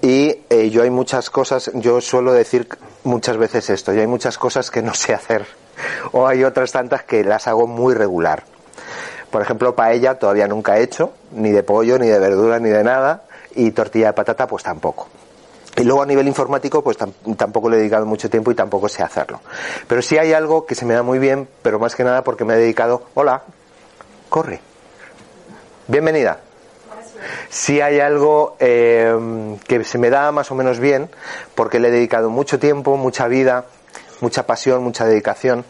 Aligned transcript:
y 0.00 0.40
eh, 0.50 0.70
yo 0.70 0.82
hay 0.82 0.90
muchas 0.90 1.30
cosas, 1.30 1.70
yo 1.74 2.00
suelo 2.00 2.32
decir 2.32 2.68
muchas 3.04 3.36
veces 3.36 3.70
esto, 3.70 3.92
yo 3.92 4.00
hay 4.00 4.06
muchas 4.06 4.38
cosas 4.38 4.70
que 4.70 4.82
no 4.82 4.94
sé 4.94 5.14
hacer 5.14 5.46
o 6.12 6.26
hay 6.26 6.44
otras 6.44 6.72
tantas 6.72 7.02
que 7.04 7.24
las 7.24 7.46
hago 7.46 7.66
muy 7.66 7.94
regular. 7.94 8.44
Por 9.30 9.42
ejemplo, 9.42 9.74
paella 9.74 10.18
todavía 10.18 10.48
nunca 10.48 10.78
he 10.78 10.82
hecho, 10.82 11.12
ni 11.32 11.50
de 11.50 11.62
pollo, 11.62 11.98
ni 11.98 12.06
de 12.06 12.18
verdura, 12.18 12.58
ni 12.58 12.70
de 12.70 12.82
nada, 12.82 13.24
y 13.54 13.70
tortilla 13.72 14.06
de 14.08 14.12
patata 14.14 14.46
pues 14.46 14.62
tampoco. 14.62 15.08
Y 15.76 15.84
luego 15.84 16.02
a 16.02 16.06
nivel 16.06 16.26
informático 16.26 16.82
pues 16.82 16.96
tampoco 17.36 17.68
le 17.68 17.76
he 17.76 17.80
dedicado 17.80 18.06
mucho 18.06 18.30
tiempo 18.30 18.50
y 18.50 18.54
tampoco 18.54 18.88
sé 18.88 19.02
hacerlo. 19.02 19.40
Pero 19.86 20.00
sí 20.00 20.16
hay 20.16 20.32
algo 20.32 20.64
que 20.64 20.74
se 20.74 20.86
me 20.86 20.94
da 20.94 21.02
muy 21.02 21.18
bien, 21.18 21.46
pero 21.62 21.78
más 21.78 21.94
que 21.94 22.04
nada 22.04 22.24
porque 22.24 22.44
me 22.44 22.54
he 22.54 22.56
dedicado, 22.56 23.02
hola, 23.14 23.42
corre, 24.28 24.60
bienvenida. 25.86 26.40
Sí 27.48 27.80
hay 27.80 28.00
algo 28.00 28.56
eh, 28.60 29.56
que 29.66 29.84
se 29.84 29.98
me 29.98 30.10
da 30.10 30.32
más 30.32 30.50
o 30.50 30.54
menos 30.54 30.78
bien 30.78 31.08
porque 31.54 31.78
le 31.78 31.88
he 31.88 31.90
dedicado 31.90 32.30
mucho 32.30 32.58
tiempo, 32.58 32.96
mucha 32.96 33.28
vida, 33.28 33.66
mucha 34.20 34.46
pasión, 34.46 34.82
mucha 34.82 35.04
dedicación 35.04 35.64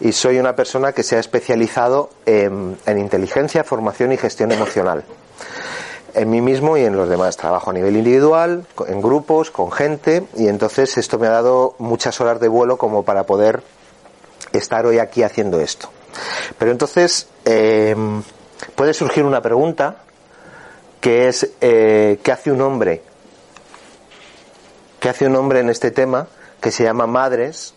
y 0.00 0.12
soy 0.12 0.38
una 0.38 0.54
persona 0.54 0.92
que 0.92 1.02
se 1.02 1.16
ha 1.16 1.20
especializado 1.20 2.10
en, 2.24 2.76
inteligencia, 2.86 3.64
formación 3.64 4.12
y 4.12 4.16
gestión 4.16 4.52
emocional. 4.52 5.04
En 6.14 6.30
mí 6.30 6.40
mismo 6.40 6.76
y 6.76 6.84
en 6.84 6.96
los 6.96 7.08
demás. 7.08 7.36
Trabajo 7.36 7.70
a 7.70 7.72
nivel 7.72 7.96
individual, 7.96 8.66
en 8.86 9.02
grupos, 9.02 9.50
con 9.50 9.70
gente 9.70 10.24
y 10.36 10.48
entonces 10.48 10.96
esto 10.98 11.18
me 11.18 11.26
ha 11.26 11.30
dado 11.30 11.74
muchas 11.78 12.20
horas 12.20 12.40
de 12.40 12.48
vuelo 12.48 12.76
como 12.76 13.02
para 13.04 13.24
poder 13.24 13.62
estar 14.52 14.86
hoy 14.86 14.98
aquí 14.98 15.22
haciendo 15.22 15.60
esto. 15.60 15.90
Pero 16.58 16.70
entonces 16.70 17.28
em, 17.44 18.22
puede 18.74 18.94
surgir 18.94 19.24
una 19.24 19.42
pregunta 19.42 19.96
que 21.08 21.26
es 21.26 21.48
eh, 21.62 22.18
¿qué 22.22 22.32
hace 22.32 22.52
un 22.52 22.60
hombre? 22.60 23.00
¿Qué 25.00 25.08
hace 25.08 25.26
un 25.26 25.36
hombre 25.36 25.60
en 25.60 25.70
este 25.70 25.90
tema 25.90 26.28
que 26.60 26.70
se 26.70 26.84
llama 26.84 27.06
madres 27.06 27.72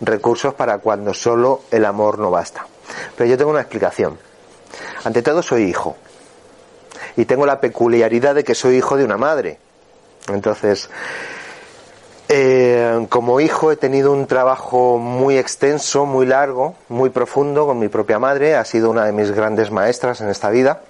recursos 0.00 0.54
para 0.54 0.78
cuando 0.78 1.12
solo 1.12 1.60
el 1.70 1.84
amor 1.84 2.18
no 2.18 2.30
basta. 2.30 2.66
Pero 3.18 3.28
yo 3.28 3.36
tengo 3.36 3.50
una 3.50 3.60
explicación. 3.60 4.18
Ante 5.04 5.20
todo 5.20 5.42
soy 5.42 5.64
hijo. 5.64 5.98
Y 7.18 7.26
tengo 7.26 7.44
la 7.44 7.60
peculiaridad 7.60 8.34
de 8.34 8.44
que 8.44 8.54
soy 8.54 8.76
hijo 8.76 8.96
de 8.96 9.04
una 9.04 9.18
madre. 9.18 9.58
Entonces, 10.28 10.88
eh, 12.30 13.08
como 13.10 13.40
hijo 13.40 13.72
he 13.72 13.76
tenido 13.76 14.10
un 14.10 14.26
trabajo 14.26 14.96
muy 14.96 15.36
extenso, 15.36 16.06
muy 16.06 16.24
largo, 16.24 16.76
muy 16.88 17.10
profundo 17.10 17.66
con 17.66 17.78
mi 17.78 17.88
propia 17.88 18.18
madre. 18.18 18.56
Ha 18.56 18.64
sido 18.64 18.88
una 18.88 19.04
de 19.04 19.12
mis 19.12 19.32
grandes 19.32 19.70
maestras 19.70 20.22
en 20.22 20.30
esta 20.30 20.48
vida. 20.48 20.80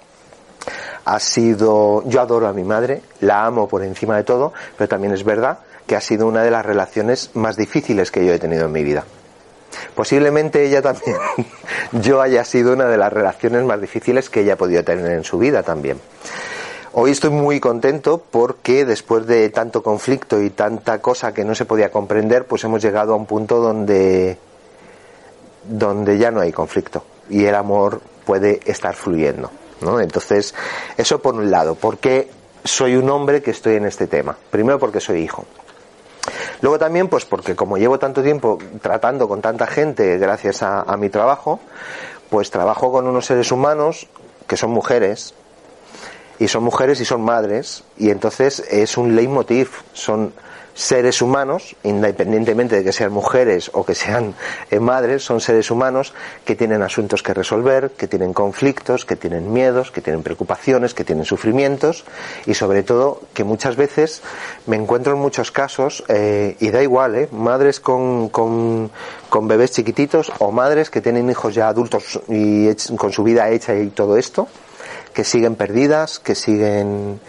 Ha 1.05 1.19
sido, 1.19 2.03
yo 2.07 2.21
adoro 2.21 2.47
a 2.47 2.53
mi 2.53 2.63
madre, 2.63 3.01
la 3.21 3.45
amo 3.45 3.67
por 3.67 3.83
encima 3.83 4.15
de 4.15 4.23
todo, 4.23 4.53
pero 4.77 4.87
también 4.87 5.13
es 5.13 5.23
verdad 5.23 5.59
que 5.85 5.95
ha 5.95 6.01
sido 6.01 6.27
una 6.27 6.43
de 6.43 6.51
las 6.51 6.65
relaciones 6.65 7.31
más 7.33 7.57
difíciles 7.57 8.09
que 8.11 8.25
yo 8.25 8.33
he 8.33 8.39
tenido 8.39 8.65
en 8.65 8.71
mi 8.71 8.83
vida. 8.83 9.03
Posiblemente 9.95 10.65
ella 10.65 10.81
también, 10.81 11.17
yo 11.91 12.21
haya 12.21 12.43
sido 12.45 12.73
una 12.73 12.85
de 12.85 12.97
las 12.97 13.11
relaciones 13.11 13.63
más 13.63 13.81
difíciles 13.81 14.29
que 14.29 14.41
ella 14.41 14.53
ha 14.53 14.57
podido 14.57 14.83
tener 14.83 15.11
en 15.11 15.23
su 15.23 15.37
vida 15.37 15.63
también. 15.63 15.99
Hoy 16.93 17.11
estoy 17.11 17.31
muy 17.31 17.59
contento 17.59 18.21
porque 18.29 18.85
después 18.85 19.25
de 19.25 19.49
tanto 19.49 19.81
conflicto 19.81 20.39
y 20.39 20.51
tanta 20.51 21.01
cosa 21.01 21.33
que 21.33 21.43
no 21.43 21.55
se 21.55 21.65
podía 21.65 21.91
comprender, 21.91 22.45
pues 22.45 22.63
hemos 22.63 22.83
llegado 22.83 23.13
a 23.13 23.15
un 23.15 23.25
punto 23.25 23.59
donde, 23.59 24.37
donde 25.63 26.19
ya 26.19 26.29
no 26.29 26.41
hay 26.41 26.51
conflicto 26.51 27.03
y 27.29 27.45
el 27.45 27.55
amor 27.55 27.99
puede 28.25 28.59
estar 28.65 28.93
fluyendo. 28.93 29.49
Entonces, 29.99 30.53
eso 30.97 31.19
por 31.19 31.35
un 31.35 31.51
lado, 31.51 31.75
porque 31.75 32.29
soy 32.63 32.95
un 32.95 33.09
hombre 33.09 33.41
que 33.41 33.51
estoy 33.51 33.75
en 33.75 33.85
este 33.85 34.07
tema. 34.07 34.37
Primero 34.49 34.79
porque 34.79 34.99
soy 34.99 35.21
hijo. 35.21 35.45
Luego 36.61 36.79
también, 36.79 37.09
pues 37.09 37.25
porque 37.25 37.55
como 37.55 37.77
llevo 37.77 37.99
tanto 37.99 38.23
tiempo 38.23 38.57
tratando 38.81 39.27
con 39.27 39.41
tanta 39.41 39.67
gente 39.67 40.17
gracias 40.17 40.63
a, 40.63 40.95
mi 40.97 41.09
trabajo, 41.09 41.59
pues 42.29 42.49
trabajo 42.51 42.91
con 42.91 43.07
unos 43.07 43.25
seres 43.25 43.51
humanos 43.51 44.07
que 44.47 44.55
son 44.55 44.71
mujeres, 44.71 45.33
y 46.39 46.47
son 46.47 46.63
mujeres 46.63 46.99
y 46.99 47.05
son 47.05 47.21
madres, 47.21 47.83
y 47.97 48.09
entonces 48.09 48.63
es 48.69 48.97
un 48.97 49.15
leitmotiv, 49.15 49.69
son 49.93 50.33
seres 50.73 51.21
humanos, 51.21 51.75
independientemente 51.83 52.77
de 52.77 52.83
que 52.83 52.91
sean 52.91 53.11
mujeres 53.11 53.69
o 53.73 53.85
que 53.85 53.95
sean 53.95 54.35
eh, 54.71 54.79
madres, 54.79 55.23
son 55.23 55.39
seres 55.39 55.69
humanos 55.71 56.13
que 56.45 56.55
tienen 56.55 56.81
asuntos 56.81 57.21
que 57.23 57.33
resolver, 57.33 57.91
que 57.91 58.07
tienen 58.07 58.33
conflictos, 58.33 59.05
que 59.05 59.15
tienen 59.15 59.53
miedos, 59.53 59.91
que 59.91 60.01
tienen 60.01 60.23
preocupaciones, 60.23 60.93
que 60.93 61.03
tienen 61.03 61.25
sufrimientos 61.25 62.05
y 62.45 62.53
sobre 62.55 62.83
todo 62.83 63.21
que 63.33 63.43
muchas 63.43 63.75
veces 63.75 64.21
me 64.65 64.75
encuentro 64.75 65.13
en 65.13 65.19
muchos 65.19 65.51
casos, 65.51 66.03
eh, 66.07 66.57
y 66.59 66.69
da 66.71 66.81
igual, 66.81 67.15
eh, 67.15 67.29
madres 67.31 67.79
con, 67.79 68.29
con, 68.29 68.91
con 69.29 69.47
bebés 69.47 69.71
chiquititos 69.71 70.31
o 70.39 70.51
madres 70.51 70.89
que 70.89 71.01
tienen 71.01 71.29
hijos 71.29 71.53
ya 71.53 71.67
adultos 71.67 72.19
y 72.27 72.73
con 72.97 73.11
su 73.11 73.23
vida 73.23 73.49
hecha 73.49 73.75
y 73.75 73.89
todo 73.89 74.17
esto, 74.17 74.47
que 75.13 75.23
siguen 75.23 75.55
perdidas, 75.55 76.19
que 76.19 76.35
siguen 76.35 77.19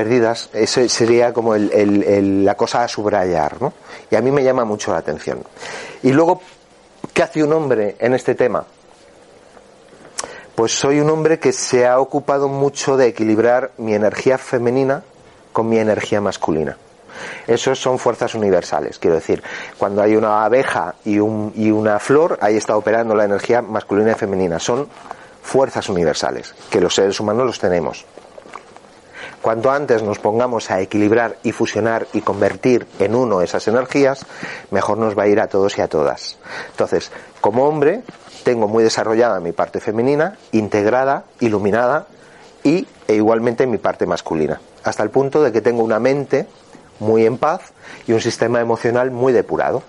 perdidas, 0.00 0.48
eso 0.54 0.88
sería 0.88 1.30
como 1.34 1.54
la 1.56 2.54
cosa 2.54 2.82
a 2.84 2.88
subrayar, 2.88 3.60
¿no? 3.60 3.74
Y 4.10 4.16
a 4.16 4.22
mí 4.22 4.30
me 4.30 4.42
llama 4.42 4.64
mucho 4.64 4.92
la 4.92 4.98
atención. 4.98 5.44
Y 6.02 6.10
luego, 6.10 6.40
¿qué 7.12 7.22
hace 7.22 7.44
un 7.44 7.52
hombre 7.52 7.96
en 7.98 8.14
este 8.14 8.34
tema? 8.34 8.64
Pues 10.54 10.72
soy 10.72 11.00
un 11.00 11.10
hombre 11.10 11.38
que 11.38 11.52
se 11.52 11.86
ha 11.86 12.00
ocupado 12.00 12.48
mucho 12.48 12.96
de 12.96 13.08
equilibrar 13.08 13.72
mi 13.76 13.92
energía 13.92 14.38
femenina 14.38 15.02
con 15.52 15.68
mi 15.68 15.78
energía 15.78 16.22
masculina. 16.22 16.78
Esos 17.46 17.78
son 17.78 17.98
fuerzas 17.98 18.34
universales, 18.34 18.98
quiero 18.98 19.16
decir, 19.16 19.42
cuando 19.76 20.00
hay 20.00 20.16
una 20.16 20.44
abeja 20.44 20.94
y, 21.04 21.18
un, 21.18 21.52
y 21.54 21.70
una 21.70 21.98
flor, 21.98 22.38
ahí 22.40 22.56
está 22.56 22.74
operando 22.74 23.14
la 23.14 23.26
energía 23.26 23.60
masculina 23.60 24.12
y 24.12 24.14
femenina. 24.14 24.58
Son 24.58 24.88
fuerzas 25.42 25.90
universales, 25.90 26.54
que 26.70 26.80
los 26.80 26.94
seres 26.94 27.20
humanos 27.20 27.44
los 27.44 27.58
tenemos. 27.58 28.06
Cuanto 29.42 29.70
antes 29.70 30.02
nos 30.02 30.18
pongamos 30.18 30.70
a 30.70 30.80
equilibrar 30.80 31.38
y 31.42 31.52
fusionar 31.52 32.06
y 32.12 32.20
convertir 32.20 32.86
en 32.98 33.14
uno 33.14 33.40
esas 33.40 33.66
energías, 33.68 34.26
mejor 34.70 34.98
nos 34.98 35.18
va 35.18 35.22
a 35.22 35.28
ir 35.28 35.40
a 35.40 35.46
todos 35.46 35.78
y 35.78 35.80
a 35.80 35.88
todas. 35.88 36.36
Entonces, 36.72 37.10
como 37.40 37.64
hombre, 37.64 38.02
tengo 38.44 38.68
muy 38.68 38.84
desarrollada 38.84 39.40
mi 39.40 39.52
parte 39.52 39.80
femenina, 39.80 40.36
integrada, 40.52 41.24
iluminada 41.40 42.06
y 42.62 42.86
e 43.08 43.14
igualmente 43.14 43.66
mi 43.66 43.78
parte 43.78 44.04
masculina, 44.04 44.60
hasta 44.84 45.02
el 45.02 45.08
punto 45.08 45.42
de 45.42 45.52
que 45.52 45.62
tengo 45.62 45.82
una 45.82 45.98
mente 45.98 46.46
muy 46.98 47.24
en 47.24 47.38
paz 47.38 47.72
y 48.06 48.12
un 48.12 48.20
sistema 48.20 48.60
emocional 48.60 49.10
muy 49.10 49.32
depurado. 49.32 49.82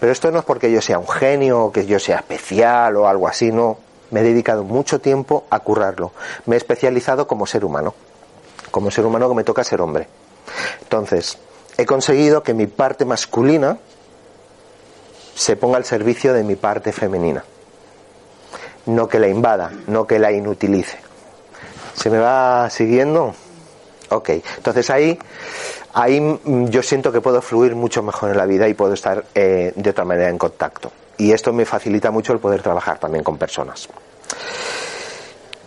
Pero 0.00 0.12
esto 0.12 0.30
no 0.30 0.40
es 0.40 0.44
porque 0.44 0.70
yo 0.70 0.82
sea 0.82 0.98
un 0.98 1.08
genio 1.08 1.64
o 1.64 1.72
que 1.72 1.86
yo 1.86 1.98
sea 1.98 2.16
especial 2.16 2.94
o 2.96 3.08
algo 3.08 3.26
así, 3.26 3.50
no. 3.52 3.78
Me 4.10 4.20
he 4.20 4.22
dedicado 4.22 4.64
mucho 4.64 5.00
tiempo 5.00 5.44
a 5.48 5.60
currarlo. 5.60 6.12
Me 6.44 6.56
he 6.56 6.58
especializado 6.58 7.26
como 7.26 7.46
ser 7.46 7.64
humano 7.64 7.94
como 8.78 8.92
ser 8.92 9.04
humano 9.04 9.28
que 9.28 9.34
me 9.34 9.42
toca 9.42 9.64
ser 9.64 9.80
hombre. 9.80 10.06
Entonces, 10.82 11.36
he 11.76 11.84
conseguido 11.84 12.44
que 12.44 12.54
mi 12.54 12.68
parte 12.68 13.04
masculina 13.04 13.76
se 15.34 15.56
ponga 15.56 15.78
al 15.78 15.84
servicio 15.84 16.32
de 16.32 16.44
mi 16.44 16.54
parte 16.54 16.92
femenina. 16.92 17.42
No 18.86 19.08
que 19.08 19.18
la 19.18 19.26
invada, 19.26 19.72
no 19.88 20.06
que 20.06 20.20
la 20.20 20.30
inutilice. 20.30 20.96
¿Se 21.94 22.08
me 22.08 22.20
va 22.20 22.70
siguiendo? 22.70 23.34
Ok, 24.10 24.28
entonces 24.58 24.88
ahí, 24.90 25.18
ahí 25.94 26.38
yo 26.70 26.80
siento 26.84 27.10
que 27.10 27.20
puedo 27.20 27.42
fluir 27.42 27.74
mucho 27.74 28.00
mejor 28.04 28.30
en 28.30 28.36
la 28.36 28.46
vida 28.46 28.68
y 28.68 28.74
puedo 28.74 28.94
estar 28.94 29.24
eh, 29.34 29.72
de 29.74 29.90
otra 29.90 30.04
manera 30.04 30.28
en 30.28 30.38
contacto. 30.38 30.92
Y 31.16 31.32
esto 31.32 31.52
me 31.52 31.64
facilita 31.64 32.12
mucho 32.12 32.32
el 32.32 32.38
poder 32.38 32.62
trabajar 32.62 33.00
también 33.00 33.24
con 33.24 33.38
personas. 33.38 33.88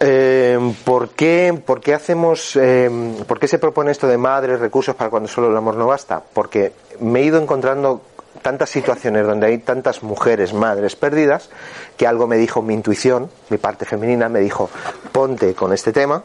Eh, 0.03 0.57
¿por, 0.83 1.09
qué, 1.09 1.61
por, 1.63 1.79
qué, 1.79 1.93
hacemos, 1.93 2.55
eh, 2.55 2.89
¿Por 3.27 3.39
qué 3.39 3.47
se 3.47 3.59
propone 3.59 3.91
esto 3.91 4.07
de 4.07 4.17
madres, 4.17 4.59
recursos 4.59 4.95
para 4.95 5.11
cuando 5.11 5.29
solo 5.29 5.49
el 5.49 5.55
amor 5.55 5.75
no 5.75 5.85
basta? 5.85 6.23
Porque 6.33 6.73
me 6.99 7.19
he 7.19 7.25
ido 7.25 7.39
encontrando 7.39 8.01
tantas 8.41 8.71
situaciones 8.71 9.27
donde 9.27 9.45
hay 9.45 9.59
tantas 9.59 10.01
mujeres, 10.01 10.53
madres 10.53 10.95
perdidas, 10.95 11.51
que 11.97 12.07
algo 12.07 12.25
me 12.25 12.37
dijo 12.37 12.63
mi 12.63 12.73
intuición, 12.73 13.29
mi 13.49 13.57
parte 13.57 13.85
femenina, 13.85 14.27
me 14.27 14.39
dijo, 14.39 14.71
ponte 15.11 15.53
con 15.53 15.71
este 15.71 15.93
tema 15.93 16.23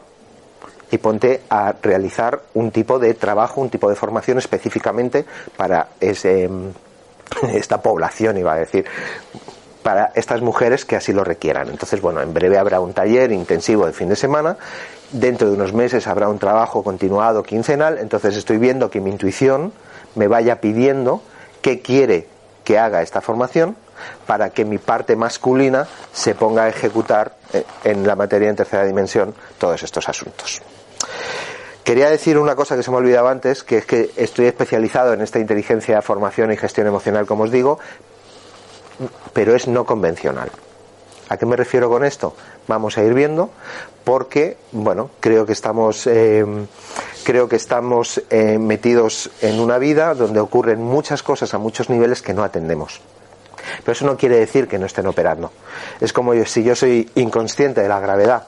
y 0.89 0.97
ponte 0.97 1.41
a 1.49 1.73
realizar 1.79 2.41
un 2.55 2.71
tipo 2.71 2.97
de 2.97 3.13
trabajo, 3.13 3.61
un 3.61 3.69
tipo 3.69 3.89
de 3.89 3.95
formación 3.95 4.39
específicamente 4.39 5.23
para 5.55 5.89
ese, 5.99 6.49
esta 7.53 7.79
población, 7.79 8.37
iba 8.37 8.53
a 8.53 8.57
decir, 8.57 8.85
para 9.83 10.11
estas 10.15 10.41
mujeres 10.41 10.85
que 10.85 10.95
así 10.95 11.13
lo 11.13 11.23
requieran. 11.23 11.69
Entonces, 11.69 12.01
bueno, 12.01 12.21
en 12.21 12.33
breve 12.33 12.57
habrá 12.57 12.79
un 12.79 12.93
taller 12.93 13.31
intensivo 13.31 13.85
de 13.85 13.93
fin 13.93 14.09
de 14.09 14.15
semana, 14.15 14.57
dentro 15.11 15.47
de 15.47 15.53
unos 15.53 15.73
meses 15.73 16.07
habrá 16.07 16.27
un 16.29 16.39
trabajo 16.39 16.83
continuado 16.83 17.43
quincenal, 17.43 17.97
entonces 17.97 18.35
estoy 18.35 18.57
viendo 18.57 18.89
que 18.89 18.99
mi 18.99 19.11
intuición 19.11 19.71
me 20.15 20.27
vaya 20.27 20.59
pidiendo 20.59 21.21
qué 21.61 21.81
quiere 21.81 22.27
que 22.63 22.77
haga 22.77 23.01
esta 23.01 23.21
formación 23.21 23.77
para 24.25 24.49
que 24.49 24.65
mi 24.65 24.77
parte 24.77 25.15
masculina 25.15 25.87
se 26.13 26.35
ponga 26.35 26.63
a 26.63 26.69
ejecutar 26.69 27.35
eh, 27.53 27.63
en 27.83 28.05
la 28.05 28.15
materia 28.15 28.49
en 28.49 28.55
tercera 28.55 28.85
dimensión 28.85 29.33
todos 29.57 29.81
estos 29.83 30.07
asuntos. 30.09 30.61
Quería 31.83 32.09
decir 32.09 32.37
una 32.37 32.55
cosa 32.55 32.75
que 32.75 32.83
se 32.83 32.91
me 32.91 32.97
olvidaba 32.97 33.31
antes, 33.31 33.63
que 33.63 33.77
es 33.77 33.85
que 33.85 34.11
estoy 34.17 34.47
especializado 34.47 35.13
en 35.13 35.21
esta 35.21 35.39
inteligencia, 35.39 36.01
formación 36.01 36.51
y 36.51 36.57
gestión 36.57 36.85
emocional, 36.85 37.25
como 37.25 37.43
os 37.43 37.51
digo, 37.51 37.79
pero 39.33 39.55
es 39.55 39.67
no 39.67 39.85
convencional. 39.85 40.49
¿A 41.29 41.37
qué 41.37 41.45
me 41.45 41.55
refiero 41.55 41.89
con 41.89 42.05
esto? 42.05 42.35
Vamos 42.67 42.97
a 42.97 43.03
ir 43.03 43.13
viendo, 43.13 43.49
porque, 44.03 44.57
bueno, 44.71 45.09
creo 45.19 45.45
que 45.45 45.51
estamos, 45.51 46.07
eh, 46.07 46.45
creo 47.23 47.49
que 47.49 47.57
estamos 47.57 48.21
eh, 48.29 48.57
metidos 48.57 49.29
en 49.41 49.59
una 49.59 49.77
vida 49.77 50.13
donde 50.13 50.39
ocurren 50.39 50.81
muchas 50.81 51.23
cosas 51.23 51.53
a 51.53 51.57
muchos 51.57 51.89
niveles 51.89 52.21
que 52.21 52.33
no 52.33 52.43
atendemos. 52.43 53.01
Pero 53.79 53.91
eso 53.91 54.05
no 54.05 54.15
quiere 54.15 54.37
decir 54.37 54.67
que 54.67 54.79
no 54.79 54.85
estén 54.85 55.07
operando. 55.07 55.51
Es 55.99 56.13
como 56.13 56.33
si 56.45 56.63
yo 56.63 56.75
soy 56.75 57.09
inconsciente 57.15 57.81
de 57.81 57.89
la 57.89 57.99
gravedad. 57.99 58.47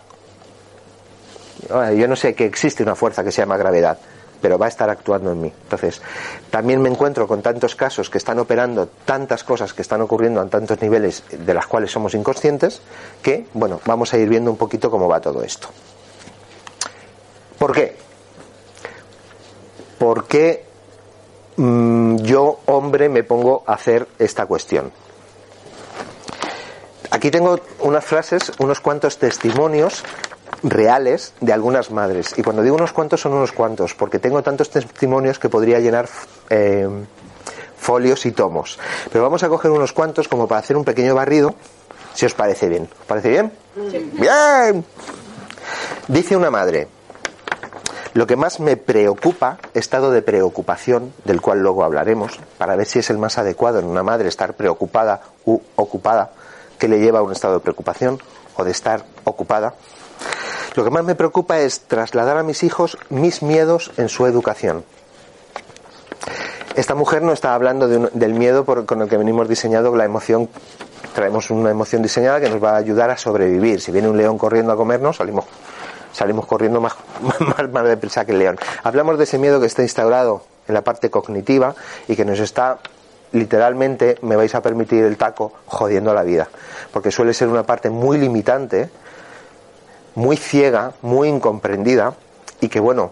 Yo 1.69 2.07
no 2.07 2.16
sé 2.16 2.34
que 2.34 2.45
existe 2.45 2.84
una 2.84 2.95
fuerza 2.95 3.24
que 3.24 3.31
se 3.31 3.42
llama 3.42 3.57
gravedad 3.57 4.00
pero 4.41 4.57
va 4.57 4.65
a 4.65 4.69
estar 4.69 4.89
actuando 4.89 5.31
en 5.31 5.41
mí. 5.41 5.53
Entonces, 5.63 6.01
también 6.50 6.81
me 6.81 6.89
encuentro 6.89 7.27
con 7.27 7.41
tantos 7.41 7.75
casos 7.75 8.09
que 8.09 8.18
están 8.18 8.39
operando 8.39 8.88
tantas 9.06 9.44
cosas 9.44 9.74
que 9.74 9.81
están 9.81 10.01
ocurriendo 10.01 10.41
a 10.41 10.47
tantos 10.47 10.81
niveles 10.81 11.24
de 11.30 11.53
las 11.53 11.68
cuales 11.68 11.91
somos 11.91 12.13
inconscientes, 12.13 12.81
que, 13.21 13.45
bueno, 13.53 13.81
vamos 13.86 14.13
a 14.13 14.18
ir 14.18 14.30
viendo 14.30 14.51
un 14.51 14.57
poquito 14.57 14.89
cómo 14.89 15.07
va 15.07 15.19
todo 15.19 15.44
esto. 15.44 15.69
¿Por 17.57 17.74
qué? 17.74 17.95
¿Por 19.97 20.25
qué 20.27 20.63
mm, 21.57 22.18
yo, 22.18 22.59
hombre, 22.68 23.09
me 23.09 23.24
pongo 23.24 23.63
a 23.68 23.74
hacer 23.74 24.07
esta 24.18 24.45
cuestión? 24.45 24.92
Aquí 27.12 27.31
tengo 27.31 27.59
unas 27.80 28.06
frases, 28.06 28.51
unos 28.59 28.80
cuantos 28.80 29.18
testimonios 29.18 30.03
reales 30.63 31.33
de 31.41 31.53
algunas 31.53 31.91
madres. 31.91 32.33
Y 32.38 32.44
cuando 32.44 32.61
digo 32.61 32.75
unos 32.75 32.94
cuantos 32.94 33.21
son 33.21 33.33
unos 33.33 33.51
cuantos, 33.51 33.94
porque 33.94 34.19
tengo 34.19 34.41
tantos 34.44 34.69
testimonios 34.69 35.39
que 35.39 35.50
podría 35.50 35.79
llenar 35.79 36.09
eh, 36.50 36.88
folios 37.77 38.25
y 38.25 38.31
tomos. 38.31 38.79
Pero 39.11 39.23
vamos 39.23 39.44
a 39.44 39.50
coger 39.50 39.71
unos 39.71 39.94
cuantos 39.94 40.27
como 40.27 40.47
para 40.47 40.59
hacer 40.59 40.77
un 40.77 40.83
pequeño 40.83 41.15
barrido, 41.15 41.56
si 42.13 42.25
os 42.25 42.33
parece 42.33 42.67
bien. 42.67 42.89
¿Os 43.00 43.06
parece 43.06 43.29
bien? 43.29 43.51
Bien. 44.13 44.85
Dice 46.07 46.35
una 46.35 46.50
madre, 46.50 46.88
lo 48.13 48.25
que 48.25 48.35
más 48.35 48.59
me 48.59 48.75
preocupa, 48.75 49.59
estado 49.73 50.11
de 50.11 50.21
preocupación, 50.21 51.13
del 51.25 51.41
cual 51.41 51.59
luego 51.59 51.83
hablaremos, 51.83 52.39
para 52.57 52.75
ver 52.75 52.88
si 52.88 53.00
es 53.00 53.09
el 53.11 53.19
más 53.19 53.38
adecuado 53.38 53.79
en 53.79 53.85
una 53.85 54.03
madre 54.03 54.27
estar 54.27 54.56
preocupada 54.56 55.21
u 55.45 55.59
ocupada, 55.75 56.31
que 56.79 56.88
le 56.88 57.00
lleva 57.00 57.19
a 57.19 57.21
un 57.21 57.31
estado 57.31 57.56
de 57.56 57.59
preocupación 57.59 58.19
o 58.56 58.63
de 58.63 58.71
estar 58.71 59.06
ocupada, 59.23 59.75
lo 60.80 60.86
que 60.86 60.92
más 60.92 61.04
me 61.04 61.14
preocupa 61.14 61.60
es 61.60 61.81
trasladar 61.81 62.38
a 62.38 62.44
mis 62.44 62.64
hijos 62.64 62.98
mis 63.10 63.44
miedos 63.44 63.92
en 63.98 64.08
su 64.08 64.26
educación. 64.26 64.86
Esta 66.74 66.96
mujer 66.96 67.22
no 67.22 67.34
está 67.34 67.54
hablando 67.54 67.90
del 67.90 68.34
miedo 68.34 68.64
con 68.64 69.02
el 69.02 69.10
que 69.10 69.18
venimos 69.18 69.50
diseñado 69.50 69.94
la 69.94 70.06
emoción. 70.06 70.48
Traemos 71.14 71.50
una 71.50 71.70
emoción 71.70 72.02
diseñada 72.02 72.40
que 72.40 72.50
nos 72.50 72.64
va 72.64 72.76
a 72.76 72.78
ayudar 72.78 73.10
a 73.10 73.18
sobrevivir. 73.18 73.81
Si 73.81 73.92
viene 73.92 74.08
un 74.08 74.16
león 74.16 74.38
corriendo 74.38 74.72
a 74.72 74.78
comernos, 74.78 75.18
salimos, 75.18 75.44
salimos 76.14 76.46
corriendo 76.46 76.80
más, 76.81 76.96
más, 77.40 77.70
más 77.70 77.84
deprisa 77.84 78.24
que 78.24 78.31
el 78.31 78.40
león. 78.40 78.58
Hablamos 78.81 79.18
de 79.18 79.26
ese 79.26 79.38
miedo 79.38 79.60
que 79.60 79.66
está 79.66 79.81
instaurado 79.81 80.44
en 80.66 80.76
la 80.76 80.81
parte 80.81 81.10
cognitiva 81.10 81.76
y 82.08 82.16
que 82.16 82.24
nos 82.24 82.40
está 82.40 82.80
literalmente, 83.34 84.18
me 84.22 84.38
vais 84.38 84.56
a 84.56 84.62
permitir 84.62 85.04
el 85.04 85.18
taco, 85.18 85.52
jodiendo 85.66 86.14
la 86.14 86.24
vida. 86.24 86.48
Porque 86.94 87.12
suele 87.12 87.34
ser 87.34 87.50
una 87.50 87.64
parte 87.64 87.90
muy 87.90 88.18
limitante 88.18 88.90
muy 90.19 90.36
ciega, 90.36 90.92
muy 91.01 91.30
incomprendida 91.30 92.13
y 92.60 92.68
que 92.68 92.81
bueno, 92.81 93.12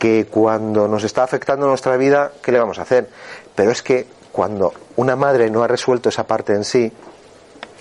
que 0.00 0.26
cuando 0.26 0.88
nos 0.88 1.04
está 1.04 1.22
afectando 1.22 1.68
nuestra 1.68 1.96
vida, 1.96 2.32
¿qué 2.42 2.50
le 2.50 2.58
vamos 2.58 2.80
a 2.80 2.82
hacer? 2.82 3.08
Pero 3.54 3.70
es 3.70 3.82
que 3.82 4.06
cuando 4.32 4.72
una 4.96 5.14
madre 5.14 5.48
no 5.48 5.62
ha 5.62 5.68
resuelto 5.68 6.08
esa 6.08 6.26
parte 6.26 6.52
en 6.52 6.64
sí, 6.64 6.92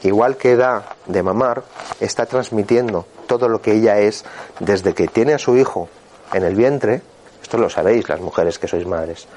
igual 0.03 0.37
que 0.37 0.55
da 0.55 0.85
de 1.07 1.23
mamar, 1.23 1.63
está 1.99 2.27
transmitiendo 2.27 3.07
todo 3.25 3.49
lo 3.49 3.59
que 3.59 3.73
ella 3.73 3.97
es 3.97 4.23
desde 4.59 4.93
que 4.93 5.07
tiene 5.07 5.33
a 5.33 5.39
su 5.39 5.57
hijo 5.57 5.89
en 6.31 6.43
el 6.43 6.53
vientre, 6.53 7.01
esto 7.41 7.57
lo 7.57 7.71
sabéis 7.71 8.07
las 8.07 8.21
mujeres 8.21 8.59
que 8.59 8.67
sois 8.67 8.85
madres, 8.85 9.27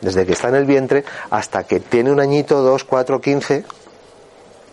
desde 0.00 0.24
que 0.24 0.32
está 0.32 0.48
en 0.48 0.54
el 0.54 0.64
vientre 0.64 1.04
hasta 1.28 1.64
que 1.64 1.80
tiene 1.80 2.10
un 2.10 2.20
añito, 2.20 2.62
dos, 2.62 2.84
cuatro, 2.84 3.20
quince, 3.20 3.66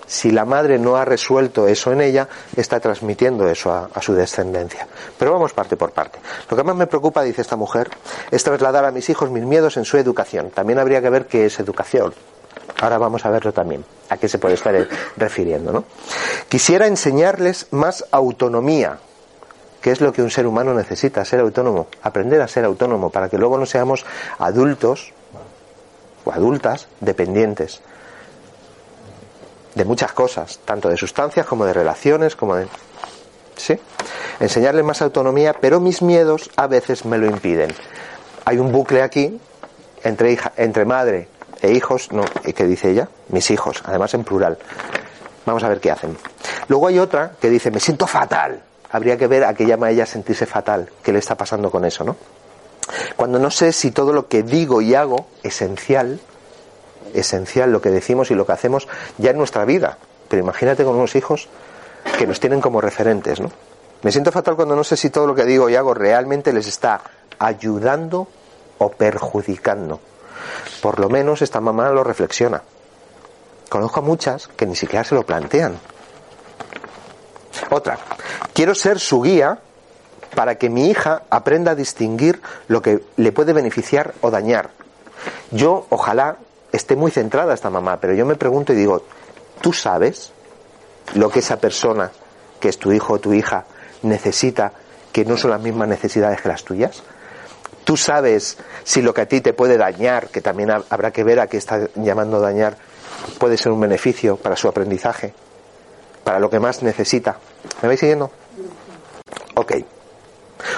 si 0.07 0.31
la 0.31 0.45
madre 0.45 0.80
no 0.80 0.95
ha 0.95 1.06
resuelto 1.06 1.68
eso 1.68 1.92
en 1.92 2.01
ella, 2.01 2.27
está 2.56 2.80
transmitiendo 2.80 3.48
eso 3.48 3.71
a, 3.71 4.01
su 4.01 4.13
descendencia. 4.13 4.88
Pero 5.19 5.33
vamos 5.33 5.54
parte 5.54 5.75
por 5.75 5.92
parte. 5.92 6.19
Lo 6.50 6.56
que 6.56 6.63
más 6.63 6.75
me 6.75 6.88
preocupa, 6.88 7.21
dice 7.24 7.42
esta 7.42 7.57
mujer, 7.57 7.89
es 8.31 8.44
trasladar 8.44 8.86
a 8.86 8.92
mis 8.92 9.09
hijos 9.09 9.30
mis 9.30 9.44
miedos 9.44 9.75
en 9.75 9.83
su 9.83 9.98
educación. 9.98 10.50
También 10.51 10.80
habría 10.80 11.01
que 11.01 11.09
ver 11.09 11.27
qué 11.27 11.45
es 11.45 11.59
educación. 11.59 12.13
Ahora 12.80 12.98
vamos 12.98 13.25
a 13.25 13.30
verlo 13.30 13.51
también, 13.51 13.83
a 14.09 14.18
qué 14.18 14.30
se 14.30 14.39
puede 14.39 14.56
estar 14.56 14.88
refiriendo. 15.18 15.74
¿no? 15.74 15.83
Quisiera 16.48 16.88
enseñarles 16.88 17.68
más 17.71 18.06
autonomía, 18.12 19.00
que 19.81 19.92
es 19.92 20.00
lo 20.00 20.13
que 20.13 20.21
un 20.21 20.30
ser 20.30 20.48
humano 20.48 20.74
necesita, 20.74 21.25
ser 21.25 21.42
autónomo, 21.42 21.88
aprender 22.01 22.42
a 22.42 22.48
ser 22.48 22.63
autónomo, 22.65 23.09
para 23.09 23.30
que 23.30 23.38
luego 23.38 23.57
no 23.57 23.65
seamos 23.65 24.06
adultos 24.39 25.12
o 26.24 26.31
adultas 26.31 26.88
dependientes 27.01 27.81
de 29.77 29.85
muchas 29.85 30.12
cosas, 30.12 30.59
tanto 30.65 30.89
de 30.89 30.97
sustancias 30.97 31.45
como 31.45 31.63
de 31.65 31.71
relaciones, 31.71 32.35
como 32.35 32.56
de... 32.56 32.68
¿Sí? 33.56 33.80
Enseñarles 34.40 34.83
más 34.83 35.02
autonomía, 35.02 35.54
pero 35.54 35.80
mis 35.80 36.02
miedos 36.02 36.49
a 36.56 36.68
veces 36.68 37.06
me 37.06 37.18
lo 37.18 37.28
impiden. 37.28 37.73
Hay 38.45 38.57
un 38.57 38.71
bucle 38.71 39.02
aquí 39.02 39.40
entre, 40.04 40.31
hija, 40.31 40.52
entre 40.57 40.85
madre 40.85 41.28
e 41.61 41.71
hijos, 41.71 42.11
no, 42.11 42.23
¿qué 42.56 42.66
dice 42.66 42.92
ella? 42.92 43.07
Mis 43.30 43.49
hijos, 43.52 43.81
además 43.85 44.13
en 44.13 44.23
plural. 44.23 44.57
Vamos 45.45 45.63
a 45.63 45.69
ver 45.69 45.80
qué 45.80 45.92
hacen. 45.92 46.18
Luego 46.68 46.87
hay 46.87 46.99
otra 46.99 47.33
que 47.40 47.49
dice, 47.49 47.71
me 47.71 47.80
siento 47.80 48.07
fatal. 48.07 48.61
Habría 48.92 49.18
que 49.18 49.28
ver 49.28 49.44
a 49.44 49.54
qué 49.54 49.66
llama 49.66 49.90
ella 49.90 50.06
sentirse 50.06 50.45
fatal, 50.45 50.90
qué 51.04 51.11
le 51.11 51.19
está 51.19 51.35
pasando 51.35 51.69
con 51.69 51.85
eso, 51.85 52.04
¿no? 52.04 52.16
Cuando 53.16 53.37
no 53.37 53.52
sé 53.52 53.71
si 53.73 53.92
todo 53.92 54.13
lo 54.13 54.28
que 54.28 54.44
digo 54.44 54.81
y 54.81 54.95
hago, 54.95 55.28
esencial, 55.44 56.19
esencial 57.14 57.71
lo 57.71 57.81
que 57.81 57.90
decimos 57.90 58.31
y 58.31 58.35
lo 58.35 58.45
que 58.45 58.54
hacemos 58.54 58.87
ya 59.18 59.31
en 59.31 59.37
nuestra 59.37 59.66
vida. 59.66 59.97
Pero 60.30 60.44
imagínate 60.44 60.83
con 60.83 60.95
unos 60.95 61.16
hijos 61.16 61.47
que 62.18 62.28
nos 62.28 62.40
tienen 62.40 62.61
como 62.61 62.81
referentes, 62.81 63.40
¿no? 63.40 63.52
Me 64.04 64.11
siento 64.11 64.31
fatal 64.31 64.56
cuando 64.56 64.76
no 64.76 64.83
sé 64.83 64.95
si 64.95 65.09
todo 65.09 65.26
lo 65.26 65.35
que 65.35 65.45
digo 65.45 65.69
y 65.69 65.76
hago 65.76 65.94
realmente 65.94 66.54
les 66.54 66.68
está 66.68 67.02
ayudando 67.40 68.28
o 68.78 68.90
perjudicando. 68.92 69.99
Por 70.81 70.99
lo 70.99 71.09
menos 71.09 71.42
esta 71.42 71.59
mamá 71.59 71.90
lo 71.90 72.04
reflexiona. 72.04 72.61
Conozco 73.69 73.99
a 73.99 74.04
muchas 74.04 74.47
que 74.49 74.66
ni 74.66 74.76
siquiera 74.76 75.04
se 75.04 75.16
lo 75.16 75.23
plantean. 75.23 75.78
Otra, 77.69 77.97
quiero 78.54 78.76
ser 78.76 78.99
su 78.99 79.21
guía 79.21 79.59
para 80.35 80.56
que 80.56 80.69
mi 80.69 80.90
hija 80.90 81.23
aprenda 81.30 81.71
a 81.71 81.76
distinguir 81.76 82.42
lo 82.68 82.81
que 82.81 83.04
le 83.18 83.31
puede 83.31 83.54
beneficiar 83.54 84.14
o 84.21 84.30
dañar. 84.30 84.69
Yo, 85.52 85.87
ojalá, 85.90 86.37
esté 86.71 86.95
muy 86.95 87.12
centrada 87.12 87.54
esta 87.54 87.69
mamá, 87.69 88.00
pero 88.00 88.14
yo 88.14 88.26
me 88.26 88.36
pregunto 88.36 88.74
y 88.74 88.76
digo, 88.76 89.04
¿tú 89.62 89.74
sabes 89.74 90.31
lo 91.16 91.30
que 91.30 91.40
esa 91.40 91.57
persona, 91.57 92.12
que 92.59 92.69
es 92.69 92.78
tu 92.78 92.92
hijo 92.92 93.14
o 93.14 93.19
tu 93.19 93.33
hija, 93.33 93.66
necesita, 94.04 94.74
que 95.12 95.26
no 95.26 95.38
son 95.38 95.52
las 95.52 95.62
mismas 95.62 95.88
necesidades 95.88 96.42
que 96.42 96.50
las 96.50 96.64
tuyas? 96.64 97.04
¿Tú 97.83 97.95
sabes 97.95 98.57
si 98.83 99.02
lo 99.02 99.14
que 99.14 99.21
a 99.21 99.26
ti 99.28 99.42
te 99.42 99.54
puede 99.54 99.78
dañar, 99.78 100.28
que 100.28 100.42
también 100.42 100.71
habrá 100.71 101.12
que 101.12 101.24
ver 101.24 101.40
a 101.40 101.47
qué 101.47 101.57
está 101.57 101.88
llamando 101.95 102.40
dañar, 102.40 102.78
puede 103.40 103.57
ser 103.57 103.71
un 103.71 103.80
beneficio 103.80 104.36
para 104.36 104.56
su 104.56 104.68
aprendizaje, 104.68 105.33
para 106.24 106.40
lo 106.40 106.50
que 106.50 106.59
más 106.59 106.83
necesita? 106.83 107.38
¿Me 107.81 107.88
vais 107.88 108.00
siguiendo? 108.00 108.30
Ok. 109.56 109.96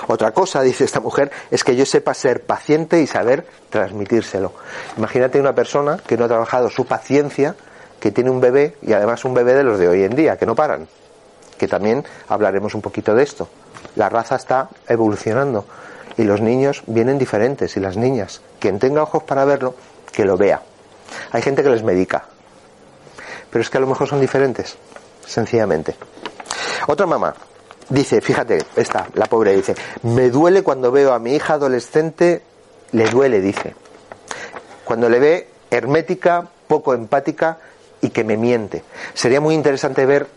Otra 0.08 0.32
cosa, 0.32 0.62
dice 0.62 0.84
esta 0.84 1.00
mujer, 1.00 1.32
es 1.52 1.64
que 1.64 1.76
yo 1.76 1.86
sepa 1.86 2.14
ser 2.14 2.44
paciente 2.44 3.02
y 3.02 3.08
saber 3.08 3.46
transmitírselo. 3.70 4.54
Imagínate 4.98 5.40
una 5.40 5.54
persona 5.54 5.98
que 6.06 6.18
no 6.18 6.26
ha 6.26 6.28
trabajado 6.28 6.70
su 6.70 6.86
paciencia, 6.86 7.56
que 8.00 8.12
tiene 8.12 8.30
un 8.30 8.42
bebé 8.42 8.76
y 8.82 8.94
además 8.94 9.26
un 9.26 9.34
bebé 9.34 9.54
de 9.54 9.64
los 9.64 9.80
de 9.80 9.88
hoy 9.88 10.04
en 10.04 10.16
día, 10.16 10.38
que 10.38 10.46
no 10.46 10.56
paran. 10.56 10.88
Que 11.58 11.68
también 11.68 12.06
hablaremos 12.28 12.74
un 12.74 12.82
poquito 12.82 13.14
de 13.14 13.24
esto. 13.24 13.50
La 13.96 14.10
raza 14.10 14.36
está 14.36 14.70
evolucionando 14.88 15.66
y 16.18 16.24
los 16.24 16.42
niños 16.42 16.84
vienen 16.88 17.18
diferentes 17.18 17.76
y 17.78 17.80
las 17.80 17.98
niñas. 17.98 18.42
Quien 18.60 18.80
tenga 18.80 19.04
ojos 19.04 19.24
para 19.24 19.46
verlo, 19.46 19.76
que 20.12 20.26
lo 20.26 20.38
vea. 20.38 20.62
Hay 21.32 21.42
gente 21.42 21.64
que 21.64 21.70
les 21.70 21.84
medica, 21.84 22.26
pero 23.50 23.62
es 23.62 23.70
que 23.70 23.78
a 23.78 23.82
lo 23.82 23.88
mejor 23.88 24.08
son 24.08 24.22
diferentes, 24.22 24.78
sencillamente. 25.26 25.96
Otra 26.88 27.06
mamá, 27.06 27.34
Dice, 27.90 28.22
fíjate, 28.22 28.64
esta, 28.76 29.08
la 29.16 29.26
pobre 29.26 29.56
dice, 29.56 29.76
me 30.04 30.30
duele 30.30 30.62
cuando 30.62 30.92
veo 30.92 31.14
a 31.14 31.20
mi 31.20 31.34
hija 31.34 31.56
adolescente, 31.56 32.44
le 32.92 33.10
duele, 33.10 33.42
dice. 33.42 33.76
Cuando 34.86 35.10
le 35.10 35.20
ve 35.20 35.50
hermética, 35.72 36.48
poco 36.68 36.94
empática 36.94 37.58
y 38.02 38.10
que 38.10 38.24
me 38.24 38.38
miente. 38.38 38.84
Sería 39.14 39.42
muy 39.42 39.56
interesante 39.56 40.06
ver 40.06 40.28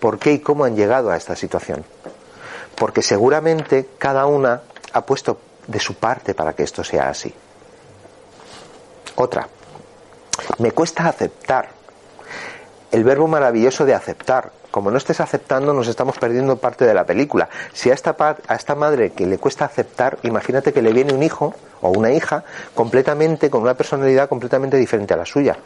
por 0.00 0.18
qué 0.18 0.32
y 0.32 0.40
cómo 0.40 0.64
han 0.64 0.76
llegado 0.76 1.10
a 1.10 1.16
esta 1.16 1.34
situación. 1.34 1.84
Porque 2.74 3.02
seguramente 3.02 3.88
cada 3.96 4.26
una 4.26 4.60
ha 4.92 5.06
puesto 5.06 5.38
de 5.66 5.80
su 5.80 5.94
parte 5.94 6.34
para 6.34 6.52
que 6.52 6.64
esto 6.64 6.84
sea 6.84 7.08
así. 7.08 7.32
Otra, 9.14 9.48
me 10.58 10.72
cuesta 10.72 11.08
aceptar. 11.08 11.70
El 12.94 13.02
verbo 13.02 13.26
maravilloso 13.26 13.84
de 13.84 13.92
aceptar, 13.92 14.52
como 14.70 14.88
no 14.92 14.98
estés 14.98 15.18
aceptando, 15.18 15.72
nos 15.72 15.88
estamos 15.88 16.16
perdiendo 16.16 16.58
parte 16.58 16.84
de 16.84 16.94
la 16.94 17.02
película. 17.02 17.48
Si 17.72 17.90
a 17.90 17.92
esta, 17.92 18.14
madre 18.76 19.10
que 19.10 19.26
le 19.26 19.36
cuesta 19.36 19.64
aceptar, 19.64 20.18
imagínate 20.22 20.72
que 20.72 20.80
le 20.80 20.92
viene 20.92 21.12
un 21.12 21.24
hijo 21.24 21.56
o 21.80 21.88
una 21.90 22.12
hija 22.12 22.44
completamente, 22.72 23.50
con 23.50 23.62
una 23.62 23.74
personalidad 23.74 24.28
completamente 24.28 24.76
diferente 24.76 25.12
a 25.12 25.16
la 25.16 25.26
suya. 25.26 25.58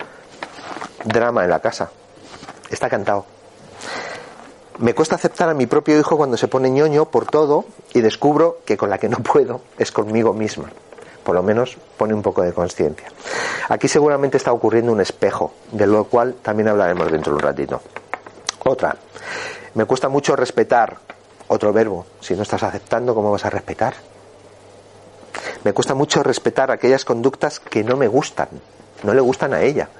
Drama 1.04 1.44
en 1.44 1.50
la 1.50 1.60
casa. 1.60 1.90
Está 2.70 2.88
cantado. 2.88 3.26
Me 4.78 4.94
cuesta 4.94 5.16
aceptar 5.16 5.50
a 5.50 5.54
mi 5.54 5.66
propio 5.66 6.00
hijo 6.00 6.16
cuando 6.16 6.38
se 6.38 6.48
pone 6.48 6.70
ñoño 6.70 7.10
por 7.10 7.26
todo 7.26 7.66
y 7.92 8.00
descubro 8.00 8.60
que 8.64 8.78
con 8.78 8.88
la 8.88 8.96
que 8.96 9.10
no 9.10 9.18
puedo 9.18 9.60
es 9.76 9.92
conmigo 9.92 10.32
misma. 10.32 10.70
Por 11.28 11.34
lo 11.34 11.42
menos 11.42 11.76
pone 11.98 12.14
un 12.14 12.22
poco 12.22 12.40
de 12.40 12.54
conciencia. 12.54 13.06
Aquí 13.68 13.86
seguramente 13.86 14.38
está 14.38 14.50
ocurriendo 14.50 14.92
un 14.92 15.02
espejo, 15.02 15.52
de 15.72 15.86
lo 15.86 16.04
cual 16.04 16.36
también 16.40 16.68
hablaremos 16.68 17.12
dentro 17.12 17.32
de 17.32 17.36
un 17.36 17.42
ratito. 17.42 17.82
Otra, 18.64 18.96
me 19.74 19.84
cuesta 19.84 20.08
mucho 20.08 20.34
respetar. 20.34 20.96
Otro 21.48 21.70
verbo, 21.70 22.06
si 22.20 22.34
no 22.34 22.44
estás 22.44 22.62
aceptando, 22.62 23.14
¿cómo 23.14 23.30
vas 23.30 23.44
a 23.44 23.50
respetar? 23.50 23.92
Me 25.64 25.74
cuesta 25.74 25.92
mucho 25.92 26.22
respetar 26.22 26.70
aquellas 26.70 27.04
conductas 27.04 27.60
que 27.60 27.84
no 27.84 27.98
me 27.98 28.08
gustan, 28.08 28.48
no 29.02 29.12
le 29.12 29.20
gustan 29.20 29.52
a 29.52 29.60
ella, 29.60 29.90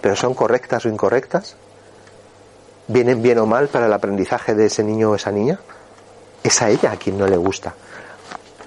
pero 0.00 0.16
son 0.16 0.34
correctas 0.34 0.84
o 0.86 0.88
incorrectas. 0.88 1.54
¿Vienen 2.88 3.22
bien 3.22 3.38
o 3.38 3.46
mal 3.46 3.68
para 3.68 3.86
el 3.86 3.92
aprendizaje 3.92 4.56
de 4.56 4.66
ese 4.66 4.82
niño 4.82 5.12
o 5.12 5.14
esa 5.14 5.30
niña? 5.30 5.60
Es 6.42 6.60
a 6.62 6.68
ella 6.68 6.90
a 6.90 6.96
quien 6.96 7.16
no 7.16 7.28
le 7.28 7.36
gusta. 7.36 7.74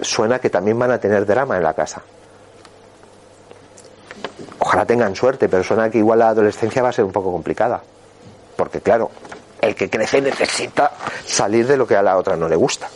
Suena 0.01 0.39
que 0.39 0.49
también 0.49 0.77
van 0.77 0.91
a 0.91 0.99
tener 0.99 1.25
drama 1.25 1.57
en 1.57 1.63
la 1.63 1.73
casa. 1.73 2.01
Ojalá 4.59 4.85
tengan 4.85 5.15
suerte, 5.15 5.49
pero 5.49 5.63
suena 5.63 5.89
que 5.89 5.97
igual 5.97 6.19
la 6.19 6.29
adolescencia 6.29 6.83
va 6.83 6.89
a 6.89 6.93
ser 6.93 7.05
un 7.05 7.11
poco 7.11 7.31
complicada. 7.31 7.81
Porque 8.55 8.81
claro, 8.81 9.11
el 9.61 9.75
que 9.75 9.89
crece 9.89 10.21
necesita 10.21 10.91
salir 11.25 11.67
de 11.67 11.77
lo 11.77 11.87
que 11.87 11.95
a 11.95 12.01
la 12.01 12.17
otra 12.17 12.35
no 12.35 12.47
le 12.47 12.55
gusta. 12.55 12.89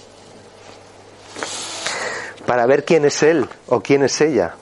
Para 2.46 2.66
ver 2.66 2.84
quién 2.84 3.06
es 3.06 3.24
él 3.24 3.48
o 3.68 3.82
quién 3.82 4.04
es 4.04 4.20
ella. 4.22 4.56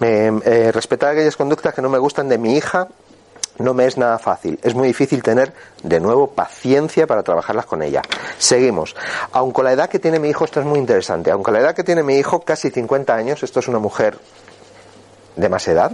Eh, 0.00 0.70
respetar 0.72 1.10
aquellas 1.10 1.36
conductas 1.36 1.74
que 1.74 1.82
no 1.82 1.90
me 1.90 1.98
gustan 1.98 2.28
de 2.28 2.38
mi 2.38 2.56
hija 2.56 2.88
no 3.60 3.74
me 3.74 3.86
es 3.86 3.96
nada 3.98 4.18
fácil. 4.18 4.58
Es 4.62 4.74
muy 4.74 4.88
difícil 4.88 5.22
tener, 5.22 5.52
de 5.82 6.00
nuevo, 6.00 6.30
paciencia 6.30 7.06
para 7.06 7.22
trabajarlas 7.22 7.66
con 7.66 7.82
ella. 7.82 8.02
Seguimos. 8.38 8.96
Aunque 9.32 9.54
con 9.54 9.64
la 9.64 9.72
edad 9.72 9.88
que 9.88 9.98
tiene 9.98 10.18
mi 10.18 10.28
hijo, 10.28 10.44
esto 10.44 10.60
es 10.60 10.66
muy 10.66 10.78
interesante. 10.78 11.30
Aunque 11.30 11.52
la 11.52 11.60
edad 11.60 11.74
que 11.74 11.84
tiene 11.84 12.02
mi 12.02 12.14
hijo, 12.14 12.40
casi 12.40 12.70
50 12.70 13.14
años, 13.14 13.42
esto 13.42 13.60
es 13.60 13.68
una 13.68 13.78
mujer 13.78 14.18
de 15.36 15.48
más 15.48 15.68
edad, 15.68 15.92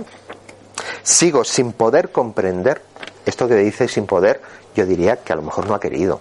sigo 1.03 1.45
sin 1.45 1.73
poder 1.73 2.11
comprender 2.11 2.83
esto 3.27 3.49
que 3.49 3.57
dice 3.57 3.89
sin 3.89 4.07
poder, 4.07 4.41
yo 4.77 4.87
diría 4.87 5.17
que 5.17 5.33
a 5.33 5.37
lo 5.37 5.43
mejor 5.43 5.67
no 5.67 5.75
ha 5.75 5.81
querido. 5.81 6.21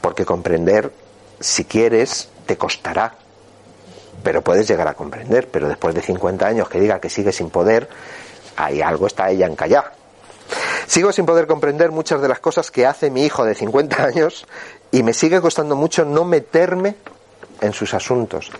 Porque 0.00 0.24
comprender, 0.24 0.90
si 1.38 1.66
quieres, 1.66 2.30
te 2.46 2.56
costará. 2.56 3.14
Pero 4.22 4.42
puedes 4.42 4.66
llegar 4.66 4.88
a 4.88 4.94
comprender. 4.94 5.48
Pero 5.48 5.68
después 5.68 5.94
de 5.94 6.00
50 6.00 6.46
años 6.46 6.68
que 6.70 6.80
diga 6.80 7.00
que 7.00 7.10
sigue 7.10 7.32
sin 7.32 7.50
poder, 7.50 7.88
hay 8.56 8.82
algo 8.82 9.06
está 9.06 9.30
ella 9.30 9.46
en 9.46 9.56
callar. 9.56 9.92
Sigo 10.86 11.12
sin 11.12 11.26
poder 11.26 11.46
comprender 11.46 11.90
muchas 11.90 12.20
de 12.20 12.28
las 12.28 12.40
cosas 12.40 12.70
que 12.70 12.86
hace 12.86 13.10
mi 13.10 13.24
hijo 13.24 13.44
de 13.44 13.54
50 13.54 14.02
años 14.04 14.46
y 14.90 15.02
me 15.02 15.12
sigue 15.12 15.40
costando 15.40 15.76
mucho 15.76 16.04
no 16.04 16.24
meterme 16.24 16.96
en 17.60 17.72
sus 17.72 17.94
asuntos. 17.94 18.50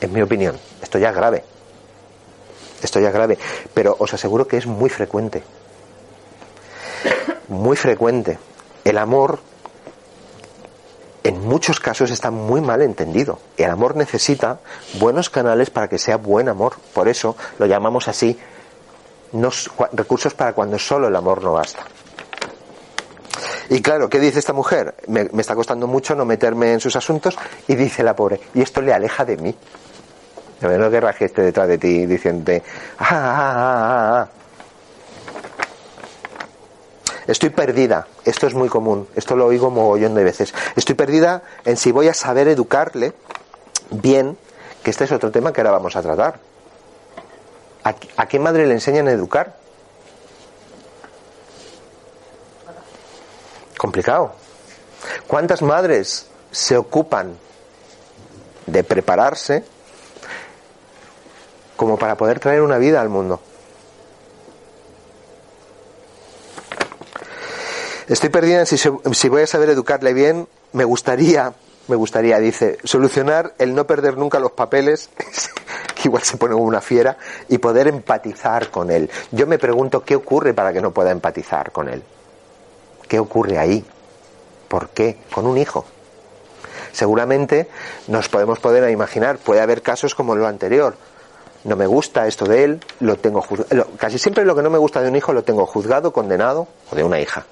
En 0.00 0.12
mi 0.12 0.20
opinión, 0.20 0.58
esto 0.82 0.98
ya 0.98 1.10
es 1.10 1.16
grave. 1.16 1.44
Esto 2.82 3.00
ya 3.00 3.08
es 3.08 3.14
grave, 3.14 3.38
pero 3.72 3.96
os 3.98 4.12
aseguro 4.12 4.46
que 4.46 4.58
es 4.58 4.66
muy 4.66 4.90
frecuente. 4.90 5.42
Muy 7.48 7.76
frecuente. 7.76 8.38
El 8.84 8.98
amor 8.98 9.40
muchos 11.56 11.80
casos 11.80 12.10
está 12.10 12.30
muy 12.30 12.60
mal 12.60 12.82
entendido. 12.82 13.38
El 13.56 13.70
amor 13.70 13.96
necesita 13.96 14.58
buenos 15.00 15.30
canales 15.30 15.70
para 15.70 15.88
que 15.88 15.96
sea 15.96 16.18
buen 16.18 16.50
amor. 16.50 16.74
Por 16.92 17.08
eso 17.08 17.34
lo 17.58 17.64
llamamos 17.64 18.08
así, 18.08 18.38
recursos 19.94 20.34
para 20.34 20.52
cuando 20.52 20.78
solo 20.78 21.08
el 21.08 21.16
amor 21.16 21.42
no 21.42 21.54
basta. 21.54 21.80
Y 23.70 23.80
claro, 23.80 24.10
¿qué 24.10 24.20
dice 24.20 24.38
esta 24.38 24.52
mujer? 24.52 24.96
Me, 25.06 25.30
está 25.38 25.54
costando 25.54 25.86
mucho 25.86 26.14
no 26.14 26.26
meterme 26.26 26.74
en 26.74 26.80
sus 26.80 26.94
asuntos 26.94 27.38
y 27.66 27.74
dice 27.74 28.02
la 28.02 28.14
pobre, 28.14 28.38
y 28.52 28.60
esto 28.60 28.82
le 28.82 28.92
aleja 28.92 29.24
de 29.24 29.38
mí. 29.38 29.56
No 30.60 30.90
que 30.90 31.14
que 31.18 31.24
esté 31.24 31.40
detrás 31.40 31.68
de 31.68 31.78
ti 31.78 32.04
diciendo, 32.04 32.52
ah, 32.98 33.06
ah, 33.08 33.54
ah, 33.56 34.20
ah, 34.20 34.28
Estoy 37.26 37.50
perdida. 37.50 38.06
Esto 38.24 38.46
es 38.46 38.54
muy 38.54 38.68
común. 38.68 39.08
Esto 39.14 39.36
lo 39.36 39.46
oigo 39.46 39.70
mogollón 39.70 40.14
de 40.14 40.24
veces. 40.24 40.54
Estoy 40.76 40.94
perdida 40.94 41.42
en 41.64 41.76
si 41.76 41.92
voy 41.92 42.08
a 42.08 42.14
saber 42.14 42.48
educarle 42.48 43.12
bien, 43.90 44.36
que 44.82 44.90
este 44.90 45.04
es 45.04 45.12
otro 45.12 45.30
tema 45.30 45.52
que 45.52 45.60
ahora 45.60 45.72
vamos 45.72 45.96
a 45.96 46.02
tratar. 46.02 46.38
¿A, 47.84 48.26
qué 48.26 48.38
madre 48.38 48.66
le 48.66 48.74
enseñan 48.74 49.06
a 49.06 49.12
educar? 49.12 49.56
Complicado. 53.78 54.32
¿Cuántas 55.28 55.62
madres 55.62 56.26
se 56.50 56.76
ocupan 56.76 57.36
de 58.66 58.82
prepararse 58.82 59.64
como 61.76 61.98
para 61.98 62.16
poder 62.16 62.40
traer 62.40 62.62
una 62.62 62.78
vida 62.78 63.00
al 63.00 63.08
mundo. 63.08 63.40
Estoy 68.08 68.28
perdida 68.28 68.60
en 68.60 68.66
si, 68.66 69.28
voy 69.28 69.42
a 69.42 69.46
saber 69.48 69.70
educarle 69.70 70.14
bien. 70.14 70.46
Me 70.72 70.84
gustaría, 70.84 71.52
me 71.88 71.96
gustaría, 71.96 72.38
dice, 72.38 72.78
solucionar 72.84 73.54
el 73.58 73.74
no 73.74 73.84
perder 73.84 74.16
nunca 74.16 74.38
los 74.38 74.52
papeles, 74.52 75.10
que 75.94 76.02
igual 76.04 76.22
se 76.22 76.36
pone 76.36 76.54
una 76.54 76.80
fiera, 76.80 77.16
y 77.48 77.58
poder 77.58 77.88
empatizar 77.88 78.70
con 78.70 78.92
él. 78.92 79.10
Yo 79.32 79.48
me 79.48 79.58
pregunto 79.58 80.04
qué 80.04 80.14
ocurre 80.14 80.54
para 80.54 80.72
que 80.72 80.80
no 80.80 80.92
pueda 80.92 81.10
empatizar 81.10 81.72
con 81.72 81.88
él. 81.88 82.00
¿Qué 83.08 83.18
ocurre 83.18 83.58
ahí? 83.58 83.84
¿Por 84.68 84.90
qué? 84.90 85.18
Con 85.32 85.44
un 85.44 85.58
hijo. 85.58 85.84
Seguramente 86.92 87.68
nos 88.06 88.28
podemos 88.28 88.60
poder 88.60 88.88
imaginar, 88.88 89.38
puede 89.38 89.60
haber 89.60 89.82
casos 89.82 90.14
como 90.14 90.36
lo 90.36 90.46
anterior, 90.46 90.96
no 91.64 91.74
me 91.74 91.86
gusta 91.88 92.28
esto 92.28 92.44
de 92.44 92.62
él, 92.62 92.80
lo 93.00 93.16
tengo 93.16 93.42
juzgado. 93.42 93.88
Casi 93.98 94.18
siempre 94.18 94.44
lo 94.44 94.54
que 94.54 94.62
no 94.62 94.70
me 94.70 94.78
gusta 94.78 95.02
de 95.02 95.08
un 95.08 95.16
hijo 95.16 95.32
lo 95.32 95.42
tengo 95.42 95.66
juzgado, 95.66 96.12
condenado 96.12 96.68
o 96.92 96.94
de 96.94 97.02
una 97.02 97.18
hija. 97.18 97.44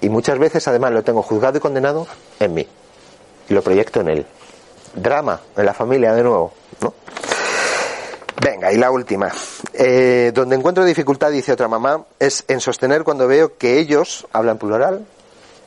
Y 0.00 0.08
muchas 0.08 0.38
veces 0.38 0.66
además 0.68 0.92
lo 0.92 1.02
tengo 1.02 1.22
juzgado 1.22 1.58
y 1.58 1.60
condenado 1.60 2.06
en 2.40 2.54
mí. 2.54 2.66
Y 3.48 3.54
lo 3.54 3.62
proyecto 3.62 4.00
en 4.00 4.08
él. 4.08 4.26
Drama 4.94 5.40
en 5.56 5.66
la 5.66 5.74
familia 5.74 6.14
de 6.14 6.22
nuevo, 6.22 6.52
¿no? 6.80 6.94
Venga, 8.40 8.72
y 8.72 8.76
la 8.76 8.90
última. 8.90 9.32
Eh, 9.72 10.30
donde 10.34 10.56
encuentro 10.56 10.84
dificultad, 10.84 11.30
dice 11.30 11.52
otra 11.52 11.68
mamá, 11.68 12.04
es 12.18 12.44
en 12.48 12.60
sostener 12.60 13.02
cuando 13.02 13.26
veo 13.26 13.56
que 13.56 13.78
ellos, 13.78 14.26
hablan 14.32 14.58
plural, 14.58 15.04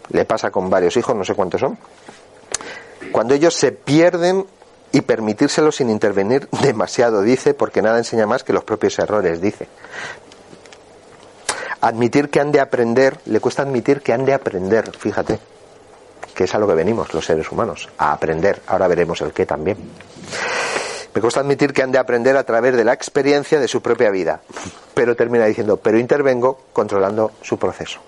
le 0.09 0.25
pasa 0.25 0.51
con 0.51 0.69
varios 0.69 0.95
hijos, 0.95 1.15
no 1.15 1.25
sé 1.25 1.33
cuántos 1.33 1.61
son, 1.61 1.77
cuando 3.11 3.33
ellos 3.33 3.53
se 3.53 3.71
pierden 3.71 4.45
y 4.91 5.01
permitírselo 5.01 5.71
sin 5.71 5.89
intervenir 5.89 6.47
demasiado, 6.61 7.21
dice, 7.21 7.53
porque 7.53 7.81
nada 7.81 7.97
enseña 7.97 8.25
más 8.25 8.43
que 8.43 8.53
los 8.53 8.63
propios 8.63 8.97
errores, 8.99 9.41
dice. 9.41 9.67
Admitir 11.81 12.29
que 12.29 12.39
han 12.39 12.51
de 12.51 12.59
aprender, 12.59 13.19
le 13.25 13.39
cuesta 13.39 13.63
admitir 13.63 14.01
que 14.01 14.13
han 14.13 14.25
de 14.25 14.33
aprender, 14.33 14.95
fíjate. 14.95 15.39
que 16.35 16.45
es 16.45 16.55
a 16.55 16.59
lo 16.59 16.67
que 16.67 16.75
venimos 16.75 17.13
los 17.13 17.25
seres 17.25 17.51
humanos, 17.51 17.89
a 17.97 18.13
aprender. 18.13 18.61
Ahora 18.67 18.87
veremos 18.87 19.19
el 19.21 19.33
qué 19.33 19.45
también. 19.45 19.77
Me 21.13 21.21
cuesta 21.21 21.41
admitir 21.41 21.73
que 21.73 21.83
han 21.83 21.91
de 21.91 21.97
aprender 21.97 22.37
a 22.37 22.43
través 22.43 22.75
de 22.75 22.85
la 22.85 22.93
experiencia 22.93 23.59
de 23.59 23.67
su 23.67 23.81
propia 23.81 24.09
vida, 24.11 24.41
pero 24.93 25.15
termina 25.15 25.45
diciendo, 25.45 25.77
pero 25.77 25.99
intervengo 25.99 26.57
controlando 26.71 27.33
su 27.41 27.57
proceso. 27.57 27.99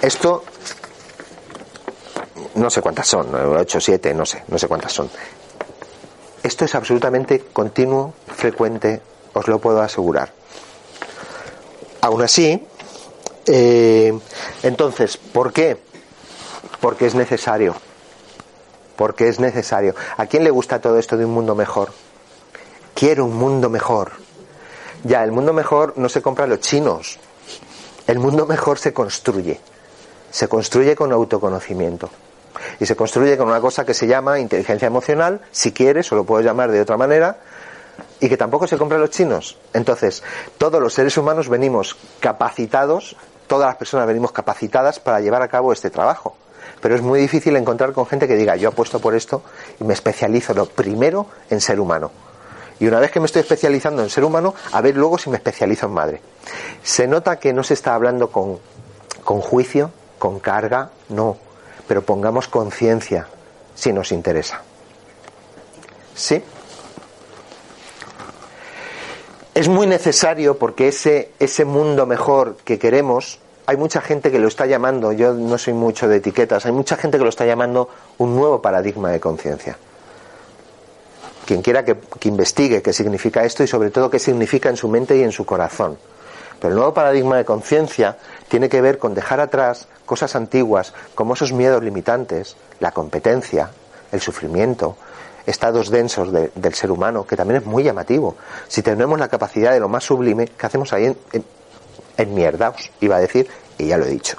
Esto 0.00 0.44
no 2.54 2.70
sé 2.70 2.80
cuántas 2.80 3.06
son, 3.06 3.34
8, 3.34 3.80
7, 3.80 4.14
no 4.14 4.24
sé, 4.24 4.42
no 4.48 4.58
sé 4.58 4.68
cuántas 4.68 4.92
son. 4.92 5.10
Esto 6.42 6.64
es 6.64 6.74
absolutamente 6.74 7.44
continuo, 7.52 8.14
frecuente, 8.34 9.00
os 9.32 9.48
lo 9.48 9.58
puedo 9.58 9.80
asegurar. 9.80 10.32
Aún 12.04 12.20
así, 12.20 12.62
eh, 13.46 14.12
entonces, 14.62 15.16
¿por 15.16 15.54
qué? 15.54 15.78
Porque 16.78 17.06
es 17.06 17.14
necesario. 17.14 17.74
Porque 18.94 19.28
es 19.28 19.40
necesario. 19.40 19.94
¿A 20.18 20.26
quién 20.26 20.44
le 20.44 20.50
gusta 20.50 20.82
todo 20.82 20.98
esto 20.98 21.16
de 21.16 21.24
un 21.24 21.32
mundo 21.32 21.54
mejor? 21.54 21.92
Quiero 22.92 23.24
un 23.24 23.34
mundo 23.34 23.70
mejor. 23.70 24.12
Ya, 25.02 25.24
el 25.24 25.32
mundo 25.32 25.54
mejor 25.54 25.94
no 25.96 26.10
se 26.10 26.20
compra 26.20 26.44
a 26.44 26.46
los 26.46 26.60
chinos. 26.60 27.18
El 28.06 28.18
mundo 28.18 28.44
mejor 28.44 28.78
se 28.78 28.92
construye. 28.92 29.58
Se 30.30 30.46
construye 30.46 30.94
con 30.94 31.10
autoconocimiento. 31.10 32.10
Y 32.80 32.84
se 32.84 32.96
construye 32.96 33.38
con 33.38 33.48
una 33.48 33.62
cosa 33.62 33.86
que 33.86 33.94
se 33.94 34.06
llama 34.06 34.38
inteligencia 34.38 34.84
emocional, 34.84 35.40
si 35.52 35.72
quieres, 35.72 36.12
o 36.12 36.16
lo 36.16 36.24
puedo 36.24 36.42
llamar 36.42 36.70
de 36.70 36.82
otra 36.82 36.98
manera, 36.98 37.38
y 38.20 38.28
que 38.28 38.36
tampoco 38.36 38.66
se 38.66 38.78
compra 38.78 38.98
los 38.98 39.10
chinos. 39.10 39.58
Entonces, 39.72 40.22
todos 40.58 40.80
los 40.80 40.94
seres 40.94 41.16
humanos 41.16 41.48
venimos 41.48 41.96
capacitados, 42.20 43.16
todas 43.46 43.66
las 43.66 43.76
personas 43.76 44.06
venimos 44.06 44.32
capacitadas 44.32 45.00
para 45.00 45.20
llevar 45.20 45.42
a 45.42 45.48
cabo 45.48 45.72
este 45.72 45.90
trabajo. 45.90 46.36
Pero 46.80 46.94
es 46.94 47.02
muy 47.02 47.20
difícil 47.20 47.56
encontrar 47.56 47.92
con 47.92 48.06
gente 48.06 48.28
que 48.28 48.36
diga, 48.36 48.56
yo 48.56 48.68
apuesto 48.68 49.00
por 49.00 49.14
esto 49.14 49.42
y 49.80 49.84
me 49.84 49.94
especializo 49.94 50.54
lo 50.54 50.66
primero 50.66 51.26
en 51.50 51.60
ser 51.60 51.80
humano. 51.80 52.10
Y 52.80 52.86
una 52.86 53.00
vez 53.00 53.10
que 53.10 53.20
me 53.20 53.26
estoy 53.26 53.40
especializando 53.40 54.02
en 54.02 54.10
ser 54.10 54.24
humano, 54.24 54.54
a 54.72 54.80
ver 54.80 54.96
luego 54.96 55.16
si 55.18 55.30
me 55.30 55.36
especializo 55.36 55.86
en 55.86 55.92
madre. 55.92 56.20
Se 56.82 57.06
nota 57.06 57.38
que 57.38 57.52
no 57.52 57.62
se 57.62 57.74
está 57.74 57.94
hablando 57.94 58.30
con, 58.30 58.58
con 59.22 59.40
juicio, 59.40 59.90
con 60.18 60.40
carga, 60.40 60.90
no. 61.08 61.36
Pero 61.86 62.02
pongamos 62.02 62.48
conciencia 62.48 63.28
si 63.74 63.92
nos 63.92 64.10
interesa. 64.12 64.62
¿Sí? 66.14 66.42
Es 69.54 69.68
muy 69.68 69.86
necesario 69.86 70.58
porque 70.58 70.88
ese, 70.88 71.30
ese 71.38 71.64
mundo 71.64 72.06
mejor 72.06 72.56
que 72.64 72.76
queremos, 72.76 73.38
hay 73.66 73.76
mucha 73.76 74.00
gente 74.00 74.32
que 74.32 74.40
lo 74.40 74.48
está 74.48 74.66
llamando, 74.66 75.12
yo 75.12 75.32
no 75.32 75.58
soy 75.58 75.74
mucho 75.74 76.08
de 76.08 76.16
etiquetas, 76.16 76.66
hay 76.66 76.72
mucha 76.72 76.96
gente 76.96 77.18
que 77.18 77.22
lo 77.24 77.30
está 77.30 77.46
llamando 77.46 77.88
un 78.18 78.34
nuevo 78.34 78.60
paradigma 78.60 79.12
de 79.12 79.20
conciencia. 79.20 79.78
Quien 81.46 81.62
quiera 81.62 81.84
que, 81.84 81.96
que, 82.18 82.28
investigue 82.28 82.82
qué 82.82 82.92
significa 82.92 83.44
esto 83.44 83.62
y 83.62 83.68
sobre 83.68 83.90
todo 83.90 84.10
qué 84.10 84.18
significa 84.18 84.70
en 84.70 84.76
su 84.76 84.88
mente 84.88 85.16
y 85.16 85.22
en 85.22 85.30
su 85.30 85.46
corazón. 85.46 85.98
Pero 86.58 86.70
el 86.70 86.76
nuevo 86.76 86.92
paradigma 86.92 87.36
de 87.36 87.44
conciencia 87.44 88.18
tiene 88.48 88.68
que 88.68 88.80
ver 88.80 88.98
con 88.98 89.14
dejar 89.14 89.38
atrás 89.38 89.86
cosas 90.04 90.34
antiguas 90.34 90.94
como 91.14 91.34
esos 91.34 91.52
miedos 91.52 91.84
limitantes, 91.84 92.56
la 92.80 92.90
competencia, 92.90 93.70
el 94.10 94.20
sufrimiento, 94.20 94.96
estados 95.46 95.90
densos 95.90 96.32
de, 96.32 96.50
del 96.54 96.74
ser 96.74 96.90
humano, 96.90 97.26
que 97.26 97.36
también 97.36 97.60
es 97.60 97.66
muy 97.66 97.82
llamativo. 97.82 98.36
Si 98.68 98.82
tenemos 98.82 99.18
la 99.18 99.28
capacidad 99.28 99.72
de 99.72 99.80
lo 99.80 99.88
más 99.88 100.04
sublime, 100.04 100.46
¿qué 100.46 100.66
hacemos 100.66 100.92
ahí 100.92 101.06
en, 101.06 101.18
en, 101.32 101.44
en 102.16 102.34
mierdaos? 102.34 102.90
Iba 103.00 103.16
a 103.16 103.20
decir, 103.20 103.48
y 103.78 103.86
ya 103.86 103.98
lo 103.98 104.04
he 104.04 104.10
dicho. 104.10 104.36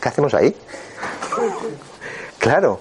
¿Qué 0.00 0.08
hacemos 0.08 0.34
ahí? 0.34 0.54
claro, 2.38 2.80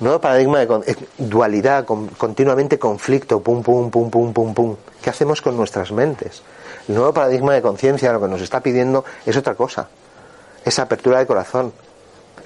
nuevo 0.00 0.20
paradigma 0.20 0.60
de 0.60 0.96
dualidad, 1.16 1.84
con, 1.84 2.08
continuamente 2.08 2.78
conflicto, 2.78 3.40
pum, 3.40 3.62
pum, 3.62 3.90
pum, 3.90 4.10
pum, 4.10 4.32
pum, 4.32 4.54
pum. 4.54 4.76
¿Qué 5.02 5.10
hacemos 5.10 5.42
con 5.42 5.56
nuestras 5.56 5.92
mentes? 5.92 6.42
El 6.88 6.94
nuevo 6.94 7.12
paradigma 7.12 7.54
de 7.54 7.62
conciencia 7.62 8.12
lo 8.12 8.20
que 8.20 8.28
nos 8.28 8.42
está 8.42 8.60
pidiendo 8.60 9.04
es 9.26 9.36
otra 9.36 9.54
cosa. 9.54 9.88
Esa 10.64 10.82
apertura 10.82 11.18
de 11.18 11.26
corazón. 11.26 11.72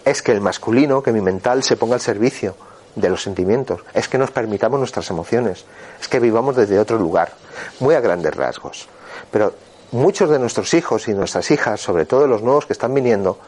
Es 0.04 0.22
que 0.22 0.32
el 0.32 0.40
masculino, 0.40 1.02
que 1.02 1.12
mi 1.12 1.20
mental 1.20 1.62
se 1.62 1.76
ponga 1.76 1.94
al 1.94 2.00
servicio 2.00 2.56
de 2.94 3.08
los 3.08 3.22
sentimientos, 3.22 3.80
es 3.94 4.08
que 4.08 4.18
nos 4.18 4.30
permitamos 4.30 4.78
nuestras 4.78 5.08
emociones, 5.10 5.64
es 6.00 6.08
que 6.08 6.20
vivamos 6.20 6.56
desde 6.56 6.78
otro 6.78 6.98
lugar, 6.98 7.32
muy 7.80 7.94
a 7.94 8.00
grandes 8.00 8.34
rasgos. 8.34 8.88
Pero 9.30 9.54
muchos 9.92 10.30
de 10.30 10.38
nuestros 10.38 10.74
hijos 10.74 11.08
y 11.08 11.14
nuestras 11.14 11.50
hijas, 11.50 11.80
sobre 11.80 12.06
todo 12.06 12.26
los 12.26 12.42
nuevos 12.42 12.66
que 12.66 12.72
están 12.72 12.94
viniendo, 12.94 13.38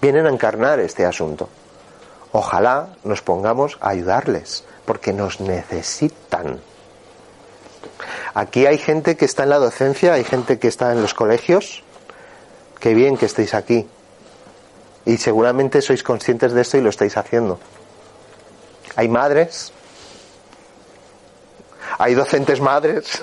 vienen 0.00 0.26
a 0.26 0.30
encarnar 0.30 0.80
este 0.80 1.04
asunto. 1.06 1.48
Ojalá 2.32 2.90
nos 3.04 3.22
pongamos 3.22 3.78
a 3.80 3.90
ayudarles, 3.90 4.64
porque 4.84 5.12
nos 5.12 5.40
necesitan. 5.40 6.60
Aquí 8.34 8.66
hay 8.66 8.78
gente 8.78 9.16
que 9.16 9.24
está 9.24 9.44
en 9.44 9.50
la 9.50 9.58
docencia, 9.58 10.14
hay 10.14 10.24
gente 10.24 10.58
que 10.58 10.68
está 10.68 10.92
en 10.92 11.02
los 11.02 11.14
colegios. 11.14 11.82
Qué 12.78 12.94
bien 12.94 13.16
que 13.16 13.26
estéis 13.26 13.54
aquí. 13.54 13.88
Y 15.04 15.16
seguramente 15.16 15.82
sois 15.82 16.02
conscientes 16.02 16.52
de 16.52 16.62
esto 16.62 16.76
y 16.76 16.82
lo 16.82 16.90
estáis 16.90 17.16
haciendo. 17.16 17.58
Hay 18.96 19.08
madres. 19.08 19.72
Hay 21.98 22.14
docentes 22.14 22.60
madres. 22.60 23.22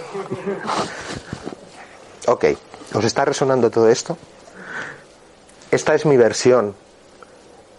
ok, 2.27 2.45
¿os 2.93 3.03
está 3.03 3.25
resonando 3.25 3.71
todo 3.71 3.89
esto? 3.89 4.17
Esta 5.71 5.95
es 5.95 6.05
mi 6.05 6.17
versión. 6.17 6.75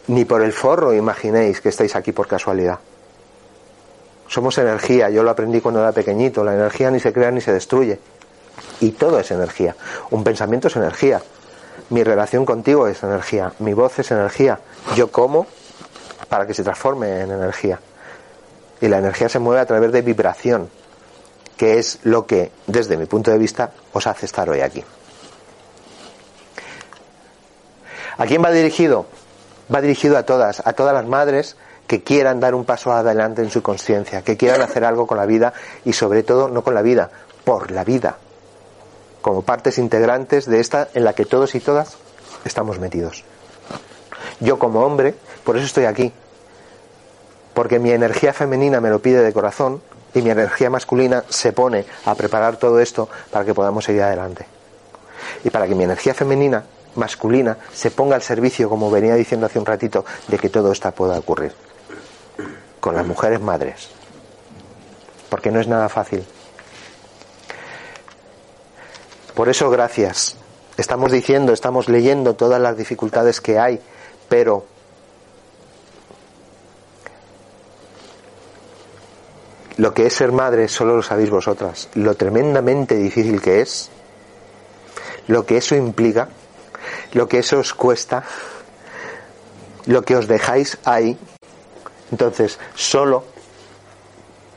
Ni 0.09 0.24
por 0.24 0.42
el 0.42 0.53
forro 0.53 0.94
imaginéis 0.94 1.61
que 1.61 1.68
estáis 1.68 1.94
aquí 1.94 2.12
por 2.12 2.27
casualidad. 2.27 2.79
Somos 4.27 4.59
energía, 4.59 5.09
yo 5.11 5.22
lo 5.22 5.31
aprendí 5.31 5.61
cuando 5.61 5.81
era 5.81 5.92
pequeñito, 5.92 6.44
la 6.44 6.55
energía 6.55 6.90
ni 6.90 7.01
se 7.01 7.12
crea 7.12 7.31
ni 7.31 7.40
se 7.40 7.53
destruye. 7.53 7.98
Y 8.81 8.90
todo 8.90 9.20
es 9.20 9.31
energía. 9.31 9.74
Un 10.11 10.24
pensamiento 10.24 10.68
es 10.68 10.77
energía. 10.77 11.22
Mi 11.90 12.03
relación 12.05 12.44
contigo 12.44 12.87
es 12.87 13.03
energía. 13.03 13.53
Mi 13.61 13.72
voz 13.72 13.98
es 13.98 14.11
energía. 14.11 14.61
Yo 14.94 15.11
como 15.11 15.46
para 16.28 16.46
que 16.46 16.54
se 16.54 16.62
transforme 16.62 17.22
en 17.22 17.30
energía. 17.30 17.80
Y 18.80 18.88
la 18.88 18.98
energía 18.98 19.28
se 19.28 19.38
mueve 19.38 19.60
a 19.60 19.66
través 19.66 19.92
de 19.92 20.02
vibración, 20.02 20.68
que 21.56 21.78
es 21.78 21.98
lo 22.04 22.26
que, 22.26 22.52
desde 22.66 22.96
mi 22.96 23.06
punto 23.06 23.30
de 23.30 23.38
vista, 23.38 23.72
os 23.92 24.06
hace 24.06 24.26
estar 24.26 24.48
hoy 24.48 24.60
aquí. 24.60 24.84
¿A 28.18 28.26
quién 28.26 28.42
va 28.42 28.50
dirigido? 28.50 29.06
Va 29.72 29.80
dirigido 29.80 30.16
a 30.18 30.24
todas, 30.24 30.64
a 30.66 30.72
todas 30.72 30.94
las 30.94 31.06
madres 31.06 31.56
que 31.86 32.02
quieran 32.02 32.38
dar 32.38 32.54
un 32.54 32.64
paso 32.64 32.92
adelante 32.92 33.42
en 33.42 33.50
su 33.50 33.62
conciencia, 33.62 34.22
que 34.22 34.36
quieran 34.36 34.60
hacer 34.60 34.84
algo 34.84 35.06
con 35.06 35.16
la 35.16 35.26
vida 35.26 35.52
y 35.84 35.94
sobre 35.94 36.22
todo 36.22 36.48
no 36.48 36.62
con 36.62 36.74
la 36.74 36.82
vida, 36.82 37.10
por 37.44 37.70
la 37.70 37.82
vida, 37.82 38.18
como 39.22 39.42
partes 39.42 39.78
integrantes 39.78 40.46
de 40.46 40.60
esta 40.60 40.88
en 40.94 41.04
la 41.04 41.14
que 41.14 41.24
todos 41.24 41.54
y 41.54 41.60
todas 41.60 41.96
estamos 42.44 42.78
metidos. 42.78 43.24
Yo 44.40 44.58
como 44.58 44.84
hombre, 44.84 45.14
por 45.48 45.56
eso 45.56 45.64
estoy 45.64 45.87
aquí, 45.87 46.12
porque 47.54 47.78
mi 47.78 47.90
energía 47.90 48.34
femenina 48.34 48.82
me 48.82 48.90
lo 48.90 49.00
pide 49.00 49.22
de 49.22 49.32
corazón 49.32 49.80
y 50.12 50.20
mi 50.20 50.28
energía 50.28 50.68
masculina 50.68 51.24
se 51.30 51.54
pone 51.54 51.87
a 52.04 52.14
preparar 52.14 52.58
todo 52.58 52.80
esto 52.80 53.08
para 53.30 53.46
que 53.46 53.54
podamos 53.54 53.87
seguir 53.87 54.02
adelante. 54.02 54.44
Y 55.44 55.48
para 55.48 55.66
que 55.66 55.74
mi 55.74 55.84
energía 55.84 56.12
femenina, 56.12 56.64
masculina, 56.96 57.56
se 57.72 57.90
ponga 57.90 58.14
al 58.14 58.20
servicio, 58.20 58.68
como 58.68 58.90
venía 58.90 59.14
diciendo 59.14 59.46
hace 59.46 59.58
un 59.58 59.64
ratito, 59.64 60.04
de 60.26 60.37
que 60.37 60.50
todo 60.50 60.70
esto 60.70 60.92
pueda 60.92 61.18
ocurrir 61.18 61.54
con 62.78 62.94
las 62.94 63.06
mujeres 63.06 63.40
madres, 63.40 63.88
porque 65.30 65.50
no 65.50 65.61
es 65.61 65.66
nada 65.66 65.88
fácil. 65.88 66.26
Por 69.32 69.48
eso, 69.48 69.70
gracias. 69.70 70.37
Estamos 70.76 71.11
diciendo, 71.11 71.54
estamos 71.54 71.88
leyendo 71.88 72.34
todas 72.34 72.61
las 72.61 72.76
dificultades 72.76 73.40
que 73.40 73.58
hay, 73.58 73.80
pero 74.28 74.66
lo 79.78 79.94
que 79.94 80.06
es 80.06 80.12
ser 80.12 80.32
madre 80.32 80.68
solo 80.68 80.96
lo 80.96 81.02
sabéis 81.02 81.30
vosotras, 81.30 81.88
lo 81.94 82.14
tremendamente 82.14 82.96
difícil 82.96 83.40
que 83.40 83.62
es, 83.62 83.90
lo 85.26 85.46
que 85.46 85.56
eso 85.56 85.74
implica, 85.74 86.28
lo 87.14 87.28
que 87.28 87.38
eso 87.38 87.58
os 87.58 87.72
cuesta, 87.74 88.24
lo 89.86 90.02
que 90.02 90.16
os 90.16 90.28
dejáis 90.28 90.78
ahí, 90.84 91.18
entonces, 92.10 92.58
solo 92.74 93.24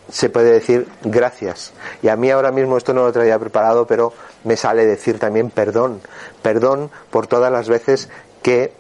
se 0.10 0.30
puede 0.30 0.52
decir 0.52 0.88
gracias. 1.04 1.72
Y 2.02 2.10
a 2.10 2.16
mí 2.16 2.30
ahora 2.30 2.52
mismo 2.52 2.78
esto 2.78 2.94
no 2.94 3.04
lo 3.04 3.14
traía 3.14 3.40
preparado, 3.40 3.88
pero 3.88 4.14
me 4.44 4.58
sale 4.58 4.86
decir 4.86 5.20
también 5.20 5.50
perdón. 5.50 6.02
Perdón 6.42 6.92
por 7.10 7.28
todas 7.28 7.52
las 7.52 7.70
veces 7.70 8.10
que, 8.42 8.74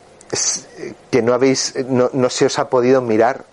que 1.09 1.21
no, 1.21 1.33
habéis, 1.33 1.75
no, 1.87 2.09
no 2.13 2.29
se 2.29 2.45
os 2.45 2.59
ha 2.59 2.69
podido 2.69 3.01
mirar 3.01 3.45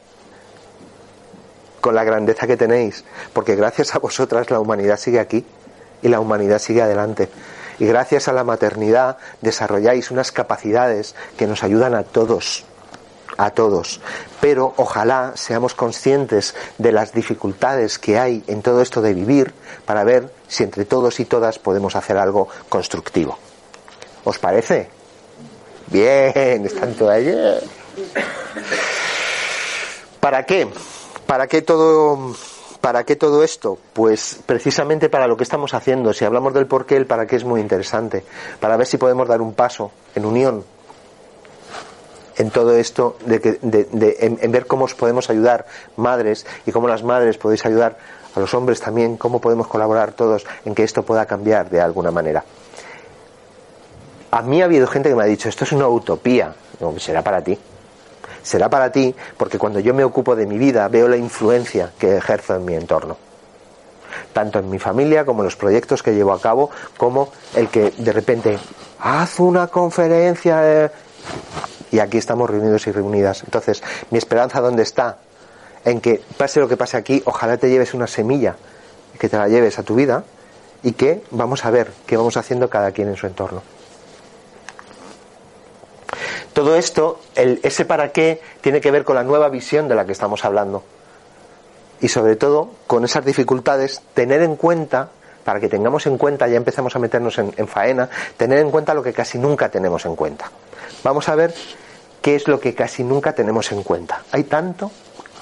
con 1.81 1.95
la 1.95 2.05
grandeza 2.05 2.47
que 2.47 2.57
tenéis, 2.57 3.05
porque 3.33 3.57
gracias 3.57 3.95
a 3.95 3.99
vosotras 3.99 4.51
la 4.51 4.61
humanidad 4.61 4.99
sigue 4.99 5.21
aquí 5.21 5.45
y 6.03 6.09
la 6.09 6.21
humanidad 6.21 6.59
sigue 6.59 6.83
adelante. 6.83 7.29
Y 7.79 7.87
gracias 7.87 8.29
a 8.29 8.33
la 8.33 8.45
maternidad 8.45 9.19
desarrolláis 9.41 10.11
unas 10.11 10.33
capacidades 10.33 11.15
que 11.37 11.47
nos 11.47 11.63
ayudan 11.63 11.95
a 11.95 12.03
todos 12.03 12.65
a 13.39 13.51
todos. 13.51 14.01
Pero 14.41 14.75
ojalá 14.77 15.33
seamos 15.37 15.75
conscientes 15.75 16.55
de 16.77 16.93
las 16.93 17.13
dificultades 17.13 17.99
que 17.99 18.19
hay 18.19 18.45
en 18.47 18.63
todo 18.63 18.83
esto 18.83 19.01
de 19.01 19.15
vivir 19.15 19.55
para 19.87 20.05
ver 20.05 20.31
si 20.49 20.65
entre 20.65 20.85
todos 20.85 21.19
y 21.21 21.25
todas 21.25 21.59
podemos 21.59 21.97
hacer 21.97 22.19
algo 22.19 22.49
constructivo. 22.69 23.39
¿Os 24.25 24.39
parece? 24.39 24.91
Bien, 25.87 26.67
están 26.67 26.95
todas. 26.95 27.23
¿Para 30.21 30.45
qué? 30.45 30.69
¿Para 31.29 31.47
qué 31.47 31.61
todo 31.61 32.35
¿Para 32.81 33.05
qué 33.05 33.17
todo 33.17 33.45
esto? 33.45 33.77
Pues 33.93 34.41
precisamente 34.47 35.11
para 35.11 35.27
lo 35.27 35.37
que 35.37 35.43
estamos 35.43 35.75
haciendo. 35.75 36.15
Si 36.15 36.25
hablamos 36.25 36.55
del 36.55 36.67
porqué, 36.67 36.97
el 36.97 37.05
para 37.05 37.27
qué 37.27 37.37
es 37.37 37.45
muy 37.45 37.61
interesante. 37.61 38.25
Para 38.61 38.79
ver 38.79 38.87
si 38.87 38.97
podemos 38.97 39.29
dar 39.29 39.43
un 39.43 39.53
paso 39.53 39.91
en 40.15 40.25
unión 40.25 40.65
en 42.39 42.51
todo 42.51 42.75
esto, 42.75 43.19
de, 43.27 43.59
en, 44.21 44.53
ver 44.53 44.67
cómo 44.67 44.87
os 44.87 44.95
podemos 44.95 45.29
ayudar 45.29 45.67
madres 45.97 46.47
y 46.65 46.73
cómo 46.73 46.89
las 46.89 47.03
madres 47.03 47.37
podéis 47.37 47.67
ayudar 47.67 47.99
a 48.35 48.41
los 48.41 48.55
hombres 48.55 48.81
también, 48.81 49.19
cómo 49.19 49.39
podemos 49.39 49.67
colaborar 49.67 50.13
todos 50.13 50.47
en 50.65 50.75
que 50.75 50.83
esto 50.83 51.03
pueda 51.03 51.27
cambiar 51.27 51.69
de 51.69 51.83
alguna 51.83 52.11
manera. 52.11 52.43
A 54.31 54.41
mí 54.41 54.63
ha 54.63 54.65
habido 54.65 54.87
gente 54.87 55.11
que 55.11 55.15
me 55.15 55.25
ha 55.25 55.27
dicho, 55.27 55.51
esto 55.51 55.65
es 55.65 55.73
una 55.73 55.89
utopía. 55.89 56.55
Será 56.97 57.23
para 57.23 57.43
ti. 57.43 57.59
Será 58.43 58.69
para 58.69 58.93
ti 58.93 59.15
porque 59.37 59.59
cuando 59.59 59.81
yo 59.81 59.95
me 59.95 60.05
ocupo 60.05 60.37
de 60.37 60.47
mi 60.47 60.59
vida 60.59 60.89
veo 60.89 61.09
la 61.09 61.17
influencia 61.17 61.93
que 61.99 62.17
ejerzo 62.17 62.57
en 62.57 62.65
mi 62.65 62.75
entorno. 62.75 63.17
Tanto 64.33 64.59
en 64.59 64.71
mi 64.71 64.79
familia 64.79 65.25
como 65.25 65.43
en 65.43 65.47
los 65.47 65.57
proyectos 65.57 66.03
que 66.03 66.15
llevo 66.15 66.33
a 66.33 66.41
cabo, 66.41 66.71
como 66.97 67.31
el 67.55 67.69
que 67.69 67.93
de 67.97 68.13
repente 68.13 68.59
haz 69.01 69.41
una 69.41 69.67
conferencia 69.69 70.91
y 71.91 71.99
aquí 71.99 72.19
estamos 72.19 72.49
reunidos 72.49 72.87
y 72.87 72.93
reunidas. 72.93 73.43
Entonces, 73.45 73.83
mi 74.11 74.19
esperanza 74.19 74.61
dónde 74.61 74.83
está? 74.83 75.19
En 75.85 76.01
que 76.01 76.23
pase 76.37 76.61
lo 76.61 76.69
que 76.69 76.77
pase 76.77 76.97
aquí, 76.97 77.23
ojalá 77.25 77.57
te 77.57 77.71
lleves 77.71 77.95
una 77.95 78.07
semilla, 78.07 78.57
que 79.19 79.29
te 79.29 79.37
la 79.37 79.49
lleves 79.49 79.79
a 79.79 79.83
tu 79.83 79.95
vida 79.95 80.25
y 80.83 80.93
que 80.93 81.23
vamos 81.31 81.65
a 81.65 81.71
ver 81.71 81.91
qué 82.07 82.17
vamos 82.17 82.37
haciendo 82.37 82.69
cada 82.69 82.93
quien 82.93 83.09
en 83.09 83.17
su 83.17 83.27
entorno. 83.27 83.63
Todo 86.59 86.75
esto, 86.75 87.21
el, 87.37 87.61
ese 87.63 87.85
para 87.85 88.11
qué, 88.11 88.43
tiene 88.61 88.81
que 88.81 88.91
ver 88.91 89.05
con 89.05 89.15
la 89.15 89.23
nueva 89.23 89.49
visión 89.49 89.87
de 89.87 89.95
la 89.95 90.05
que 90.05 90.11
estamos 90.11 90.45
hablando. 90.45 90.83
Y 92.01 92.09
sobre 92.09 92.35
todo, 92.35 92.71
con 92.89 93.05
esas 93.05 93.25
dificultades, 93.25 94.03
tener 94.13 94.43
en 94.43 94.57
cuenta, 94.57 95.11
para 95.45 95.61
que 95.61 95.69
tengamos 95.69 96.09
en 96.09 96.19
cuenta, 96.19 96.49
ya 96.49 96.57
empezamos 96.57 96.97
a 96.97 96.99
meternos 96.99 97.39
en 97.39 97.69
faena, 97.69 98.11
tener 98.37 98.59
en 98.59 98.73
cuenta 98.73 98.93
lo 98.93 99.05
que 99.05 99.13
casi 99.13 99.39
nunca 99.39 99.69
tenemos 99.69 100.05
en 100.05 100.17
cuenta. 100.17 100.51
Vamos 101.05 101.29
a 101.29 101.37
ver 101.37 101.55
qué 102.21 102.35
es 102.35 102.49
lo 102.49 102.59
que 102.59 102.75
casi 102.75 103.05
nunca 103.05 103.33
tenemos 103.35 103.71
en 103.71 103.85
cuenta. 103.85 104.25
Hay 104.33 104.43
tanto, 104.43 104.91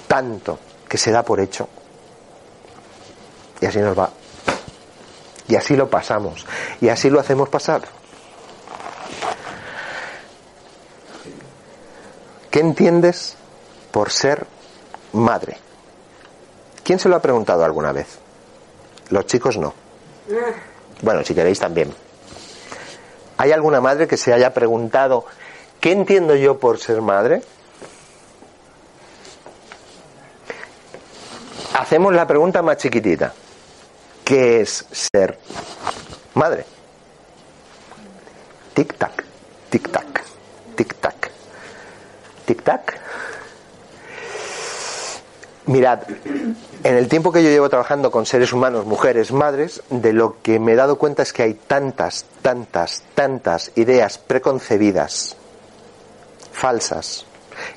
tanto 0.06 0.58
que 0.86 0.98
se 0.98 1.12
da 1.12 1.22
por 1.22 1.40
hecho. 1.40 1.66
Y 3.62 3.64
así 3.64 3.78
nos 3.78 3.98
va. 3.98 4.10
Y 5.48 5.56
así 5.56 5.76
lo 5.76 5.88
pasamos. 5.88 6.44
Y 6.82 6.90
así 6.90 7.08
lo 7.08 7.20
hacemos 7.20 7.48
pasar. 7.48 7.95
¿Qué 12.56 12.60
entiendes 12.60 13.36
por 13.90 14.10
ser 14.10 14.46
madre? 15.12 15.58
¿Quién 16.82 16.98
se 16.98 17.06
lo 17.06 17.16
ha 17.16 17.20
preguntado 17.20 17.62
alguna 17.62 17.92
vez? 17.92 18.06
Los 19.10 19.26
chicos 19.26 19.58
no. 19.58 19.74
Bueno, 21.02 21.22
si 21.22 21.34
queréis 21.34 21.60
también. 21.60 21.92
¿Hay 23.36 23.52
alguna 23.52 23.82
madre 23.82 24.08
que 24.08 24.16
se 24.16 24.32
haya 24.32 24.54
preguntado 24.54 25.26
¿Qué 25.80 25.92
entiendo 25.92 26.34
yo 26.34 26.58
por 26.58 26.78
ser 26.78 27.02
madre? 27.02 27.42
Hacemos 31.74 32.14
la 32.14 32.26
pregunta 32.26 32.62
más 32.62 32.78
chiquitita. 32.78 33.34
¿Qué 34.24 34.62
es 34.62 34.86
ser 34.92 35.38
madre? 36.32 36.64
Tic-tac, 38.74 39.24
tic-tac, 39.70 40.22
tic-tac, 40.74 41.15
tic-tac. 42.46 42.98
Mirad, 45.66 46.02
en 46.84 46.96
el 46.96 47.08
tiempo 47.08 47.32
que 47.32 47.42
yo 47.42 47.50
llevo 47.50 47.68
trabajando 47.68 48.12
con 48.12 48.24
seres 48.24 48.52
humanos, 48.52 48.86
mujeres, 48.86 49.32
madres, 49.32 49.82
de 49.90 50.12
lo 50.12 50.40
que 50.40 50.60
me 50.60 50.72
he 50.72 50.76
dado 50.76 50.96
cuenta 50.96 51.24
es 51.24 51.32
que 51.32 51.42
hay 51.42 51.54
tantas, 51.54 52.24
tantas, 52.40 53.02
tantas 53.16 53.72
ideas 53.74 54.18
preconcebidas 54.18 55.36
falsas, 56.52 57.26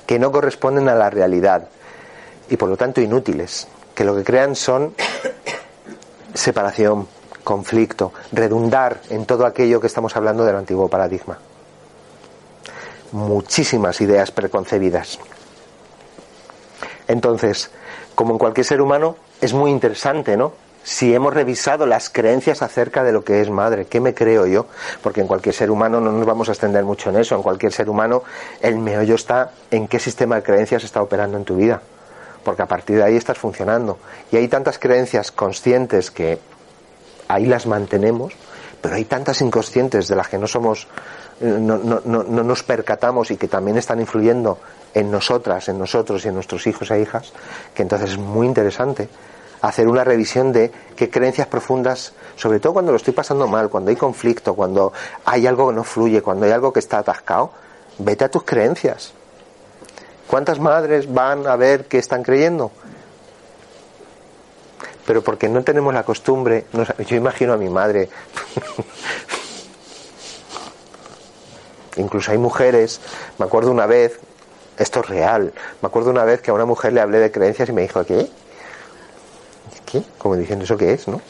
que 0.06 0.18
no 0.18 0.30
corresponden 0.30 0.88
a 0.88 0.94
la 0.94 1.10
realidad 1.10 1.68
y 2.48 2.56
por 2.56 2.68
lo 2.68 2.76
tanto 2.76 3.00
inútiles, 3.00 3.68
que 3.94 4.04
lo 4.04 4.14
que 4.16 4.24
crean 4.24 4.54
son 4.56 4.94
separación, 6.34 7.08
conflicto, 7.44 8.12
redundar 8.32 9.00
en 9.10 9.26
todo 9.26 9.46
aquello 9.46 9.80
que 9.80 9.86
estamos 9.88 10.16
hablando 10.16 10.44
del 10.44 10.56
antiguo 10.56 10.88
paradigma. 10.88 11.38
Muchísimas 13.12 14.00
ideas 14.00 14.30
preconcebidas. 14.30 15.18
Entonces, 17.08 17.70
como 18.14 18.32
en 18.32 18.38
cualquier 18.38 18.64
ser 18.64 18.80
humano, 18.80 19.16
es 19.40 19.52
muy 19.52 19.70
interesante, 19.70 20.36
¿no? 20.36 20.52
si 20.82 21.14
hemos 21.14 21.34
revisado 21.34 21.86
las 21.86 22.08
creencias 22.08 22.62
acerca 22.62 23.04
de 23.04 23.12
lo 23.12 23.22
que 23.22 23.40
es 23.40 23.50
madre, 23.50 23.86
¿qué 23.86 24.00
me 24.00 24.14
creo 24.14 24.46
yo? 24.46 24.66
Porque 25.02 25.20
en 25.20 25.26
cualquier 25.26 25.54
ser 25.54 25.70
humano 25.70 26.00
no 26.00 26.10
nos 26.10 26.26
vamos 26.26 26.48
a 26.48 26.52
extender 26.52 26.84
mucho 26.84 27.10
en 27.10 27.16
eso, 27.16 27.34
en 27.36 27.42
cualquier 27.42 27.72
ser 27.72 27.88
humano 27.88 28.22
el 28.60 28.78
meollo 28.78 29.14
está 29.14 29.52
en 29.70 29.88
qué 29.88 29.98
sistema 29.98 30.36
de 30.36 30.42
creencias 30.42 30.84
está 30.84 31.02
operando 31.02 31.36
en 31.36 31.44
tu 31.44 31.56
vida, 31.56 31.82
porque 32.44 32.62
a 32.62 32.66
partir 32.66 32.96
de 32.96 33.04
ahí 33.04 33.16
estás 33.16 33.38
funcionando. 33.38 33.98
Y 34.32 34.36
hay 34.36 34.48
tantas 34.48 34.78
creencias 34.78 35.30
conscientes 35.30 36.10
que 36.10 36.38
ahí 37.28 37.46
las 37.46 37.66
mantenemos, 37.66 38.32
pero 38.80 38.94
hay 38.94 39.04
tantas 39.04 39.42
inconscientes 39.42 40.08
de 40.08 40.16
las 40.16 40.28
que 40.28 40.38
no 40.38 40.46
somos, 40.46 40.88
no, 41.40 41.78
no, 41.78 42.02
no, 42.04 42.22
no 42.22 42.42
nos 42.42 42.62
percatamos 42.62 43.30
y 43.30 43.36
que 43.36 43.48
también 43.48 43.78
están 43.78 44.00
influyendo 44.00 44.58
en 44.94 45.10
nosotras, 45.10 45.68
en 45.68 45.78
nosotros 45.78 46.24
y 46.24 46.28
en 46.28 46.34
nuestros 46.34 46.66
hijos 46.66 46.90
e 46.90 47.00
hijas, 47.00 47.32
que 47.74 47.82
entonces 47.82 48.10
es 48.10 48.18
muy 48.18 48.46
interesante 48.46 49.08
hacer 49.62 49.88
una 49.88 50.04
revisión 50.04 50.52
de 50.52 50.70
qué 50.96 51.10
creencias 51.10 51.46
profundas, 51.46 52.12
sobre 52.36 52.60
todo 52.60 52.74
cuando 52.74 52.92
lo 52.92 52.96
estoy 52.96 53.12
pasando 53.12 53.46
mal, 53.46 53.68
cuando 53.68 53.90
hay 53.90 53.96
conflicto, 53.96 54.54
cuando 54.54 54.92
hay 55.24 55.46
algo 55.46 55.68
que 55.68 55.74
no 55.74 55.84
fluye, 55.84 56.22
cuando 56.22 56.46
hay 56.46 56.52
algo 56.52 56.72
que 56.72 56.80
está 56.80 56.98
atascado, 56.98 57.50
vete 57.98 58.24
a 58.24 58.30
tus 58.30 58.44
creencias. 58.44 59.12
¿Cuántas 60.26 60.60
madres 60.60 61.12
van 61.12 61.46
a 61.46 61.56
ver 61.56 61.86
qué 61.86 61.98
están 61.98 62.22
creyendo? 62.22 62.70
Pero 65.06 65.22
porque 65.22 65.48
no 65.48 65.62
tenemos 65.62 65.92
la 65.92 66.04
costumbre, 66.04 66.66
yo 67.06 67.16
imagino 67.16 67.52
a 67.52 67.56
mi 67.56 67.68
madre, 67.68 68.08
incluso 71.96 72.32
hay 72.32 72.38
mujeres, 72.38 73.00
me 73.38 73.46
acuerdo 73.46 73.70
una 73.70 73.86
vez, 73.86 74.18
esto 74.78 75.00
es 75.00 75.08
real, 75.08 75.52
me 75.82 75.86
acuerdo 75.86 76.10
una 76.10 76.24
vez 76.24 76.40
que 76.40 76.50
a 76.50 76.54
una 76.54 76.64
mujer 76.64 76.92
le 76.92 77.00
hablé 77.00 77.18
de 77.18 77.30
creencias 77.30 77.68
y 77.68 77.72
me 77.72 77.82
dijo, 77.82 78.04
¿qué? 78.04 78.28
Como 80.18 80.36
diciendo, 80.36 80.64
¿eso 80.64 80.76
qué 80.76 80.92
es, 80.92 81.08
no? 81.08 81.20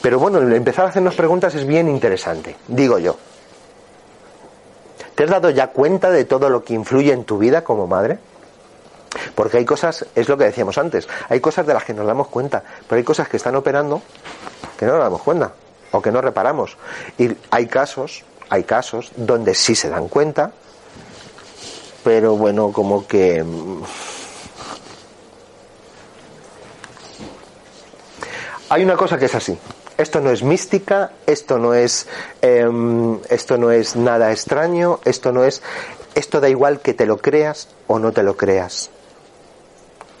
Pero 0.00 0.18
bueno, 0.18 0.40
empezar 0.54 0.86
a 0.86 0.88
hacernos 0.88 1.14
preguntas 1.14 1.54
es 1.54 1.66
bien 1.66 1.88
interesante, 1.88 2.56
digo 2.68 2.98
yo. 2.98 3.16
¿Te 5.14 5.24
has 5.24 5.30
dado 5.30 5.50
ya 5.50 5.68
cuenta 5.68 6.10
de 6.10 6.24
todo 6.24 6.48
lo 6.48 6.62
que 6.62 6.74
influye 6.74 7.12
en 7.12 7.24
tu 7.24 7.38
vida 7.38 7.64
como 7.64 7.86
madre? 7.86 8.18
Porque 9.34 9.56
hay 9.56 9.64
cosas, 9.64 10.06
es 10.14 10.28
lo 10.28 10.36
que 10.36 10.44
decíamos 10.44 10.78
antes, 10.78 11.08
hay 11.28 11.40
cosas 11.40 11.66
de 11.66 11.74
las 11.74 11.84
que 11.84 11.94
nos 11.94 12.06
damos 12.06 12.28
cuenta, 12.28 12.62
pero 12.88 12.98
hay 12.98 13.04
cosas 13.04 13.28
que 13.28 13.36
están 13.36 13.56
operando 13.56 14.00
que 14.78 14.86
no 14.86 14.92
nos 14.92 15.02
damos 15.02 15.22
cuenta 15.22 15.52
o 15.90 16.00
que 16.00 16.12
no 16.12 16.20
reparamos. 16.20 16.76
Y 17.18 17.36
hay 17.50 17.66
casos, 17.66 18.24
hay 18.48 18.64
casos 18.64 19.12
donde 19.16 19.54
sí 19.54 19.74
se 19.74 19.88
dan 19.88 20.08
cuenta, 20.08 20.52
pero 22.04 22.36
bueno, 22.36 22.72
como 22.72 23.06
que 23.06 23.42
mm, 23.42 23.82
hay 28.70 28.82
una 28.82 28.96
cosa 28.96 29.18
que 29.18 29.26
es 29.26 29.34
así. 29.34 29.58
Esto 29.96 30.20
no 30.20 30.30
es 30.30 30.42
mística, 30.42 31.10
esto 31.26 31.58
no 31.58 31.74
es, 31.74 32.06
em, 32.40 33.18
esto 33.28 33.58
no 33.58 33.72
es 33.72 33.96
nada 33.96 34.30
extraño, 34.30 35.00
esto 35.04 35.32
no 35.32 35.44
es, 35.44 35.60
esto 36.14 36.40
da 36.40 36.48
igual 36.48 36.80
que 36.80 36.94
te 36.94 37.04
lo 37.04 37.18
creas 37.18 37.68
o 37.88 37.98
no 37.98 38.12
te 38.12 38.22
lo 38.22 38.36
creas. 38.36 38.90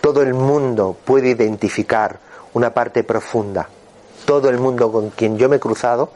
Todo 0.00 0.22
el 0.22 0.34
mundo 0.34 0.96
puede 1.04 1.30
identificar 1.30 2.18
una 2.54 2.74
parte 2.74 3.04
profunda. 3.04 3.68
Todo 4.28 4.50
el 4.50 4.58
mundo 4.58 4.92
con 4.92 5.08
quien 5.08 5.38
yo 5.38 5.48
me 5.48 5.56
he 5.56 5.58
cruzado 5.58 6.12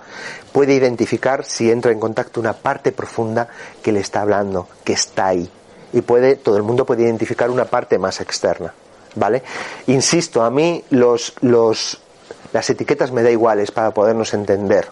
puede 0.53 0.75
identificar 0.75 1.47
si 1.47 1.71
entra 1.71 1.93
en 1.93 1.99
contacto 1.99 2.41
una 2.41 2.53
parte 2.53 2.93
profunda 2.93 3.49
que 3.83 3.91
le 3.91 4.01
está 4.01 4.21
hablando, 4.21 4.69
que 4.85 4.93
está 4.93 5.29
ahí. 5.29 5.51
Y 5.95 6.03
puede, 6.03 6.37
todo 6.37 6.59
el 6.59 6.63
mundo 6.63 6.85
puede 6.85 7.05
identificar 7.05 7.49
una 7.49 7.65
parte 7.65 7.99
más 7.99 8.21
externa. 8.21 8.75
¿Vale? 9.15 9.43
Insisto, 9.87 10.43
a 10.43 10.51
mí 10.51 10.85
los, 10.91 11.33
las 11.41 12.69
etiquetas 12.69 13.13
me 13.13 13.23
da 13.23 13.31
iguales 13.31 13.71
para 13.71 13.93
podernos 13.93 14.35
entender. 14.35 14.89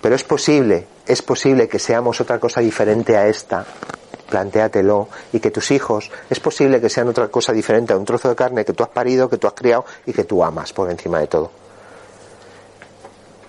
Pero 0.00 0.14
es 0.14 0.22
posible 0.22 0.86
es 1.06 1.22
posible 1.22 1.68
que 1.68 1.78
seamos 1.78 2.20
otra 2.20 2.38
cosa 2.38 2.60
diferente 2.60 3.16
a 3.16 3.28
esta, 3.28 3.64
plantéatelo, 4.28 5.08
y 5.32 5.40
que 5.40 5.50
tus 5.50 5.70
hijos 5.70 6.10
es 6.28 6.40
posible 6.40 6.80
que 6.80 6.88
sean 6.88 7.08
otra 7.08 7.28
cosa 7.28 7.52
diferente 7.52 7.92
a 7.92 7.96
un 7.96 8.04
trozo 8.04 8.28
de 8.28 8.36
carne 8.36 8.64
que 8.64 8.72
tú 8.72 8.82
has 8.82 8.90
parido, 8.90 9.28
que 9.28 9.38
tú 9.38 9.46
has 9.46 9.54
criado 9.54 9.84
y 10.04 10.12
que 10.12 10.24
tú 10.24 10.42
amas 10.42 10.72
por 10.72 10.90
encima 10.90 11.20
de 11.20 11.26
todo. 11.26 11.50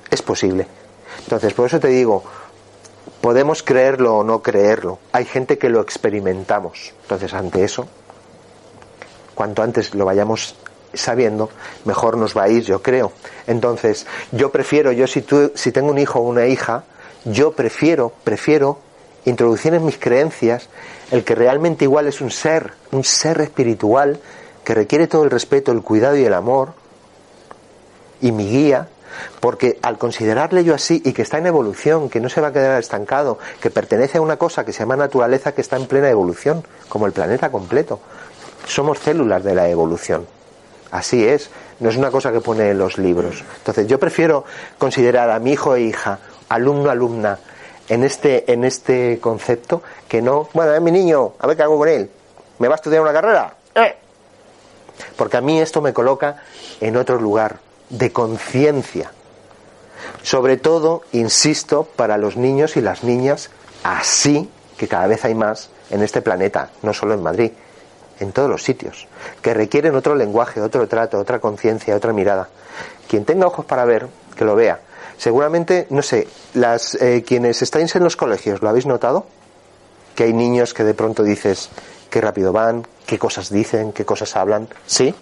Es 0.10 0.22
posible. 0.22 0.68
Entonces, 1.20 1.54
por 1.54 1.68
eso 1.68 1.80
te 1.80 1.90
digo, 1.90 2.24
podemos 3.22 3.64
creerlo 3.64 4.18
o 4.18 4.24
no 4.24 4.42
creerlo. 4.42 5.00
Hay 5.12 5.26
gente 5.26 5.58
que 5.58 5.70
lo 5.70 5.82
experimentamos. 5.82 6.94
Entonces, 7.02 7.34
ante 7.34 7.64
eso, 7.64 7.88
cuanto 9.36 9.62
antes 9.64 9.94
lo 9.94 10.06
vayamos 10.06 10.56
sabiendo, 10.94 11.50
mejor 11.86 12.18
nos 12.18 12.36
va 12.36 12.44
a 12.44 12.50
ir, 12.50 12.64
yo 12.64 12.82
creo. 12.82 13.12
Entonces, 13.46 14.08
yo 14.32 14.52
prefiero, 14.52 14.92
yo 14.92 15.08
si, 15.08 15.22
tú, 15.22 15.52
si 15.56 15.72
tengo 15.72 15.90
un 15.90 15.98
hijo 15.98 16.20
o 16.20 16.24
una 16.24 16.48
hija, 16.48 16.84
yo 17.26 17.52
prefiero, 17.52 18.14
prefiero 18.24 18.80
introducir 19.30 19.74
en 19.74 19.86
mis 19.86 19.98
creencias 19.98 20.70
el 21.12 21.24
que 21.24 21.36
realmente 21.36 21.86
igual 21.86 22.08
es 22.08 22.22
un 22.22 22.32
ser, 22.32 22.74
un 22.92 23.04
ser 23.04 23.42
espiritual 23.42 24.20
que 24.64 24.74
requiere 24.74 25.08
todo 25.08 25.24
el 25.24 25.30
respeto, 25.30 25.72
el 25.72 25.82
cuidado 25.82 26.16
y 26.16 26.24
el 26.24 26.34
amor 26.34 26.74
y 28.22 28.32
mi 28.32 28.50
guía, 28.50 28.88
porque 29.40 29.80
al 29.82 29.98
considerarle 29.98 30.64
yo 30.64 30.74
así 30.74 31.02
y 31.04 31.12
que 31.12 31.22
está 31.22 31.38
en 31.38 31.48
evolución, 31.48 32.10
que 32.10 32.20
no 32.20 32.30
se 32.30 32.42
va 32.42 32.48
a 32.48 32.54
quedar 32.54 32.80
estancado, 32.80 33.38
que 33.62 33.70
pertenece 33.70 34.18
a 34.18 34.22
una 34.22 34.38
cosa 34.38 34.66
que 34.66 34.74
se 34.74 34.80
llama 34.80 34.96
naturaleza 34.96 35.54
que 35.54 35.62
está 35.62 35.76
en 35.76 35.88
plena 35.88 36.10
evolución, 36.10 36.64
como 36.90 37.06
el 37.06 37.12
planeta 37.12 37.52
completo. 37.52 38.00
Somos 38.66 39.00
células 39.00 39.44
de 39.44 39.56
la 39.56 39.70
evolución. 39.70 40.26
Así 40.92 41.26
es, 41.26 41.50
no 41.80 41.90
es 41.90 41.98
una 41.98 42.12
cosa 42.12 42.32
que 42.32 42.40
pone 42.40 42.70
en 42.70 42.78
los 42.78 42.98
libros. 42.98 43.44
Entonces, 43.58 43.88
yo 43.88 44.00
prefiero 44.00 44.46
considerar 44.78 45.30
a 45.30 45.40
mi 45.40 45.52
hijo 45.52 45.76
e 45.76 45.82
hija, 45.82 46.20
alumno, 46.50 46.90
alumna, 46.90 47.40
en 47.90 48.04
este, 48.04 48.52
en 48.52 48.64
este 48.64 49.20
concepto, 49.20 49.82
que 50.08 50.22
no, 50.22 50.50
bueno, 50.54 50.74
es 50.74 50.82
mi 50.82 50.92
niño, 50.92 51.34
a 51.40 51.48
ver 51.48 51.58
qué 51.58 51.64
hago 51.64 51.78
con 51.78 51.88
él. 51.88 52.10
¿Me 52.60 52.68
va 52.68 52.76
a 52.76 52.78
estudiar 52.78 53.02
una 53.02 53.14
carrera? 53.14 53.54
¡Eh! 53.76 53.96
Porque 55.16 55.38
a 55.38 55.42
mí 55.42 55.60
esto 55.60 55.82
me 55.82 55.94
coloca 55.94 56.44
en 56.82 56.98
otro 56.98 57.20
lugar, 57.20 57.60
de 57.90 58.12
conciencia. 58.12 59.12
Sobre 60.22 60.58
todo, 60.58 61.04
insisto, 61.14 61.88
para 61.96 62.18
los 62.18 62.36
niños 62.36 62.78
y 62.78 62.82
las 62.82 63.04
niñas, 63.04 63.50
así 63.84 64.50
que 64.78 64.88
cada 64.88 65.08
vez 65.08 65.24
hay 65.26 65.36
más 65.36 65.70
en 65.90 66.04
este 66.04 66.22
planeta, 66.22 66.70
no 66.82 66.94
solo 66.94 67.14
en 67.14 67.24
Madrid 67.24 67.52
en 68.20 68.32
todos 68.32 68.50
los 68.50 68.64
sitios, 68.64 69.08
que 69.42 69.54
requieren 69.54 69.96
otro 69.96 70.16
lenguaje, 70.16 70.62
otro 70.62 70.88
trato, 70.88 71.20
otra 71.20 71.40
conciencia, 71.40 71.96
otra 71.96 72.14
mirada. 72.14 72.50
Quien 73.08 73.26
tenga 73.26 73.48
ojos 73.48 73.66
para 73.66 73.86
ver, 73.86 74.08
que 74.36 74.46
lo 74.46 74.56
vea. 74.56 74.80
Seguramente, 75.18 75.88
no 75.90 76.02
sé, 76.02 76.28
las 76.54 76.96
eh, 76.96 77.24
quienes 77.26 77.62
estáis 77.62 77.96
en 77.96 78.04
los 78.04 78.16
colegios, 78.16 78.62
¿lo 78.62 78.70
habéis 78.70 78.86
notado? 78.86 79.26
Que 80.16 80.26
hay 80.26 80.34
niños 80.34 80.74
que 80.74 80.84
de 80.84 80.94
pronto 80.94 81.24
dices 81.24 81.70
qué 82.10 82.22
rápido 82.22 82.54
van, 82.54 82.86
qué 83.06 83.18
cosas 83.18 83.50
dicen, 83.50 83.94
qué 83.94 84.06
cosas 84.06 84.36
hablan. 84.36 84.68
¿Sí? 84.86 85.14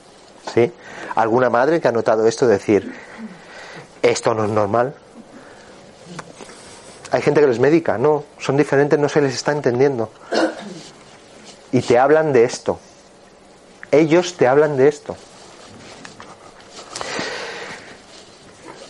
¿Sí? 0.54 0.72
¿Alguna 1.16 1.50
madre 1.50 1.80
que 1.80 1.88
ha 1.88 1.92
notado 1.92 2.28
esto 2.28 2.46
decir 2.48 2.94
esto 4.02 4.34
no 4.34 4.46
es 4.46 4.52
normal? 4.52 4.94
Hay 7.12 7.22
gente 7.22 7.40
que 7.40 7.48
les 7.48 7.60
medica, 7.60 7.98
no, 7.98 8.26
son 8.40 8.58
diferentes, 8.58 9.00
no 9.00 9.08
se 9.08 9.22
les 9.22 9.34
está 9.34 9.54
entendiendo 9.54 10.12
y 11.72 11.82
te 11.82 11.98
hablan 11.98 12.34
de 12.34 12.44
esto. 12.44 12.80
Ellos 13.92 14.36
te 14.38 14.48
hablan 14.48 14.78
de 14.78 14.88
esto. 14.88 15.16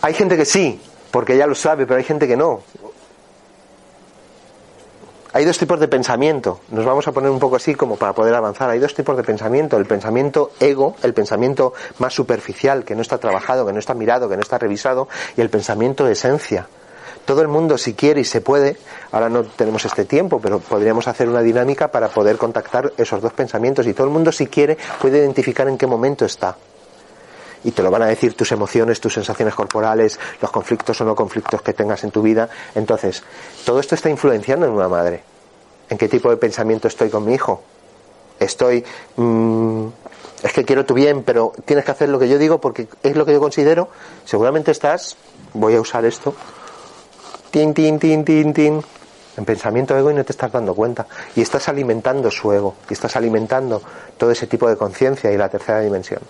Hay 0.02 0.14
gente 0.14 0.36
que 0.36 0.44
sí, 0.44 0.80
porque 1.10 1.36
ya 1.36 1.46
lo 1.46 1.54
sabe, 1.54 1.86
pero 1.86 1.98
hay 1.98 2.04
gente 2.04 2.26
que 2.26 2.36
no. 2.36 2.60
Hay 5.32 5.44
dos 5.44 5.58
tipos 5.58 5.78
de 5.78 5.86
pensamiento. 5.86 6.60
Nos 6.70 6.86
vamos 6.86 7.06
a 7.08 7.12
poner 7.12 7.30
un 7.30 7.38
poco 7.38 7.56
así 7.56 7.74
como 7.74 7.96
para 7.96 8.14
poder 8.14 8.34
avanzar. 8.34 8.70
Hay 8.70 8.78
dos 8.78 8.94
tipos 8.94 9.16
de 9.18 9.22
pensamiento. 9.22 9.76
El 9.76 9.84
pensamiento 9.84 10.52
ego, 10.60 10.96
el 11.02 11.12
pensamiento 11.12 11.74
más 11.98 12.14
superficial, 12.14 12.84
que 12.84 12.94
no 12.94 13.02
está 13.02 13.18
trabajado, 13.18 13.66
que 13.66 13.72
no 13.74 13.78
está 13.78 13.92
mirado, 13.92 14.30
que 14.30 14.36
no 14.36 14.42
está 14.42 14.56
revisado, 14.56 15.08
y 15.36 15.42
el 15.42 15.50
pensamiento 15.50 16.08
esencia, 16.08 16.68
todo 17.26 17.42
el 17.42 17.48
mundo, 17.48 17.76
si 17.76 17.94
quiere 17.94 18.20
y 18.20 18.24
se 18.24 18.40
puede, 18.40 18.76
ahora 19.10 19.28
no 19.28 19.42
tenemos 19.42 19.84
este 19.84 20.04
tiempo, 20.04 20.40
pero 20.40 20.60
podríamos 20.60 21.08
hacer 21.08 21.28
una 21.28 21.42
dinámica 21.42 21.88
para 21.88 22.08
poder 22.08 22.38
contactar 22.38 22.92
esos 22.96 23.20
dos 23.20 23.32
pensamientos 23.32 23.86
y 23.86 23.92
todo 23.92 24.06
el 24.06 24.12
mundo, 24.12 24.30
si 24.30 24.46
quiere, 24.46 24.78
puede 25.00 25.18
identificar 25.18 25.68
en 25.68 25.76
qué 25.76 25.88
momento 25.88 26.24
está. 26.24 26.56
Y 27.64 27.72
te 27.72 27.82
lo 27.82 27.90
van 27.90 28.02
a 28.02 28.06
decir 28.06 28.34
tus 28.34 28.52
emociones, 28.52 29.00
tus 29.00 29.14
sensaciones 29.14 29.54
corporales, 29.54 30.18
los 30.40 30.50
conflictos 30.50 31.00
o 31.00 31.04
no 31.04 31.14
conflictos 31.14 31.62
que 31.62 31.72
tengas 31.72 32.04
en 32.04 32.10
tu 32.10 32.22
vida. 32.22 32.48
Entonces, 32.74 33.22
todo 33.64 33.80
esto 33.80 33.94
está 33.94 34.10
influenciando 34.10 34.66
en 34.66 34.72
una 34.72 34.88
madre. 34.88 35.22
¿En 35.88 35.98
qué 35.98 36.08
tipo 36.08 36.30
de 36.30 36.36
pensamiento 36.36 36.88
estoy 36.88 37.10
con 37.10 37.24
mi 37.24 37.34
hijo? 37.34 37.62
Estoy... 38.38 38.84
Mm, 39.16 39.86
es 40.42 40.52
que 40.52 40.64
quiero 40.64 40.84
tu 40.84 40.94
bien, 40.94 41.22
pero 41.22 41.52
tienes 41.64 41.84
que 41.84 41.90
hacer 41.90 42.08
lo 42.08 42.18
que 42.18 42.28
yo 42.28 42.38
digo 42.38 42.60
porque 42.60 42.88
es 43.02 43.16
lo 43.16 43.24
que 43.24 43.32
yo 43.32 43.40
considero. 43.40 43.88
Seguramente 44.24 44.70
estás, 44.70 45.16
voy 45.54 45.74
a 45.74 45.80
usar 45.80 46.04
esto, 46.04 46.34
tin, 47.50 47.72
tin, 47.72 47.98
tin, 47.98 48.24
tin, 48.24 48.52
tin, 48.52 48.82
en 49.36 49.44
pensamiento 49.44 49.96
ego 49.96 50.10
y 50.10 50.14
no 50.14 50.24
te 50.24 50.32
estás 50.32 50.52
dando 50.52 50.74
cuenta. 50.74 51.06
Y 51.34 51.40
estás 51.40 51.68
alimentando 51.68 52.30
su 52.30 52.52
ego, 52.52 52.74
y 52.88 52.92
estás 52.92 53.16
alimentando 53.16 53.82
todo 54.18 54.30
ese 54.30 54.46
tipo 54.46 54.68
de 54.68 54.76
conciencia 54.76 55.32
y 55.32 55.36
la 55.36 55.48
tercera 55.48 55.80
dimensión, 55.80 56.20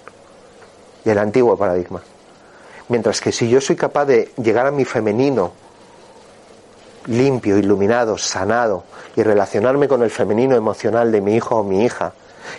y 1.06 1.10
el 1.10 1.18
antiguo 1.18 1.56
paradigma. 1.56 2.02
Mientras 2.88 3.20
que 3.20 3.32
si 3.32 3.48
yo 3.48 3.60
soy 3.60 3.76
capaz 3.76 4.04
de 4.04 4.32
llegar 4.42 4.66
a 4.66 4.70
mi 4.70 4.84
femenino 4.84 5.52
limpio, 7.06 7.56
iluminado, 7.56 8.18
sanado, 8.18 8.84
y 9.14 9.22
relacionarme 9.22 9.88
con 9.88 10.02
el 10.02 10.10
femenino 10.10 10.56
emocional 10.56 11.10
de 11.12 11.20
mi 11.20 11.36
hijo 11.36 11.56
o 11.56 11.64
mi 11.64 11.84
hija, 11.84 12.12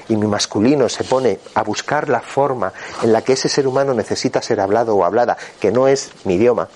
y 0.10 0.15
mi 0.15 0.27
masculino 0.27 0.89
se 0.89 1.03
pone 1.03 1.39
a 1.53 1.63
buscar 1.63 2.10
la 2.10 2.21
forma 2.21 2.73
en 3.03 3.13
la 3.13 3.21
que 3.21 3.33
ese 3.33 3.49
ser 3.49 3.67
humano 3.67 3.93
necesita 3.93 4.41
ser 4.41 4.60
hablado 4.60 4.95
o 4.95 5.03
hablada, 5.03 5.38
que 5.60 5.71
no 5.71 5.88
es 5.88 6.12
mi 6.25 6.36
idioma, 6.36 6.67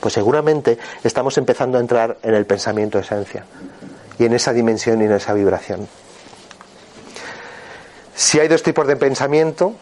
pues 0.00 0.14
seguramente 0.14 0.78
estamos 1.04 1.38
empezando 1.38 1.78
a 1.78 1.80
entrar 1.80 2.18
en 2.22 2.34
el 2.34 2.46
pensamiento 2.46 2.98
esencia 2.98 3.44
y 4.18 4.24
en 4.24 4.32
esa 4.32 4.52
dimensión 4.52 5.00
y 5.00 5.04
en 5.04 5.12
esa 5.12 5.32
vibración. 5.32 5.88
Si 8.14 8.38
hay 8.38 8.48
dos 8.48 8.62
tipos 8.62 8.86
de 8.86 8.96
pensamiento, 8.96 9.74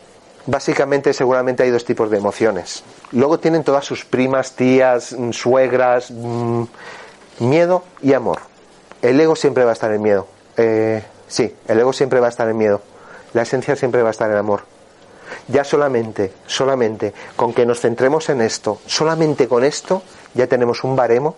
básicamente 0.47 1.13
seguramente 1.13 1.63
hay 1.63 1.71
dos 1.71 1.85
tipos 1.85 2.11
de 2.11 2.19
emociones. 2.19 2.83
Luego 3.13 3.39
tienen 3.39 3.65
todas 3.65 3.85
sus 3.85 4.05
primas, 4.05 4.53
tías, 4.53 5.13
mm, 5.13 5.33
suegras, 5.33 6.11
mm, 6.11 6.65
miedo 7.41 7.85
y 8.03 8.13
amor. 8.13 8.39
El 9.03 9.21
ego 9.21 9.35
siempre 9.37 9.65
va 9.65 9.71
a 9.71 9.75
estar 9.75 9.93
en 9.93 10.03
miedo. 10.03 10.27
Eh, 10.57 11.03
sí, 11.27 11.55
el 11.67 11.81
ego 11.81 11.93
siempre 11.93 12.21
va 12.21 12.27
a 12.27 12.31
estar 12.31 12.49
en 12.49 12.57
miedo. 12.57 12.81
La 13.33 13.43
esencia 13.43 13.77
siempre 13.77 14.03
va 14.03 14.09
a 14.09 14.13
estar 14.13 14.31
en 14.31 14.37
amor 14.37 14.63
ya 15.49 15.65
solamente, 15.65 16.33
solamente 16.47 17.13
con 17.37 17.53
que 17.53 17.67
nos 17.67 17.81
centremos 17.81 18.29
en 18.29 18.41
esto, 18.41 18.81
solamente 18.87 19.49
con 19.49 19.65
esto, 19.65 20.03
ya 20.35 20.47
tenemos 20.47 20.85
un 20.85 20.97
baremo 20.97 21.37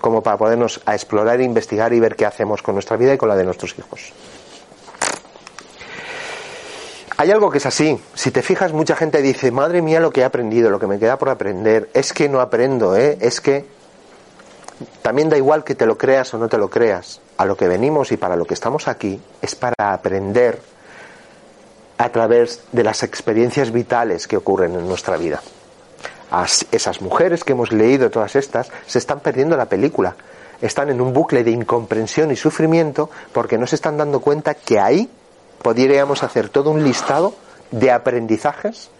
como 0.00 0.22
para 0.22 0.38
podernos 0.38 0.80
a 0.86 0.94
explorar, 0.94 1.40
investigar 1.40 1.92
y 1.92 2.00
ver 2.00 2.16
qué 2.16 2.24
hacemos 2.24 2.62
con 2.62 2.74
nuestra 2.74 2.96
vida 2.96 3.14
y 3.14 3.18
con 3.18 3.28
la 3.28 3.36
de 3.36 3.44
nuestros 3.44 3.78
hijos. 3.78 4.12
Hay 7.20 7.30
algo 7.30 7.50
que 7.50 7.58
es 7.58 7.66
así. 7.66 8.00
Si 8.14 8.30
te 8.30 8.40
fijas, 8.40 8.72
mucha 8.72 8.96
gente 8.96 9.20
dice, 9.20 9.50
madre 9.50 9.82
mía, 9.82 10.00
lo 10.00 10.10
que 10.10 10.22
he 10.22 10.24
aprendido, 10.24 10.70
lo 10.70 10.80
que 10.80 10.86
me 10.86 10.98
queda 10.98 11.18
por 11.18 11.28
aprender. 11.28 11.90
Es 11.92 12.14
que 12.14 12.30
no 12.30 12.40
aprendo, 12.40 12.96
¿eh? 12.96 13.18
Es 13.20 13.42
que 13.42 13.66
también 15.02 15.28
da 15.28 15.36
igual 15.36 15.62
que 15.62 15.74
te 15.74 15.84
lo 15.84 15.98
creas 15.98 16.32
o 16.32 16.38
no 16.38 16.48
te 16.48 16.56
lo 16.56 16.70
creas. 16.70 17.20
A 17.36 17.44
lo 17.44 17.58
que 17.58 17.68
venimos 17.68 18.10
y 18.10 18.16
para 18.16 18.36
lo 18.36 18.46
que 18.46 18.54
estamos 18.54 18.88
aquí 18.88 19.20
es 19.42 19.54
para 19.54 19.92
aprender 19.92 20.62
a 21.98 22.08
través 22.08 22.62
de 22.72 22.84
las 22.84 23.02
experiencias 23.02 23.70
vitales 23.70 24.26
que 24.26 24.38
ocurren 24.38 24.74
en 24.76 24.88
nuestra 24.88 25.18
vida. 25.18 25.42
esas 26.72 27.02
mujeres 27.02 27.44
que 27.44 27.52
hemos 27.52 27.70
leído, 27.70 28.08
todas 28.08 28.34
estas, 28.34 28.70
se 28.86 28.98
están 28.98 29.20
perdiendo 29.20 29.58
la 29.58 29.66
película. 29.66 30.16
Están 30.62 30.88
en 30.88 31.02
un 31.02 31.12
bucle 31.12 31.44
de 31.44 31.50
incomprensión 31.50 32.30
y 32.30 32.36
sufrimiento 32.36 33.10
porque 33.34 33.58
no 33.58 33.66
se 33.66 33.74
están 33.74 33.98
dando 33.98 34.20
cuenta 34.20 34.54
que 34.54 34.80
ahí 34.80 35.10
podríamos 35.62 36.22
hacer 36.22 36.48
todo 36.48 36.70
un 36.70 36.84
listado 36.84 37.34
de 37.70 37.90
aprendizajes 37.90 38.90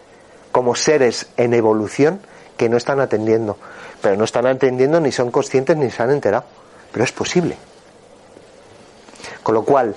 como 0.51 0.75
seres 0.75 1.27
en 1.37 1.53
evolución 1.53 2.19
que 2.57 2.69
no 2.69 2.77
están 2.77 2.99
atendiendo. 2.99 3.57
Pero 4.01 4.15
no 4.17 4.23
están 4.23 4.45
atendiendo 4.45 4.99
ni 4.99 5.11
son 5.11 5.31
conscientes 5.31 5.77
ni 5.77 5.89
se 5.89 6.03
han 6.03 6.11
enterado. 6.11 6.45
Pero 6.91 7.03
es 7.03 7.11
posible. 7.11 7.57
Con 9.43 9.55
lo 9.55 9.63
cual, 9.63 9.95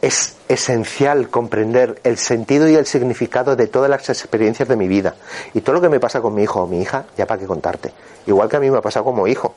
es 0.00 0.36
esencial 0.48 1.28
comprender 1.28 2.00
el 2.04 2.16
sentido 2.16 2.68
y 2.68 2.74
el 2.74 2.86
significado 2.86 3.56
de 3.56 3.66
todas 3.66 3.90
las 3.90 4.08
experiencias 4.08 4.68
de 4.68 4.76
mi 4.76 4.88
vida. 4.88 5.16
Y 5.52 5.60
todo 5.60 5.74
lo 5.74 5.80
que 5.80 5.88
me 5.88 6.00
pasa 6.00 6.20
con 6.20 6.34
mi 6.34 6.42
hijo 6.42 6.62
o 6.62 6.66
mi 6.66 6.80
hija, 6.80 7.04
ya 7.16 7.26
para 7.26 7.40
qué 7.40 7.46
contarte. 7.46 7.92
Igual 8.26 8.48
que 8.48 8.56
a 8.56 8.60
mí 8.60 8.70
me 8.70 8.78
ha 8.78 8.82
pasado 8.82 9.04
como 9.04 9.26
hijo. 9.26 9.54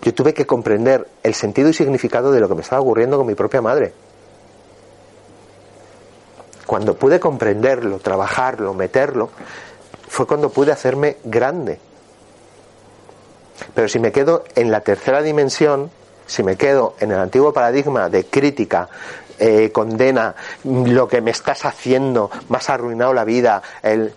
Yo 0.00 0.14
tuve 0.14 0.32
que 0.34 0.46
comprender 0.46 1.06
el 1.22 1.34
sentido 1.34 1.68
y 1.68 1.74
significado 1.74 2.32
de 2.32 2.40
lo 2.40 2.48
que 2.48 2.54
me 2.54 2.62
estaba 2.62 2.80
ocurriendo 2.80 3.18
con 3.18 3.26
mi 3.26 3.34
propia 3.34 3.60
madre. 3.60 3.92
Cuando 6.66 6.94
pude 6.94 7.20
comprenderlo, 7.20 7.98
trabajarlo, 7.98 8.72
meterlo, 8.74 9.30
fue 10.08 10.26
cuando 10.26 10.48
pude 10.48 10.72
hacerme 10.72 11.18
grande. 11.24 11.78
Pero 13.74 13.88
si 13.88 13.98
me 13.98 14.12
quedo 14.12 14.44
en 14.54 14.70
la 14.70 14.80
tercera 14.80 15.22
dimensión, 15.22 15.90
si 16.26 16.42
me 16.42 16.56
quedo 16.56 16.94
en 17.00 17.12
el 17.12 17.18
antiguo 17.18 17.52
paradigma 17.52 18.08
de 18.08 18.24
crítica, 18.24 18.88
eh, 19.38 19.70
condena, 19.72 20.34
lo 20.64 21.08
que 21.08 21.20
me 21.20 21.32
estás 21.32 21.64
haciendo, 21.64 22.30
me 22.48 22.56
has 22.56 22.70
arruinado 22.70 23.12
la 23.12 23.24
vida, 23.24 23.62
el... 23.82 24.12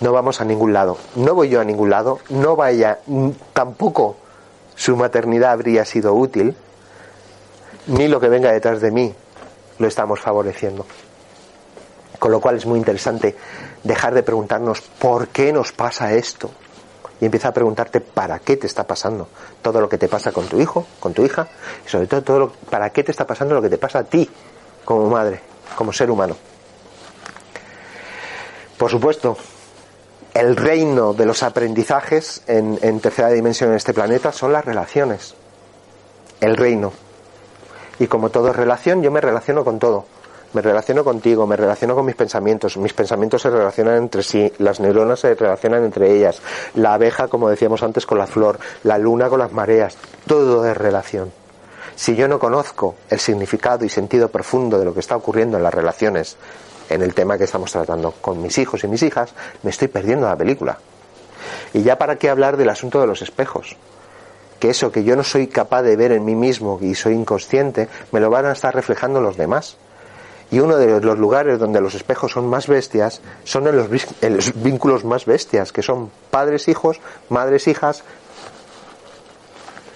no 0.00 0.12
vamos 0.12 0.40
a 0.40 0.44
ningún 0.44 0.72
lado. 0.72 0.98
No 1.16 1.34
voy 1.34 1.48
yo 1.48 1.60
a 1.60 1.64
ningún 1.64 1.90
lado, 1.90 2.18
no 2.28 2.56
vaya, 2.56 2.98
tampoco 3.52 4.16
su 4.74 4.96
maternidad 4.96 5.52
habría 5.52 5.84
sido 5.84 6.12
útil, 6.14 6.54
ni 7.86 8.08
lo 8.08 8.20
que 8.20 8.28
venga 8.28 8.52
detrás 8.52 8.80
de 8.80 8.90
mí 8.90 9.14
lo 9.78 9.88
estamos 9.88 10.20
favoreciendo. 10.20 10.86
Con 12.18 12.30
lo 12.30 12.40
cual 12.40 12.56
es 12.56 12.66
muy 12.66 12.78
interesante 12.78 13.36
dejar 13.82 14.14
de 14.14 14.22
preguntarnos 14.22 14.80
por 14.80 15.28
qué 15.28 15.52
nos 15.52 15.72
pasa 15.72 16.12
esto 16.14 16.50
y 17.20 17.24
empieza 17.24 17.48
a 17.48 17.52
preguntarte 17.52 18.00
para 18.00 18.38
qué 18.40 18.56
te 18.56 18.66
está 18.66 18.84
pasando 18.86 19.28
todo 19.60 19.80
lo 19.80 19.88
que 19.88 19.98
te 19.98 20.08
pasa 20.08 20.32
con 20.32 20.46
tu 20.46 20.60
hijo, 20.60 20.86
con 21.00 21.14
tu 21.14 21.24
hija 21.24 21.48
y 21.84 21.88
sobre 21.88 22.06
todo 22.06 22.22
todo 22.22 22.38
lo, 22.38 22.52
para 22.52 22.90
qué 22.90 23.04
te 23.04 23.10
está 23.10 23.26
pasando 23.26 23.54
lo 23.54 23.62
que 23.62 23.70
te 23.70 23.78
pasa 23.78 24.00
a 24.00 24.04
ti 24.04 24.28
como 24.84 25.08
madre, 25.08 25.40
como 25.76 25.92
ser 25.92 26.10
humano. 26.10 26.36
Por 28.76 28.90
supuesto, 28.90 29.36
el 30.34 30.56
reino 30.56 31.14
de 31.14 31.26
los 31.26 31.42
aprendizajes 31.42 32.42
en, 32.46 32.78
en 32.82 33.00
tercera 33.00 33.28
dimensión 33.28 33.70
en 33.70 33.76
este 33.76 33.94
planeta 33.94 34.32
son 34.32 34.52
las 34.52 34.64
relaciones. 34.64 35.34
El 36.40 36.56
reino. 36.56 36.92
Y 37.98 38.06
como 38.06 38.30
todo 38.30 38.48
es 38.48 38.56
relación, 38.56 39.02
yo 39.02 39.10
me 39.10 39.20
relaciono 39.20 39.64
con 39.64 39.78
todo. 39.78 40.06
Me 40.52 40.60
relaciono 40.60 41.02
contigo, 41.02 41.46
me 41.46 41.56
relaciono 41.56 41.94
con 41.94 42.04
mis 42.04 42.14
pensamientos, 42.14 42.76
mis 42.76 42.92
pensamientos 42.92 43.40
se 43.40 43.48
relacionan 43.48 43.96
entre 43.96 44.22
sí, 44.22 44.52
las 44.58 44.80
neuronas 44.80 45.20
se 45.20 45.34
relacionan 45.34 45.82
entre 45.82 46.14
ellas, 46.14 46.42
la 46.74 46.92
abeja, 46.92 47.28
como 47.28 47.48
decíamos 47.48 47.82
antes, 47.82 48.04
con 48.04 48.18
la 48.18 48.26
flor, 48.26 48.58
la 48.84 48.98
luna 48.98 49.30
con 49.30 49.38
las 49.38 49.52
mareas, 49.52 49.96
todo 50.26 50.66
es 50.66 50.76
relación. 50.76 51.32
Si 51.94 52.16
yo 52.16 52.28
no 52.28 52.38
conozco 52.38 52.96
el 53.08 53.18
significado 53.18 53.86
y 53.86 53.88
sentido 53.88 54.28
profundo 54.28 54.78
de 54.78 54.84
lo 54.84 54.92
que 54.92 55.00
está 55.00 55.16
ocurriendo 55.16 55.56
en 55.56 55.62
las 55.62 55.72
relaciones, 55.72 56.36
en 56.90 57.00
el 57.00 57.14
tema 57.14 57.38
que 57.38 57.44
estamos 57.44 57.72
tratando 57.72 58.12
con 58.20 58.42
mis 58.42 58.58
hijos 58.58 58.84
y 58.84 58.88
mis 58.88 59.02
hijas, 59.02 59.32
me 59.62 59.70
estoy 59.70 59.88
perdiendo 59.88 60.28
la 60.28 60.36
película. 60.36 60.78
Y 61.72 61.82
ya 61.82 61.96
para 61.96 62.16
qué 62.16 62.28
hablar 62.28 62.58
del 62.58 62.68
asunto 62.68 63.00
de 63.00 63.06
los 63.06 63.22
espejos 63.22 63.76
que 64.62 64.70
eso 64.70 64.92
que 64.92 65.02
yo 65.02 65.16
no 65.16 65.24
soy 65.24 65.48
capaz 65.48 65.82
de 65.82 65.96
ver 65.96 66.12
en 66.12 66.24
mí 66.24 66.36
mismo 66.36 66.78
y 66.80 66.94
soy 66.94 67.14
inconsciente, 67.14 67.88
me 68.12 68.20
lo 68.20 68.30
van 68.30 68.46
a 68.46 68.52
estar 68.52 68.72
reflejando 68.72 69.20
los 69.20 69.36
demás. 69.36 69.76
Y 70.52 70.60
uno 70.60 70.76
de 70.76 71.00
los 71.00 71.18
lugares 71.18 71.58
donde 71.58 71.80
los 71.80 71.96
espejos 71.96 72.30
son 72.30 72.46
más 72.46 72.68
bestias 72.68 73.22
son 73.42 73.66
en 73.66 73.76
los, 73.76 74.62
vínculos 74.62 75.04
más 75.04 75.26
bestias, 75.26 75.72
que 75.72 75.82
son 75.82 76.12
padres, 76.30 76.68
hijos, 76.68 77.00
madres, 77.28 77.66
hijas. 77.66 78.04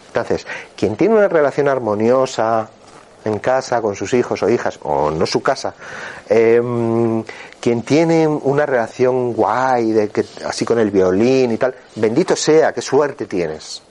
Entonces, 0.09 0.44
quien 0.76 0.96
tiene 0.96 1.14
una 1.14 1.29
relación 1.29 1.68
armoniosa 1.68 2.68
en 3.24 3.38
casa 3.38 3.81
con 3.81 3.94
sus 3.94 4.14
hijos 4.14 4.42
o 4.42 4.48
hijas, 4.48 4.81
o 4.83 5.12
no 5.12 5.26
su 5.26 5.44
casa, 5.44 5.74
em, 6.29 7.22
quien 7.61 7.83
tiene 7.83 8.26
una 8.26 8.66
relación 8.66 9.33
guay, 9.33 9.92
de 9.92 10.09
que, 10.09 10.24
así 10.44 10.64
con 10.64 10.81
el 10.81 10.90
violín 10.90 11.52
y 11.52 11.57
tal, 11.57 11.72
bendito 11.94 12.35
sea, 12.35 12.72
qué 12.72 12.83
suerte 12.83 13.26
tienes 13.26 13.86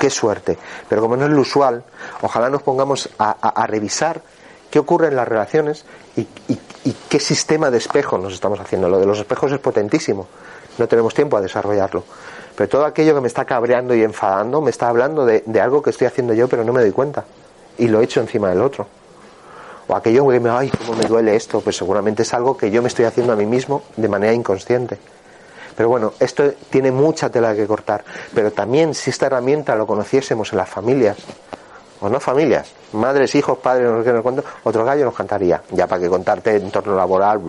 qué 0.00 0.10
suerte. 0.10 0.58
Pero 0.88 1.02
como 1.02 1.16
no 1.16 1.26
es 1.26 1.30
lo 1.30 1.42
usual, 1.42 1.84
ojalá 2.22 2.48
nos 2.48 2.62
pongamos 2.62 3.10
a, 3.18 3.66
revisar 3.66 4.22
qué 4.70 4.78
ocurre 4.78 5.08
en 5.08 5.16
las 5.16 5.28
relaciones 5.28 5.84
y, 6.16 6.26
qué 7.08 7.20
sistema 7.20 7.70
de 7.70 7.78
espejo 7.78 8.18
nos 8.18 8.32
estamos 8.32 8.58
haciendo. 8.58 8.88
Lo 8.88 8.98
de 8.98 9.06
los 9.06 9.18
espejos 9.18 9.52
es 9.52 9.58
potentísimo, 9.58 10.26
no 10.78 10.88
tenemos 10.88 11.12
tiempo 11.12 11.36
a 11.36 11.40
desarrollarlo. 11.40 12.02
Pero 12.56 12.68
todo 12.68 12.84
aquello 12.86 13.14
que 13.14 13.20
me 13.20 13.28
está 13.28 13.44
cabreando 13.44 13.94
y 13.94 14.02
enfadando 14.02 14.60
me 14.60 14.70
está 14.70 14.88
hablando 14.88 15.26
de, 15.26 15.42
algo 15.60 15.82
que 15.82 15.90
estoy 15.90 16.06
haciendo 16.06 16.32
yo 16.34 16.48
pero 16.48 16.64
no 16.64 16.72
me 16.72 16.80
doy 16.80 16.92
cuenta. 16.92 17.24
Y 17.78 17.88
lo 17.88 18.00
he 18.00 18.04
hecho 18.04 18.20
encima 18.20 18.48
del 18.48 18.62
otro. 18.62 18.86
O 19.86 19.94
aquello 19.94 20.26
que 20.28 20.40
me, 20.40 20.48
ay, 20.50 20.70
cómo 20.70 20.94
me 20.94 21.04
duele 21.04 21.36
esto, 21.36 21.60
pues 21.60 21.76
seguramente 21.76 22.22
es 22.22 22.32
algo 22.32 22.56
que 22.56 22.70
yo 22.70 22.80
me 22.80 22.88
estoy 22.88 23.04
haciendo 23.04 23.32
a 23.32 23.36
mí 23.36 23.44
mismo 23.44 23.82
de 23.96 24.08
manera 24.08 24.32
inconsciente. 24.32 24.98
Pero 25.80 25.88
bueno, 25.88 26.12
esto 26.20 26.52
tiene 26.68 26.92
mucha 26.92 27.30
tela 27.30 27.54
que 27.54 27.66
cortar. 27.66 28.04
Pero 28.34 28.52
también 28.52 28.94
si 28.94 29.08
esta 29.08 29.24
herramienta 29.24 29.74
lo 29.74 29.86
conociésemos 29.86 30.52
en 30.52 30.58
las 30.58 30.68
familias, 30.68 31.16
o 32.02 32.10
no 32.10 32.20
familias, 32.20 32.70
madres, 32.92 33.34
hijos, 33.34 33.56
padres, 33.56 33.88
no 33.88 34.04
sé 34.04 34.12
qué, 34.12 34.42
otro 34.64 34.84
gallo 34.84 35.06
nos 35.06 35.14
cantaría, 35.14 35.62
ya 35.70 35.86
para 35.86 36.02
que 36.02 36.10
contarte 36.10 36.54
entorno 36.54 36.94
laboral, 36.94 37.40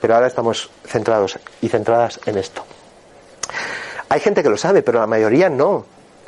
pero 0.00 0.14
ahora 0.14 0.26
estamos 0.26 0.70
centrados 0.86 1.38
y 1.60 1.68
centradas 1.68 2.18
en 2.24 2.38
esto. 2.38 2.64
Hay 4.08 4.20
gente 4.20 4.42
que 4.42 4.48
lo 4.48 4.56
sabe, 4.56 4.80
pero 4.80 4.98
la 4.98 5.06
mayoría 5.06 5.50
no. 5.50 5.84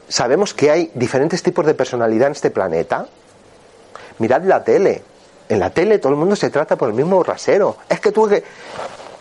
Sabemos 0.07 0.53
que 0.53 0.71
hay 0.71 0.91
diferentes 0.93 1.43
tipos 1.43 1.65
de 1.65 1.73
personalidad 1.73 2.27
en 2.27 2.33
este 2.33 2.51
planeta. 2.51 3.07
Mirad 4.19 4.43
la 4.43 4.63
tele. 4.63 5.03
En 5.49 5.61
la 5.61 5.71
tele 5.71 5.99
todo 5.99 6.13
el 6.13 6.19
mundo 6.19 6.37
se 6.37 6.51
trata 6.51 6.77
por 6.77 6.91
el 6.91 6.95
mismo 6.95 7.23
rasero. 7.23 7.79
Es 7.89 8.01
que 8.01 8.13
tú 8.13 8.29
que... 8.29 8.45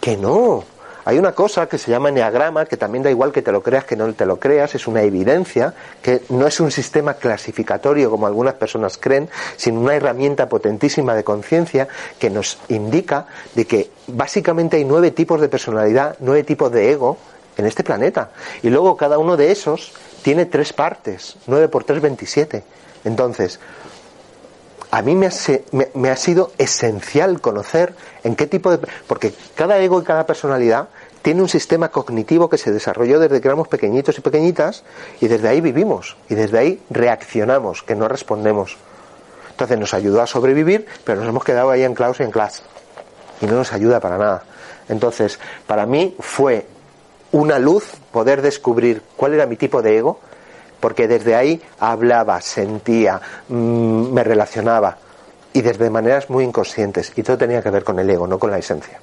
Que 0.01 0.17
no. 0.17 0.72
Hay 1.05 1.19
una 1.19 1.33
cosa 1.33 1.67
que 1.67 1.77
se 1.77 1.91
llama 1.91 2.09
enneagrama, 2.09 2.65
que 2.65 2.77
también 2.77 3.03
da 3.03 3.09
igual 3.09 3.31
que 3.31 3.41
te 3.41 3.51
lo 3.51 3.61
creas 3.61 3.83
que 3.85 3.95
no 3.95 4.13
te 4.13 4.25
lo 4.25 4.39
creas, 4.39 4.75
es 4.75 4.87
una 4.87 5.01
evidencia, 5.01 5.73
que 6.01 6.21
no 6.29 6.47
es 6.47 6.59
un 6.59 6.71
sistema 6.71 7.15
clasificatorio 7.15 8.09
como 8.09 8.27
algunas 8.27 8.53
personas 8.55 8.97
creen, 8.97 9.29
sino 9.57 9.81
una 9.81 9.95
herramienta 9.95 10.47
potentísima 10.47 11.15
de 11.15 11.23
conciencia 11.23 11.87
que 12.19 12.29
nos 12.29 12.57
indica 12.69 13.27
de 13.55 13.65
que 13.65 13.89
básicamente 14.07 14.77
hay 14.77 14.85
nueve 14.85 15.11
tipos 15.11 15.41
de 15.41 15.49
personalidad, 15.49 16.15
nueve 16.19 16.43
tipos 16.43 16.71
de 16.71 16.91
ego 16.91 17.17
en 17.57 17.65
este 17.65 17.83
planeta. 17.83 18.31
Y 18.61 18.69
luego 18.69 18.97
cada 18.97 19.17
uno 19.17 19.37
de 19.37 19.51
esos 19.51 19.93
tiene 20.21 20.45
tres 20.45 20.73
partes, 20.73 21.35
nueve 21.47 21.67
por 21.67 21.83
tres, 21.83 22.01
veintisiete. 22.01 22.63
Entonces, 23.03 23.59
a 24.93 25.01
mí 25.01 25.15
me 25.15 25.25
ha, 25.25 26.15
sido 26.15 26.51
esencial 26.59 27.41
conocer 27.41 27.95
en 28.23 28.35
qué 28.35 28.45
tipo 28.45 28.69
de... 28.69 28.77
Porque 29.07 29.33
cada 29.55 29.79
ego 29.79 29.99
y 29.99 30.03
cada 30.03 30.27
personalidad 30.27 30.89
tiene 31.23 31.41
un 31.41 31.49
sistema 31.49 31.89
cognitivo 31.89 32.47
que 32.47 32.59
se 32.59 32.71
desarrolló 32.71 33.19
desde 33.19 33.41
que 33.41 33.47
éramos 33.47 33.67
pequeñitos 33.67 34.19
y 34.19 34.21
pequeñitas 34.21 34.83
y 35.19 35.27
desde 35.27 35.47
ahí 35.47 35.61
vivimos 35.61 36.15
y 36.29 36.35
desde 36.35 36.59
ahí 36.59 36.81
reaccionamos, 36.91 37.81
que 37.81 37.95
no 37.95 38.07
respondemos. 38.07 38.77
Entonces 39.49 39.79
nos 39.79 39.95
ayudó 39.95 40.21
a 40.21 40.27
sobrevivir, 40.27 40.85
pero 41.03 41.21
nos 41.21 41.29
hemos 41.29 41.43
quedado 41.43 41.71
ahí 41.71 41.83
anclados 41.83 42.19
y 42.19 42.23
en 42.23 42.29
clase 42.29 42.61
y 43.41 43.47
no 43.47 43.53
nos 43.55 43.73
ayuda 43.73 43.99
para 43.99 44.19
nada. 44.19 44.43
Entonces, 44.89 45.39
para 45.65 45.87
mí 45.87 46.15
fue 46.19 46.67
una 47.31 47.57
luz 47.57 47.93
poder 48.11 48.43
descubrir 48.43 49.01
cuál 49.15 49.33
era 49.33 49.47
mi 49.47 49.55
tipo 49.55 49.81
de 49.81 49.97
ego, 49.97 50.19
porque 50.83 51.07
desde 51.07 51.33
ahí 51.33 51.61
hablaba, 51.79 52.41
sentía, 52.41 53.21
mm, 53.47 54.11
me 54.11 54.21
relacionaba 54.21 54.97
y 55.53 55.61
desde 55.61 55.89
maneras 55.89 56.29
muy 56.29 56.43
inconscientes 56.43 57.13
y 57.15 57.23
todo 57.23 57.37
tenía 57.37 57.63
que 57.63 57.69
ver 57.69 57.85
con 57.85 57.99
el 57.99 58.09
ego, 58.09 58.27
no 58.27 58.37
con 58.37 58.51
la 58.51 58.57
esencia. 58.57 58.99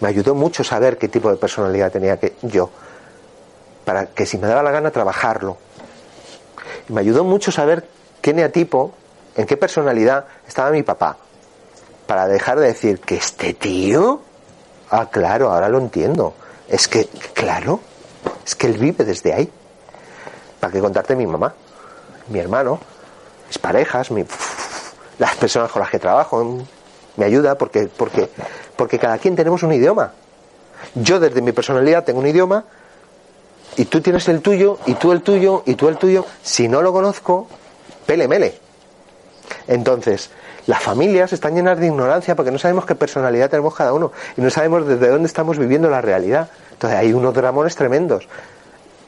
Me 0.00 0.08
ayudó 0.08 0.34
mucho 0.34 0.62
saber 0.62 0.98
qué 0.98 1.08
tipo 1.08 1.30
de 1.30 1.38
personalidad 1.38 1.90
tenía 1.90 2.18
que 2.18 2.34
yo 2.42 2.68
para 3.86 4.04
que 4.04 4.26
si 4.26 4.36
me 4.36 4.48
daba 4.48 4.62
la 4.62 4.70
gana 4.70 4.90
trabajarlo. 4.90 5.56
Y 6.90 6.92
me 6.92 7.00
ayudó 7.00 7.24
mucho 7.24 7.50
saber 7.50 7.88
qué 8.20 8.34
neatipo, 8.34 8.92
en 9.34 9.46
qué 9.46 9.56
personalidad 9.56 10.26
estaba 10.46 10.72
mi 10.72 10.82
papá, 10.82 11.16
para 12.06 12.28
dejar 12.28 12.60
de 12.60 12.66
decir 12.66 13.00
que 13.00 13.14
este 13.14 13.54
tío, 13.54 14.20
ah, 14.90 15.08
claro, 15.10 15.50
ahora 15.50 15.70
lo 15.70 15.78
entiendo. 15.78 16.34
Es 16.68 16.86
que, 16.86 17.06
claro, 17.32 17.80
es 18.44 18.54
que 18.54 18.66
él 18.66 18.76
vive 18.76 19.06
desde 19.06 19.32
ahí. 19.32 19.50
¿Para 20.64 20.72
qué 20.72 20.80
contarte 20.80 21.14
mi 21.14 21.26
mamá? 21.26 21.52
Mi 22.28 22.38
hermano, 22.38 22.80
mis 23.48 23.58
parejas, 23.58 24.08
las 25.18 25.36
personas 25.36 25.70
con 25.70 25.82
las 25.82 25.90
que 25.90 25.98
trabajo, 25.98 26.64
me 27.18 27.26
ayuda 27.26 27.58
porque, 27.58 27.90
porque, 27.94 28.30
porque 28.74 28.98
cada 28.98 29.18
quien 29.18 29.36
tenemos 29.36 29.62
un 29.62 29.74
idioma. 29.74 30.12
Yo 30.94 31.20
desde 31.20 31.42
mi 31.42 31.52
personalidad 31.52 32.04
tengo 32.04 32.20
un 32.20 32.26
idioma 32.28 32.64
y 33.76 33.84
tú 33.84 34.00
tienes 34.00 34.26
el 34.28 34.40
tuyo 34.40 34.78
y 34.86 34.94
tú 34.94 35.12
el 35.12 35.20
tuyo 35.20 35.64
y 35.66 35.74
tú 35.74 35.88
el 35.88 35.98
tuyo. 35.98 36.24
Si 36.42 36.66
no 36.66 36.80
lo 36.80 36.94
conozco, 36.94 37.46
pele 38.06 38.26
mele. 38.26 38.58
Entonces, 39.68 40.30
las 40.66 40.82
familias 40.82 41.34
están 41.34 41.56
llenas 41.56 41.78
de 41.78 41.88
ignorancia 41.88 42.34
porque 42.36 42.50
no 42.50 42.58
sabemos 42.58 42.86
qué 42.86 42.94
personalidad 42.94 43.50
tenemos 43.50 43.74
cada 43.74 43.92
uno 43.92 44.12
y 44.34 44.40
no 44.40 44.48
sabemos 44.48 44.86
desde 44.88 45.08
dónde 45.08 45.26
estamos 45.26 45.58
viviendo 45.58 45.90
la 45.90 46.00
realidad. 46.00 46.48
Entonces 46.72 46.98
hay 46.98 47.12
unos 47.12 47.34
dramones 47.34 47.76
tremendos 47.76 48.26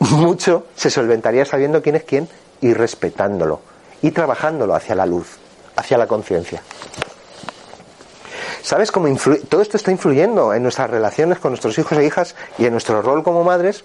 mucho 0.11 0.66
se 0.74 0.90
solventaría 0.90 1.44
sabiendo 1.44 1.82
quién 1.82 1.96
es 1.96 2.04
quién 2.04 2.28
y 2.61 2.74
respetándolo 2.74 3.61
y 4.02 4.11
trabajándolo 4.11 4.74
hacia 4.74 4.94
la 4.94 5.07
luz, 5.07 5.38
hacia 5.76 5.98
la 5.98 6.07
conciencia. 6.07 6.62
¿Sabes 8.62 8.90
cómo 8.90 9.09
influye? 9.09 9.40
Todo 9.40 9.62
esto 9.62 9.76
está 9.76 9.92
influyendo 9.92 10.52
en 10.52 10.62
nuestras 10.62 10.90
relaciones 10.90 11.38
con 11.38 11.52
nuestros 11.52 11.78
hijos 11.78 11.96
e 11.98 12.04
hijas 12.04 12.34
y 12.59 12.66
en 12.66 12.72
nuestro 12.72 13.00
rol 13.00 13.22
como 13.22 13.44
madres, 13.44 13.84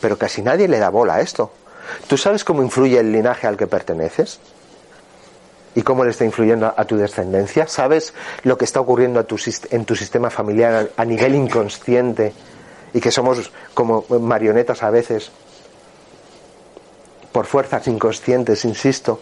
pero 0.00 0.18
casi 0.18 0.42
nadie 0.42 0.68
le 0.68 0.78
da 0.78 0.90
bola 0.90 1.14
a 1.14 1.20
esto. 1.20 1.50
¿Tú 2.06 2.16
sabes 2.16 2.44
cómo 2.44 2.62
influye 2.62 2.98
el 2.98 3.12
linaje 3.12 3.46
al 3.46 3.56
que 3.56 3.66
perteneces? 3.66 4.40
¿Y 5.74 5.82
cómo 5.82 6.04
le 6.04 6.10
está 6.10 6.24
influyendo 6.24 6.72
a 6.76 6.84
tu 6.84 6.96
descendencia? 6.96 7.66
¿Sabes 7.66 8.14
lo 8.42 8.58
que 8.58 8.64
está 8.64 8.80
ocurriendo 8.80 9.26
en 9.70 9.84
tu 9.84 9.96
sistema 9.96 10.30
familiar 10.30 10.90
a 10.96 11.04
nivel 11.04 11.34
inconsciente? 11.34 12.32
Y 12.94 13.00
que 13.00 13.10
somos 13.10 13.50
como 13.74 14.06
marionetas 14.08 14.82
a 14.82 14.90
veces 14.90 15.30
por 17.32 17.46
fuerzas 17.46 17.86
inconscientes, 17.88 18.64
insisto. 18.64 19.20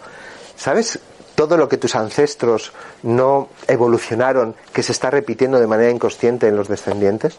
¿Sabes 0.55 0.99
todo 1.33 1.57
lo 1.57 1.67
que 1.67 1.77
tus 1.77 1.95
ancestros 1.95 2.71
no 3.01 3.49
evolucionaron 3.67 4.55
que 4.71 4.83
se 4.83 4.91
está 4.91 5.09
repitiendo 5.09 5.59
de 5.59 5.65
manera 5.65 5.89
inconsciente 5.89 6.47
en 6.47 6.55
los 6.55 6.67
descendientes? 6.67 7.37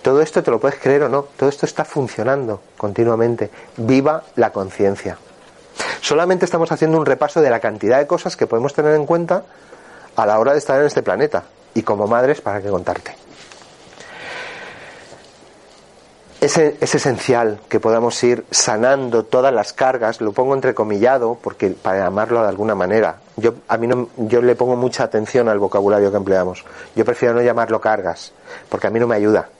Todo 0.00 0.22
esto 0.22 0.42
te 0.42 0.50
lo 0.50 0.58
puedes 0.58 0.80
creer 0.80 1.02
o 1.02 1.08
no, 1.10 1.24
todo 1.36 1.50
esto 1.50 1.66
está 1.66 1.84
funcionando 1.84 2.62
continuamente. 2.78 3.50
Viva 3.76 4.24
la 4.36 4.50
conciencia. 4.50 5.18
Solamente 6.00 6.46
estamos 6.46 6.72
haciendo 6.72 6.96
un 6.96 7.04
repaso 7.04 7.42
de 7.42 7.50
la 7.50 7.60
cantidad 7.60 7.98
de 7.98 8.06
cosas 8.06 8.34
que 8.34 8.46
podemos 8.46 8.72
tener 8.72 8.94
en 8.94 9.04
cuenta 9.04 9.44
a 10.16 10.24
la 10.24 10.38
hora 10.38 10.52
de 10.52 10.58
estar 10.58 10.80
en 10.80 10.86
este 10.86 11.02
planeta. 11.02 11.44
Y 11.74 11.82
como 11.82 12.06
madres, 12.06 12.40
¿para 12.40 12.62
qué 12.62 12.70
contarte? 12.70 13.14
Es, 16.40 16.56
es, 16.56 16.94
esencial 16.94 17.60
que 17.68 17.80
podamos 17.80 18.22
ir 18.24 18.46
sanando 18.50 19.26
todas 19.26 19.52
las 19.52 19.74
cargas, 19.74 20.22
lo 20.22 20.32
pongo 20.32 20.54
entrecomillado 20.54 21.38
porque 21.40 21.68
para 21.68 22.04
llamarlo 22.04 22.40
de 22.40 22.48
alguna 22.48 22.74
manera. 22.74 23.16
Yo 23.36 23.56
a 23.68 23.76
mí 23.76 23.86
no, 23.86 24.08
yo 24.16 24.40
le 24.40 24.54
pongo 24.54 24.74
mucha 24.74 25.04
atención 25.04 25.50
al 25.50 25.58
vocabulario 25.58 26.10
que 26.10 26.16
empleamos. 26.16 26.64
Yo 26.96 27.04
prefiero 27.04 27.34
no 27.34 27.42
llamarlo 27.42 27.78
cargas 27.78 28.32
porque 28.70 28.86
a 28.86 28.90
mí 28.90 28.98
no 28.98 29.06
me 29.06 29.16
ayuda. 29.16 29.50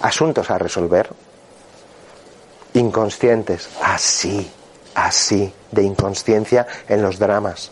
Asuntos 0.00 0.50
a 0.50 0.58
resolver. 0.58 1.08
Inconscientes, 2.74 3.70
así, 3.80 4.50
así 4.96 5.52
de 5.70 5.84
inconsciencia 5.84 6.66
en 6.88 7.00
los 7.00 7.20
dramas. 7.20 7.70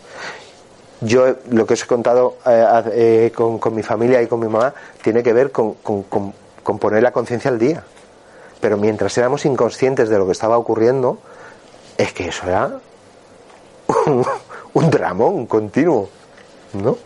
Yo 1.01 1.35
lo 1.49 1.65
que 1.65 1.73
os 1.73 1.83
he 1.83 1.85
contado 1.87 2.37
eh, 2.45 2.83
eh, 2.93 3.31
con, 3.35 3.59
con, 3.59 3.75
mi 3.75 3.83
familia 3.83 4.21
y 4.21 4.27
con 4.27 4.39
mi 4.39 4.47
mamá 4.47 4.73
tiene 5.01 5.21
que 5.21 5.33
ver 5.33 5.51
con, 5.51 5.73
con, 5.73 6.03
con 6.03 6.79
poner 6.79 7.03
la 7.03 7.11
conciencia 7.11 7.51
al 7.51 7.59
día 7.59 7.83
pero 8.59 8.77
mientras 8.77 9.17
éramos 9.17 9.45
inconscientes 9.45 10.09
de 10.09 10.17
lo 10.17 10.25
que 10.25 10.31
estaba 10.31 10.57
ocurriendo, 10.57 11.19
es 11.97 12.13
que 12.13 12.29
eso 12.29 12.47
era 12.47 12.79
un, 14.05 14.25
un 14.73 14.89
dramón 14.89 15.45
continuo, 15.45 16.09
¿no? 16.73 16.97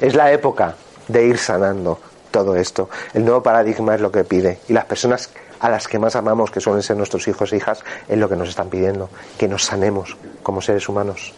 Es 0.00 0.14
la 0.14 0.32
época 0.32 0.74
de 1.08 1.26
ir 1.26 1.38
sanando 1.38 1.98
todo 2.30 2.56
esto. 2.56 2.88
El 3.12 3.24
nuevo 3.24 3.42
paradigma 3.42 3.94
es 3.94 4.00
lo 4.00 4.10
que 4.10 4.24
pide. 4.24 4.58
Y 4.68 4.72
las 4.72 4.86
personas 4.86 5.30
a 5.60 5.68
las 5.68 5.86
que 5.86 5.98
más 5.98 6.16
amamos, 6.16 6.50
que 6.50 6.60
suelen 6.60 6.82
ser 6.82 6.96
nuestros 6.96 7.26
hijos 7.28 7.52
e 7.52 7.56
hijas, 7.56 7.84
es 8.08 8.18
lo 8.18 8.28
que 8.28 8.36
nos 8.36 8.48
están 8.48 8.68
pidiendo, 8.68 9.08
que 9.38 9.48
nos 9.48 9.64
sanemos 9.64 10.16
como 10.42 10.60
seres 10.60 10.88
humanos. 10.88 11.32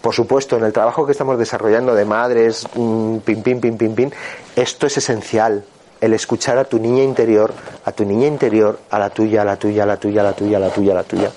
Por 0.00 0.14
supuesto, 0.14 0.56
en 0.56 0.64
el 0.64 0.72
trabajo 0.72 1.06
que 1.06 1.12
estamos 1.12 1.38
desarrollando 1.38 1.94
de 1.94 2.04
madres, 2.04 2.66
pim, 2.74 3.20
pim, 3.20 3.60
pim, 3.60 3.78
pim, 3.78 3.94
pim, 3.94 4.10
esto 4.56 4.86
es 4.86 4.98
esencial 4.98 5.64
el 6.02 6.14
escuchar 6.14 6.58
a 6.58 6.64
tu 6.64 6.80
niña 6.80 7.04
interior, 7.04 7.54
a 7.84 7.92
tu 7.92 8.04
niña 8.04 8.26
interior, 8.26 8.80
a 8.90 8.98
la 8.98 9.08
tuya, 9.10 9.42
a 9.42 9.44
la 9.44 9.56
tuya, 9.56 9.84
a 9.84 9.86
la 9.86 9.96
tuya, 9.96 10.22
a 10.22 10.24
la 10.24 10.32
tuya, 10.32 10.56
a 10.56 10.60
la 10.60 10.70
tuya, 10.70 10.92
a 10.92 10.94
la 10.96 11.04
tuya. 11.04 11.30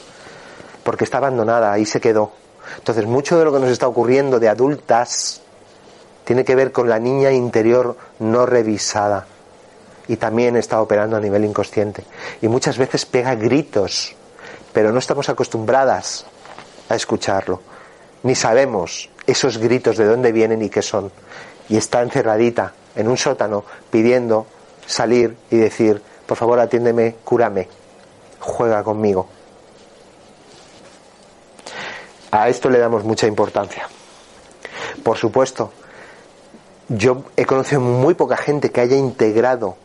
Porque 0.84 1.04
está 1.04 1.20
abandonada, 1.20 1.72
ahí 1.72 1.86
se 1.86 2.02
quedó. 2.02 2.32
Entonces, 2.80 3.06
mucho 3.06 3.38
de 3.38 3.46
lo 3.46 3.54
que 3.54 3.60
nos 3.60 3.70
está 3.70 3.88
ocurriendo 3.88 4.40
de 4.40 4.50
adultas 4.50 5.40
tiene 6.24 6.44
que 6.44 6.56
ver 6.56 6.72
con 6.72 6.90
la 6.90 6.98
niña 6.98 7.32
interior 7.32 7.96
no 8.18 8.48
revisada. 8.48 9.28
Y 10.08 10.16
también 10.16 10.56
está 10.56 10.82
operando 10.82 11.16
a 11.16 11.20
nivel 11.20 11.46
inconsciente. 11.46 12.04
Y 12.42 12.48
muchas 12.48 12.80
veces 12.80 13.06
pega 13.06 13.36
gritos, 13.36 14.16
pero 14.74 14.92
no 14.92 14.98
estamos 14.98 15.30
acostumbradas 15.30 16.26
a 16.90 16.96
escucharlo. 16.96 17.62
Ni 18.24 18.34
sabemos 18.34 19.12
esos 19.28 19.60
gritos 19.60 19.98
de 19.98 20.06
dónde 20.06 20.32
vienen 20.32 20.64
y 20.64 20.70
qué 20.70 20.82
son. 20.82 21.12
Y 21.70 21.78
está 21.78 22.02
encerradita 22.02 22.74
en 22.96 23.08
un 23.08 23.18
sótano 23.18 23.64
pidiendo 23.92 24.48
salir 24.86 25.36
y 25.50 25.58
decir, 25.58 26.02
por 26.26 26.38
favor 26.38 26.60
atiéndeme, 26.60 27.16
cúrame, 27.24 27.68
juega 28.40 28.84
conmigo. 28.84 29.28
A 32.32 32.50
esto 32.50 32.70
le 32.70 32.80
damos 32.80 33.04
mucha 33.04 33.28
importancia. 33.28 33.88
Por 35.04 35.18
supuesto, 35.18 35.72
yo 36.90 37.24
he 37.36 37.46
conocido 37.46 37.82
muy 37.82 38.14
poca 38.14 38.38
gente 38.38 38.72
que 38.72 38.82
haya 38.82 38.98
integrado 38.98 39.78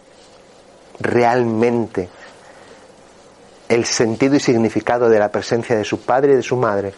realmente 0.98 2.08
el 3.68 3.84
sentido 3.84 4.34
y 4.34 4.40
significado 4.40 5.08
de 5.08 5.18
la 5.18 5.30
presencia 5.30 5.76
de 5.76 5.84
su 5.84 6.00
padre 6.00 6.32
y 6.32 6.36
de 6.36 6.42
su 6.42 6.56
madre 6.56 6.92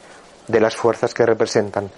de 0.52 0.60
las 0.60 0.76
fuerzas 0.76 1.12
que 1.14 1.26
representan. 1.26 1.90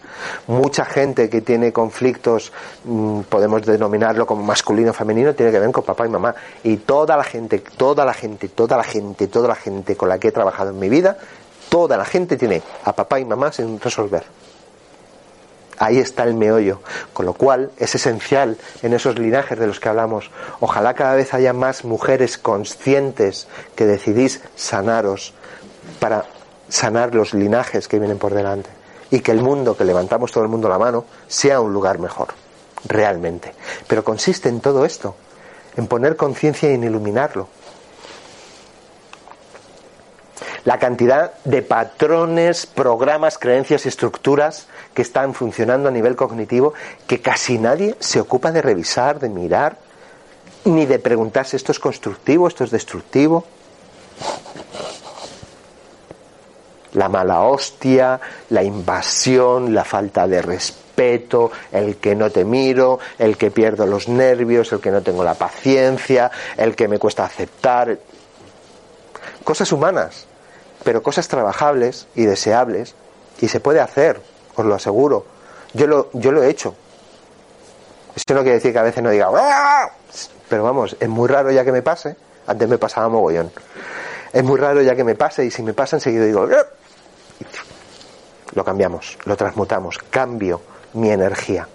Mucha 0.46 0.84
gente 0.84 1.28
que 1.28 1.42
tiene 1.42 1.72
conflictos, 1.72 2.52
mm, 2.84 3.22
podemos 3.22 3.66
denominarlo 3.66 4.24
como 4.24 4.42
masculino 4.42 4.92
o 4.92 4.94
femenino, 4.94 5.34
tiene 5.34 5.52
que 5.52 5.58
ver 5.58 5.72
con 5.72 5.84
papá 5.84 6.06
y 6.06 6.08
mamá. 6.08 6.34
Y 6.62 6.78
toda 6.78 7.16
la 7.16 7.24
gente, 7.24 7.58
toda 7.58 8.04
la 8.04 8.14
gente, 8.14 8.48
toda 8.48 8.76
la 8.76 8.84
gente, 8.84 9.26
toda 9.26 9.48
la 9.48 9.56
gente 9.56 9.96
con 9.96 10.08
la 10.08 10.18
que 10.18 10.28
he 10.28 10.32
trabajado 10.32 10.70
en 10.70 10.78
mi 10.78 10.88
vida, 10.88 11.18
toda 11.68 11.96
la 11.96 12.04
gente 12.04 12.36
tiene 12.36 12.62
a 12.84 12.94
papá 12.94 13.18
y 13.18 13.24
mamá 13.24 13.52
sin 13.52 13.80
resolver. 13.80 14.24
Ahí 15.78 15.98
está 15.98 16.22
el 16.22 16.34
meollo, 16.34 16.80
con 17.12 17.26
lo 17.26 17.32
cual 17.32 17.72
es 17.76 17.96
esencial 17.96 18.56
en 18.82 18.92
esos 18.92 19.18
linajes 19.18 19.58
de 19.58 19.66
los 19.66 19.80
que 19.80 19.88
hablamos. 19.88 20.30
Ojalá 20.60 20.94
cada 20.94 21.16
vez 21.16 21.34
haya 21.34 21.52
más 21.52 21.84
mujeres 21.84 22.38
conscientes 22.38 23.48
que 23.74 23.84
decidís 23.84 24.40
sanaros 24.54 25.34
para 25.98 26.24
sanar 26.68 27.14
los 27.14 27.34
linajes 27.34 27.88
que 27.88 27.98
vienen 27.98 28.18
por 28.18 28.34
delante 28.34 28.70
y 29.10 29.20
que 29.20 29.32
el 29.32 29.42
mundo, 29.42 29.76
que 29.76 29.84
levantamos 29.84 30.32
todo 30.32 30.44
el 30.44 30.50
mundo 30.50 30.68
la 30.68 30.78
mano, 30.78 31.04
sea 31.28 31.60
un 31.60 31.72
lugar 31.72 31.98
mejor, 31.98 32.28
realmente. 32.86 33.54
Pero 33.86 34.02
consiste 34.02 34.48
en 34.48 34.60
todo 34.60 34.84
esto, 34.84 35.14
en 35.76 35.86
poner 35.86 36.16
conciencia 36.16 36.70
y 36.70 36.74
en 36.74 36.84
iluminarlo. 36.84 37.48
La 40.64 40.78
cantidad 40.78 41.34
de 41.44 41.60
patrones, 41.60 42.64
programas, 42.64 43.36
creencias 43.36 43.84
y 43.84 43.88
estructuras 43.88 44.66
que 44.94 45.02
están 45.02 45.34
funcionando 45.34 45.88
a 45.88 45.92
nivel 45.92 46.16
cognitivo 46.16 46.72
que 47.06 47.20
casi 47.20 47.58
nadie 47.58 47.96
se 48.00 48.18
ocupa 48.18 48.50
de 48.50 48.62
revisar, 48.62 49.20
de 49.20 49.28
mirar, 49.28 49.76
ni 50.64 50.86
de 50.86 50.98
preguntarse 50.98 51.58
esto 51.58 51.72
es 51.72 51.78
constructivo, 51.78 52.48
esto 52.48 52.64
es 52.64 52.70
destructivo 52.70 53.44
la 56.94 57.08
mala 57.08 57.42
hostia, 57.42 58.20
la 58.50 58.62
invasión, 58.62 59.74
la 59.74 59.84
falta 59.84 60.26
de 60.26 60.40
respeto, 60.42 61.50
el 61.72 61.96
que 61.96 62.14
no 62.14 62.30
te 62.30 62.44
miro, 62.44 62.98
el 63.18 63.36
que 63.36 63.50
pierdo 63.50 63.86
los 63.86 64.08
nervios, 64.08 64.72
el 64.72 64.80
que 64.80 64.90
no 64.90 65.02
tengo 65.02 65.24
la 65.24 65.34
paciencia, 65.34 66.30
el 66.56 66.74
que 66.74 66.88
me 66.88 66.98
cuesta 66.98 67.24
aceptar. 67.24 67.98
Cosas 69.42 69.70
humanas, 69.72 70.26
pero 70.84 71.02
cosas 71.02 71.28
trabajables 71.28 72.06
y 72.14 72.24
deseables, 72.24 72.94
y 73.40 73.48
se 73.48 73.60
puede 73.60 73.80
hacer, 73.80 74.20
os 74.54 74.64
lo 74.64 74.74
aseguro. 74.74 75.26
Yo 75.72 75.86
lo, 75.86 76.10
yo 76.12 76.30
lo 76.30 76.42
he 76.42 76.48
hecho. 76.48 76.74
Eso 78.14 78.32
no 78.34 78.42
quiere 78.42 78.54
decir 78.54 78.72
que 78.72 78.78
a 78.78 78.82
veces 78.82 79.02
no 79.02 79.10
diga, 79.10 79.28
¡Ah!", 79.34 79.90
pero 80.48 80.62
vamos, 80.62 80.96
es 81.00 81.08
muy 81.08 81.28
raro 81.28 81.50
ya 81.50 81.64
que 81.64 81.72
me 81.72 81.82
pase. 81.82 82.16
Antes 82.46 82.68
me 82.68 82.78
pasaba 82.78 83.08
mogollón. 83.08 83.50
Es 84.32 84.44
muy 84.44 84.58
raro 84.58 84.82
ya 84.82 84.94
que 84.94 85.02
me 85.02 85.14
pase 85.14 85.44
y 85.44 85.50
si 85.50 85.62
me 85.62 85.74
pasa 85.74 85.96
enseguida 85.96 86.24
digo, 86.24 86.46
¡Ah!", 86.52 86.64
lo 88.52 88.64
cambiamos, 88.64 89.18
lo 89.24 89.36
transmutamos, 89.36 89.98
cambio 90.10 90.60
mi 90.94 91.10
energía. 91.10 91.66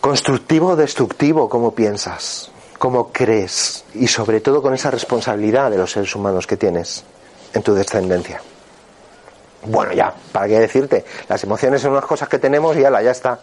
Constructivo 0.00 0.70
o 0.70 0.76
destructivo, 0.76 1.48
¿cómo 1.48 1.74
piensas? 1.74 2.50
¿Cómo 2.78 3.10
crees? 3.10 3.84
Y 3.94 4.08
sobre 4.08 4.40
todo 4.40 4.60
con 4.60 4.74
esa 4.74 4.90
responsabilidad 4.90 5.70
de 5.70 5.78
los 5.78 5.92
seres 5.92 6.14
humanos 6.14 6.46
que 6.46 6.56
tienes 6.56 7.04
en 7.54 7.62
tu 7.62 7.74
descendencia. 7.74 8.42
Bueno, 9.66 9.92
ya, 9.94 10.14
¿para 10.32 10.46
qué 10.46 10.60
decirte? 10.60 11.04
Las 11.28 11.42
emociones 11.44 11.80
son 11.80 11.92
unas 11.92 12.04
cosas 12.04 12.28
que 12.28 12.38
tenemos 12.38 12.76
y 12.76 12.80
ya, 12.80 12.90
ya 13.00 13.10
está. 13.10 13.40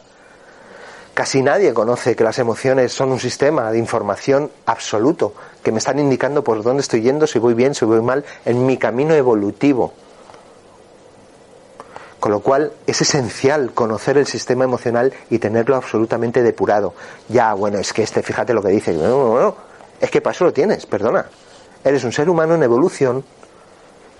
Casi 1.13 1.41
nadie 1.41 1.73
conoce 1.73 2.15
que 2.15 2.23
las 2.23 2.39
emociones 2.39 2.93
son 2.93 3.11
un 3.11 3.19
sistema 3.19 3.71
de 3.71 3.79
información 3.79 4.51
absoluto 4.65 5.33
que 5.63 5.71
me 5.71 5.79
están 5.79 5.99
indicando 5.99 6.43
por 6.43 6.63
dónde 6.63 6.81
estoy 6.81 7.01
yendo, 7.01 7.27
si 7.27 7.39
voy 7.39 7.53
bien, 7.53 7.75
si 7.75 7.85
voy 7.85 8.01
mal, 8.01 8.23
en 8.45 8.65
mi 8.65 8.77
camino 8.77 9.13
evolutivo. 9.13 9.93
Con 12.21 12.31
lo 12.31 12.41
cual 12.41 12.71
es 12.85 13.01
esencial 13.01 13.73
conocer 13.73 14.15
el 14.15 14.27
sistema 14.27 14.63
emocional 14.63 15.11
y 15.31 15.39
tenerlo 15.39 15.75
absolutamente 15.75 16.43
depurado. 16.43 16.93
Ya, 17.29 17.55
bueno, 17.55 17.79
es 17.79 17.93
que 17.93 18.03
este, 18.03 18.21
fíjate 18.21 18.53
lo 18.53 18.61
que 18.61 18.67
dice. 18.67 18.93
No, 18.93 19.07
no, 19.07 19.41
no. 19.41 19.55
Es 19.99 20.11
que 20.11 20.21
para 20.21 20.35
eso 20.35 20.45
lo 20.45 20.53
tienes, 20.53 20.85
perdona. 20.85 21.25
Eres 21.83 22.03
un 22.03 22.11
ser 22.11 22.29
humano 22.29 22.53
en 22.53 22.61
evolución, 22.61 23.25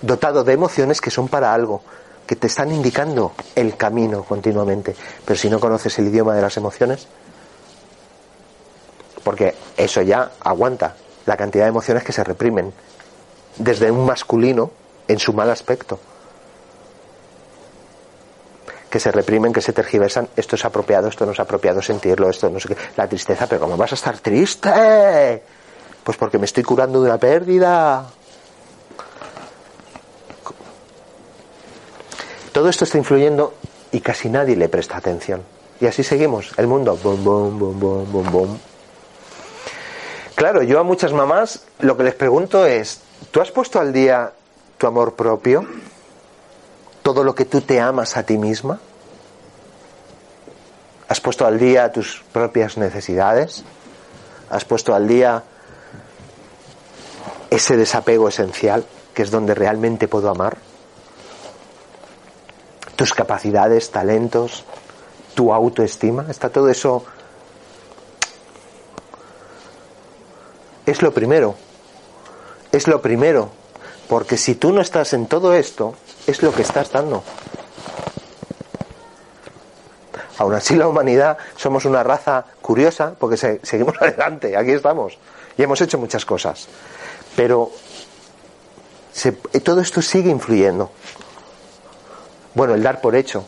dotado 0.01 0.43
de 0.43 0.51
emociones 0.51 0.99
que 0.99 1.11
son 1.11 1.27
para 1.27 1.53
algo, 1.53 1.83
que 2.25 2.35
te 2.35 2.47
están 2.47 2.71
indicando 2.71 3.33
el 3.53 3.77
camino 3.77 4.23
continuamente. 4.23 4.95
Pero 5.23 5.39
si 5.39 5.47
no 5.47 5.59
conoces 5.59 5.99
el 5.99 6.07
idioma 6.07 6.33
de 6.33 6.41
las 6.41 6.57
emociones, 6.57 7.07
porque 9.23 9.53
eso 9.77 10.01
ya 10.01 10.31
aguanta 10.39 10.95
la 11.27 11.37
cantidad 11.37 11.65
de 11.65 11.69
emociones 11.69 12.03
que 12.03 12.13
se 12.13 12.23
reprimen 12.23 12.73
desde 13.57 13.91
un 13.91 14.07
masculino 14.07 14.71
en 15.07 15.19
su 15.19 15.33
mal 15.33 15.51
aspecto 15.51 15.99
que 18.91 18.99
se 18.99 19.11
reprimen, 19.11 19.53
que 19.53 19.61
se 19.61 19.73
tergiversan, 19.73 20.27
esto 20.35 20.55
es 20.55 20.65
apropiado, 20.65 21.07
esto 21.07 21.25
no 21.25 21.31
es 21.31 21.39
apropiado 21.39 21.81
sentirlo, 21.81 22.29
esto 22.29 22.49
no 22.49 22.59
sé 22.59 22.67
qué, 22.67 22.77
la 22.97 23.07
tristeza, 23.07 23.47
pero 23.47 23.61
¿cómo 23.61 23.77
vas 23.77 23.93
a 23.93 23.95
estar 23.95 24.19
triste? 24.19 25.41
Pues 26.03 26.17
porque 26.17 26.37
me 26.37 26.45
estoy 26.45 26.61
curando 26.61 27.01
de 27.01 27.07
una 27.07 27.17
pérdida. 27.17 28.05
Todo 32.51 32.67
esto 32.67 32.83
está 32.83 32.97
influyendo 32.97 33.53
y 33.93 34.01
casi 34.01 34.29
nadie 34.29 34.57
le 34.57 34.67
presta 34.67 34.97
atención. 34.97 35.41
Y 35.79 35.85
así 35.87 36.03
seguimos, 36.03 36.51
el 36.57 36.67
mundo, 36.67 36.97
bum, 37.01 37.23
bum, 37.23 37.57
bum, 37.57 37.79
bum, 37.79 38.11
bum, 38.11 38.31
bum. 38.31 38.57
Claro, 40.35 40.63
yo 40.63 40.79
a 40.79 40.83
muchas 40.83 41.13
mamás 41.13 41.63
lo 41.79 41.95
que 41.95 42.03
les 42.03 42.13
pregunto 42.13 42.65
es, 42.65 42.99
¿tú 43.31 43.39
has 43.41 43.51
puesto 43.51 43.79
al 43.79 43.93
día 43.93 44.33
tu 44.77 44.85
amor 44.85 45.15
propio? 45.15 45.65
Todo 47.03 47.23
lo 47.23 47.35
que 47.35 47.45
tú 47.45 47.61
te 47.61 47.79
amas 47.79 48.17
a 48.17 48.23
ti 48.23 48.37
misma? 48.37 48.79
¿Has 51.07 51.19
puesto 51.19 51.45
al 51.45 51.59
día 51.59 51.91
tus 51.91 52.23
propias 52.31 52.77
necesidades? 52.77 53.63
¿Has 54.49 54.65
puesto 54.65 54.95
al 54.95 55.07
día 55.07 55.43
ese 57.49 57.75
desapego 57.75 58.29
esencial, 58.29 58.85
que 59.13 59.23
es 59.23 59.31
donde 59.31 59.53
realmente 59.53 60.07
puedo 60.07 60.29
amar? 60.29 60.57
¿Tus 62.95 63.13
capacidades, 63.13 63.91
talentos, 63.91 64.63
tu 65.35 65.53
autoestima? 65.53 66.27
¿Está 66.29 66.49
todo 66.49 66.69
eso? 66.69 67.03
Es 70.85 71.01
lo 71.01 71.13
primero. 71.13 71.55
Es 72.71 72.87
lo 72.87 73.01
primero. 73.01 73.60
Porque 74.11 74.35
si 74.35 74.55
tú 74.55 74.73
no 74.73 74.81
estás 74.81 75.13
en 75.13 75.25
todo 75.25 75.53
esto, 75.53 75.95
es 76.27 76.43
lo 76.43 76.51
que 76.51 76.63
estás 76.63 76.91
dando. 76.91 77.23
Aún 80.37 80.53
así 80.53 80.75
la 80.75 80.89
humanidad 80.89 81.37
somos 81.55 81.85
una 81.85 82.03
raza 82.03 82.43
curiosa 82.61 83.13
porque 83.17 83.37
seguimos 83.37 83.95
adelante, 84.01 84.57
aquí 84.57 84.71
estamos 84.71 85.17
y 85.57 85.63
hemos 85.63 85.79
hecho 85.79 85.97
muchas 85.97 86.25
cosas. 86.25 86.67
Pero 87.37 87.71
todo 89.63 89.79
esto 89.79 90.01
sigue 90.01 90.29
influyendo. 90.29 90.91
Bueno, 92.53 92.73
el 92.73 92.83
dar 92.83 92.99
por 92.99 93.15
hecho. 93.15 93.45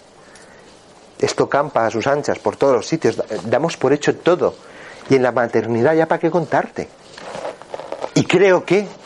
Esto 1.20 1.50
campa 1.50 1.86
a 1.86 1.92
sus 1.92 2.08
anchas 2.08 2.40
por 2.40 2.56
todos 2.56 2.74
los 2.74 2.88
sitios. 2.88 3.22
Damos 3.44 3.76
por 3.76 3.92
hecho 3.92 4.16
todo. 4.16 4.56
Y 5.10 5.16
en 5.16 5.24
la 5.24 5.34
maternidad 5.34 5.94
ya 5.94 6.08
para 6.08 6.22
qué 6.22 6.32
contarte. 6.32 6.88
Y 8.14 8.24
creo 8.24 8.64
que 8.64 9.03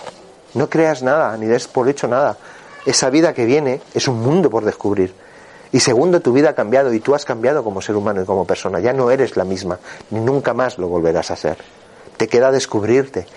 no 0.58 0.70
creas 0.70 1.04
nada, 1.04 1.38
ni 1.38 1.46
des 1.46 1.68
por 1.68 1.88
hecho 1.88 2.08
nada 2.08 2.38
esa 2.88 3.10
vida 3.10 3.34
que 3.34 3.44
viene 3.44 3.82
es 3.94 4.08
un 4.08 4.22
mundo 4.22 4.50
por 4.50 4.64
descubrir. 4.64 5.14
Y 5.74 5.82
segundo, 5.82 6.22
tu 6.22 6.32
vida 6.32 6.52
ha 6.52 6.56
cambiado 6.56 6.94
y 6.94 7.02
tú 7.02 7.14
has 7.14 7.26
cambiado 7.26 7.62
como 7.62 7.82
ser 7.82 7.98
humano 7.98 8.22
y 8.22 8.26
como 8.26 8.46
persona. 8.46 8.80
Ya 8.80 8.94
no 8.94 9.12
eres 9.12 9.36
la 9.36 9.44
misma, 9.44 9.78
ni 10.10 10.22
nunca 10.22 10.54
más 10.54 10.78
lo 10.78 10.88
volverás 10.88 11.30
a 11.30 11.36
ser. 11.36 11.58
Te 12.16 12.30
queda 12.30 12.50
descubrirte. 12.50 13.28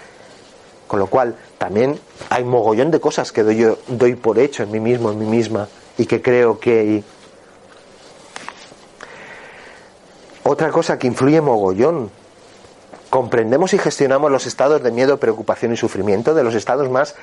Con 0.86 1.00
lo 1.00 1.08
cual, 1.08 1.34
también 1.58 1.98
hay 2.28 2.44
mogollón 2.44 2.92
de 2.92 3.00
cosas 3.00 3.32
que 3.32 3.42
doy, 3.42 4.14
por 4.14 4.38
hecho 4.38 4.62
en 4.62 4.70
mí 4.70 4.78
mismo, 4.78 5.10
en 5.10 5.18
mí 5.18 5.26
misma, 5.26 5.68
y 5.98 6.06
que 6.06 6.22
creo 6.22 6.60
que... 6.60 7.02
Otra 10.44 10.70
cosa 10.70 10.96
que 10.96 11.08
influye 11.08 11.40
mogollón. 11.40 12.10
Comprendemos 13.10 13.74
y 13.74 13.78
gestionamos 13.78 14.30
los 14.30 14.46
estados 14.46 14.82
de 14.82 14.92
miedo, 14.92 15.18
preocupación 15.18 15.72
y 15.72 15.76
sufrimiento, 15.76 16.32
de 16.32 16.44
los 16.44 16.54
estados 16.54 16.88
más 16.88 17.16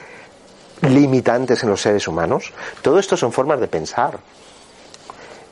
limitantes 0.81 1.63
en 1.63 1.69
los 1.69 1.81
seres 1.81 2.07
humanos. 2.07 2.53
Todo 2.81 2.99
esto 2.99 3.17
son 3.17 3.31
formas 3.31 3.59
de 3.59 3.67
pensar. 3.67 4.19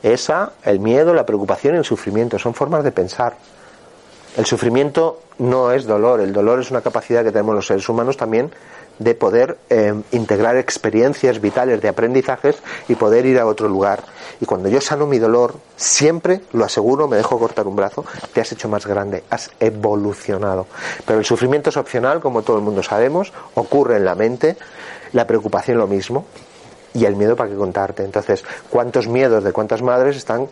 Esa, 0.02 0.52
el 0.62 0.78
miedo, 0.78 1.14
la 1.14 1.26
preocupación 1.26 1.74
y 1.74 1.78
el 1.78 1.84
sufrimiento 1.84 2.38
son 2.38 2.54
formas 2.54 2.84
de 2.84 2.92
pensar. 2.92 3.36
El 4.36 4.44
sufrimiento 4.44 5.22
no 5.38 5.72
es 5.72 5.86
dolor, 5.86 6.20
el 6.20 6.32
dolor 6.32 6.60
es 6.60 6.70
una 6.70 6.82
capacidad 6.82 7.24
que 7.24 7.32
tenemos 7.32 7.54
los 7.54 7.66
seres 7.66 7.88
humanos 7.88 8.18
también 8.18 8.52
de 8.98 9.14
poder 9.14 9.58
eh, 9.70 9.94
integrar 10.12 10.56
experiencias 10.56 11.40
vitales 11.40 11.80
de 11.80 11.88
aprendizajes 11.88 12.56
y 12.88 12.94
poder 12.94 13.26
ir 13.26 13.38
a 13.38 13.46
otro 13.46 13.68
lugar. 13.68 14.02
Y 14.40 14.46
cuando 14.46 14.68
yo 14.68 14.80
sano 14.80 15.06
mi 15.06 15.18
dolor, 15.18 15.56
siempre 15.76 16.40
lo 16.52 16.64
aseguro, 16.64 17.08
me 17.08 17.16
dejo 17.16 17.38
cortar 17.38 17.66
un 17.66 17.76
brazo, 17.76 18.04
te 18.32 18.40
has 18.40 18.52
hecho 18.52 18.68
más 18.68 18.86
grande, 18.86 19.24
has 19.30 19.50
evolucionado. 19.60 20.66
Pero 21.04 21.18
el 21.18 21.24
sufrimiento 21.24 21.70
es 21.70 21.76
opcional, 21.76 22.20
como 22.20 22.42
todo 22.42 22.56
el 22.56 22.62
mundo 22.62 22.82
sabemos, 22.82 23.32
ocurre 23.54 23.96
en 23.96 24.04
la 24.04 24.14
mente, 24.14 24.56
la 25.12 25.26
preocupación 25.26 25.78
lo 25.78 25.86
mismo 25.86 26.24
y 26.94 27.04
el 27.04 27.16
miedo 27.16 27.36
para 27.36 27.50
qué 27.50 27.56
contarte. 27.56 28.04
Entonces, 28.04 28.44
¿cuántos 28.70 29.06
miedos 29.06 29.44
de 29.44 29.52
cuántas 29.52 29.82
madres 29.82 30.16
están 30.16 30.48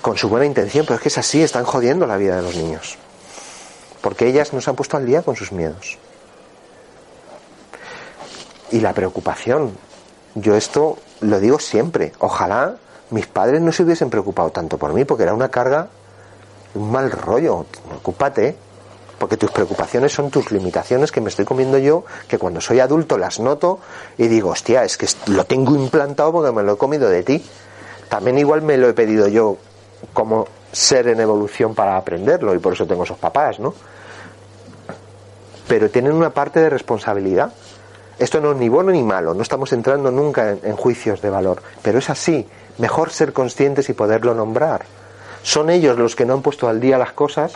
con 0.00 0.16
su 0.16 0.28
buena 0.28 0.46
intención? 0.46 0.84
Pero 0.84 0.96
es 0.96 1.02
que 1.02 1.08
es 1.08 1.18
así, 1.18 1.42
están 1.42 1.64
jodiendo 1.64 2.06
la 2.06 2.16
vida 2.16 2.36
de 2.36 2.42
los 2.42 2.56
niños. 2.56 2.98
Porque 4.00 4.26
ellas 4.26 4.52
no 4.52 4.60
se 4.60 4.70
han 4.70 4.76
puesto 4.76 4.96
al 4.96 5.06
día 5.06 5.22
con 5.22 5.36
sus 5.36 5.52
miedos. 5.52 5.98
Y 8.70 8.80
la 8.80 8.92
preocupación. 8.92 9.72
Yo 10.34 10.54
esto 10.54 10.98
lo 11.20 11.40
digo 11.40 11.58
siempre. 11.58 12.12
Ojalá 12.18 12.76
mis 13.10 13.26
padres 13.26 13.60
no 13.60 13.72
se 13.72 13.82
hubiesen 13.82 14.10
preocupado 14.10 14.50
tanto 14.50 14.78
por 14.78 14.92
mí, 14.92 15.04
porque 15.04 15.22
era 15.22 15.34
una 15.34 15.48
carga, 15.48 15.88
un 16.74 16.90
mal 16.90 17.10
rollo. 17.10 17.66
Ocúpate 17.96 18.56
porque 19.18 19.36
tus 19.36 19.50
preocupaciones 19.50 20.12
son 20.12 20.30
tus 20.30 20.52
limitaciones 20.52 21.10
que 21.10 21.20
me 21.20 21.28
estoy 21.28 21.44
comiendo 21.44 21.76
yo, 21.78 22.04
que 22.28 22.38
cuando 22.38 22.60
soy 22.60 22.80
adulto 22.80 23.18
las 23.18 23.40
noto 23.40 23.80
y 24.16 24.28
digo, 24.28 24.50
hostia, 24.50 24.84
es 24.84 24.96
que 24.96 25.08
lo 25.26 25.44
tengo 25.44 25.74
implantado 25.74 26.32
porque 26.32 26.52
me 26.52 26.62
lo 26.62 26.74
he 26.74 26.78
comido 26.78 27.08
de 27.08 27.22
ti. 27.24 27.44
También 28.08 28.38
igual 28.38 28.62
me 28.62 28.76
lo 28.76 28.88
he 28.88 28.94
pedido 28.94 29.26
yo 29.28 29.56
como 30.12 30.46
ser 30.70 31.08
en 31.08 31.20
evolución 31.20 31.74
para 31.74 31.96
aprenderlo 31.96 32.54
y 32.54 32.58
por 32.58 32.74
eso 32.74 32.86
tengo 32.86 33.02
esos 33.02 33.18
papás, 33.18 33.58
¿no? 33.58 33.74
Pero 35.66 35.90
tienen 35.90 36.12
una 36.12 36.30
parte 36.30 36.60
de 36.60 36.70
responsabilidad. 36.70 37.52
Esto 38.18 38.40
no 38.40 38.52
es 38.52 38.58
ni 38.58 38.68
bueno 38.68 38.90
ni 38.90 39.02
malo, 39.02 39.32
no 39.32 39.42
estamos 39.42 39.72
entrando 39.72 40.10
nunca 40.10 40.50
en, 40.50 40.76
juicios 40.76 41.22
de 41.22 41.30
valor, 41.30 41.62
pero 41.82 41.98
es 41.98 42.10
así. 42.10 42.46
Mejor 42.78 43.10
ser 43.10 43.32
conscientes 43.32 43.88
y 43.88 43.92
poderlo 43.92 44.34
nombrar. 44.34 44.82
Son 45.42 45.70
ellos 45.70 45.98
los 45.98 46.16
que 46.16 46.24
no 46.24 46.34
han 46.34 46.42
puesto 46.42 46.68
al 46.68 46.80
día 46.80 46.98
las 46.98 47.12
cosas 47.12 47.54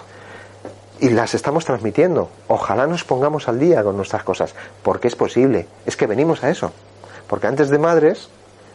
y 1.01 1.11
las 1.11 1.35
estamos 1.35 1.65
transmitiendo. 1.65 2.29
Ojalá 2.47 2.87
nos 2.87 3.03
pongamos 3.05 3.49
al 3.49 3.59
día 3.59 3.83
con 3.83 3.97
nuestras 3.97 4.23
cosas, 4.23 4.55
porque 4.83 5.09
es 5.09 5.17
posible. 5.17 5.67
Es 5.85 5.97
que 5.97 6.07
venimos 6.07 6.45
a 6.45 6.51
eso. 6.51 6.73
Porque 7.27 7.49
antes 7.49 7.69
de 7.69 7.79
madres 7.79 8.29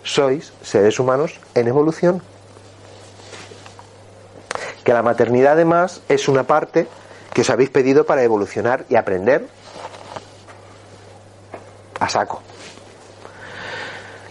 sois 0.03 0.51
seres 0.61 0.99
humanos 0.99 1.39
en 1.53 1.67
evolución. 1.67 2.21
Que 4.83 4.93
la 4.93 5.03
maternidad 5.03 5.53
además 5.53 6.01
es 6.09 6.27
una 6.27 6.43
parte 6.43 6.87
que 7.33 7.41
os 7.41 7.49
habéis 7.49 7.69
pedido 7.69 8.05
para 8.05 8.23
evolucionar 8.23 8.85
y 8.89 8.95
aprender 8.95 9.47
a 11.99 12.09
saco 12.09 12.41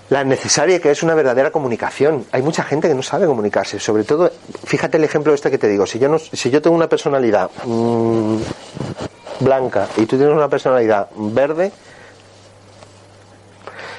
la 0.09 0.25
necesaria 0.25 0.81
que 0.81 0.91
es 0.91 1.03
una 1.03 1.15
verdadera 1.15 1.51
comunicación. 1.51 2.27
Hay 2.31 2.43
mucha 2.43 2.63
gente 2.63 2.89
que 2.89 2.95
no 2.95 3.03
sabe 3.03 3.27
comunicarse, 3.27 3.81
sobre 3.81 4.05
todo, 4.05 4.31
fíjate 4.65 4.99
el 4.99 5.05
ejemplo 5.05 5.35
este 5.35 5.51
que 5.51 5.59
te 5.59 5.69
digo, 5.69 5.87
si 5.87 5.99
yo 5.99 6.09
no, 6.09 6.19
si 6.19 6.51
yo 6.51 6.63
tengo 6.63 6.77
una 6.77 6.89
personalidad 6.89 7.51
mm, 7.65 8.37
blanca 9.41 9.89
y 9.97 10.07
tú 10.07 10.17
tienes 10.17 10.35
una 10.35 10.49
personalidad 10.49 11.09
verde, 11.17 11.73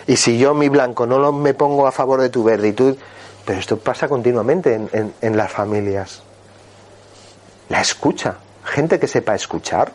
y 0.07 0.15
si 0.15 0.37
yo 0.37 0.53
mi 0.53 0.69
blanco 0.69 1.05
no 1.05 1.19
lo, 1.19 1.33
me 1.33 1.53
pongo 1.53 1.85
a 1.85 1.91
favor 1.91 2.21
de 2.21 2.29
tu 2.29 2.43
verde 2.43 2.69
y 2.69 2.73
tú, 2.73 2.97
pero 3.45 3.59
esto 3.59 3.77
pasa 3.77 4.07
continuamente 4.07 4.73
en, 4.73 5.13
en 5.19 5.37
las 5.37 5.51
familias. 5.51 6.23
La 7.67 7.81
escucha, 7.81 8.37
gente 8.63 8.99
que 8.99 9.07
sepa 9.07 9.35
escuchar, 9.35 9.91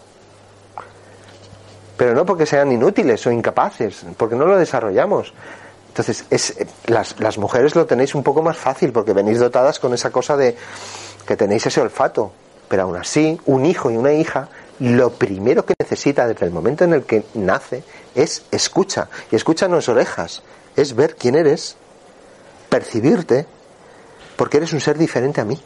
pero 2.02 2.16
no 2.16 2.26
porque 2.26 2.46
sean 2.46 2.72
inútiles 2.72 3.24
o 3.28 3.30
incapaces, 3.30 4.04
porque 4.16 4.34
no 4.34 4.44
lo 4.44 4.58
desarrollamos, 4.58 5.32
entonces, 5.86 6.24
es, 6.30 6.56
las, 6.86 7.20
las 7.20 7.38
mujeres 7.38 7.76
lo 7.76 7.86
tenéis 7.86 8.16
un 8.16 8.24
poco 8.24 8.42
más 8.42 8.56
fácil 8.56 8.90
porque 8.90 9.12
venís 9.12 9.38
dotadas 9.38 9.78
con 9.78 9.94
esa 9.94 10.10
cosa 10.10 10.36
de 10.36 10.56
que 11.24 11.36
tenéis 11.36 11.64
ese 11.66 11.80
olfato. 11.80 12.32
Pero 12.66 12.82
aún 12.82 12.96
así, 12.96 13.40
un 13.46 13.64
hijo 13.64 13.88
y 13.88 13.96
una 13.96 14.12
hija, 14.12 14.48
lo 14.80 15.10
primero 15.10 15.64
que 15.64 15.74
necesita 15.78 16.26
desde 16.26 16.44
el 16.44 16.50
momento 16.50 16.82
en 16.82 16.94
el 16.94 17.04
que 17.04 17.22
nace 17.34 17.84
es 18.16 18.46
escucha. 18.50 19.08
Y 19.30 19.36
escucha 19.36 19.68
no 19.68 19.78
es 19.78 19.88
orejas, 19.88 20.42
es 20.74 20.96
ver 20.96 21.14
quién 21.14 21.36
eres, 21.36 21.76
percibirte, 22.68 23.46
porque 24.34 24.56
eres 24.56 24.72
un 24.72 24.80
ser 24.80 24.98
diferente 24.98 25.40
a 25.40 25.44
mí. 25.44 25.62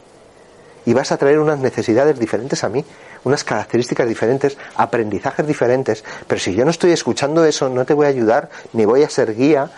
Y 0.87 0.93
vas 0.93 1.11
a 1.11 1.17
traer 1.17 1.39
unas 1.39 1.59
necesidades 1.59 2.17
diferentes 2.17 2.63
a 2.63 2.69
mí, 2.69 2.83
unas 3.25 3.43
características 3.43 4.07
diferentes, 4.07 4.57
aprendizajes 4.77 5.45
diferentes. 5.45 6.01
Pero 6.25 6.39
si 6.39 6.55
yo 6.55 6.63
no 6.63 6.71
estoy 6.71 6.93
escuchando 6.93 7.43
eso, 7.43 7.67
no 7.67 7.83
te 7.83 7.93
voy 7.93 8.05
a 8.05 8.09
ayudar, 8.09 8.49
ni 8.71 8.85
voy 8.85 9.03
a 9.03 9.09
ser 9.09 9.35
guía, 9.35 9.69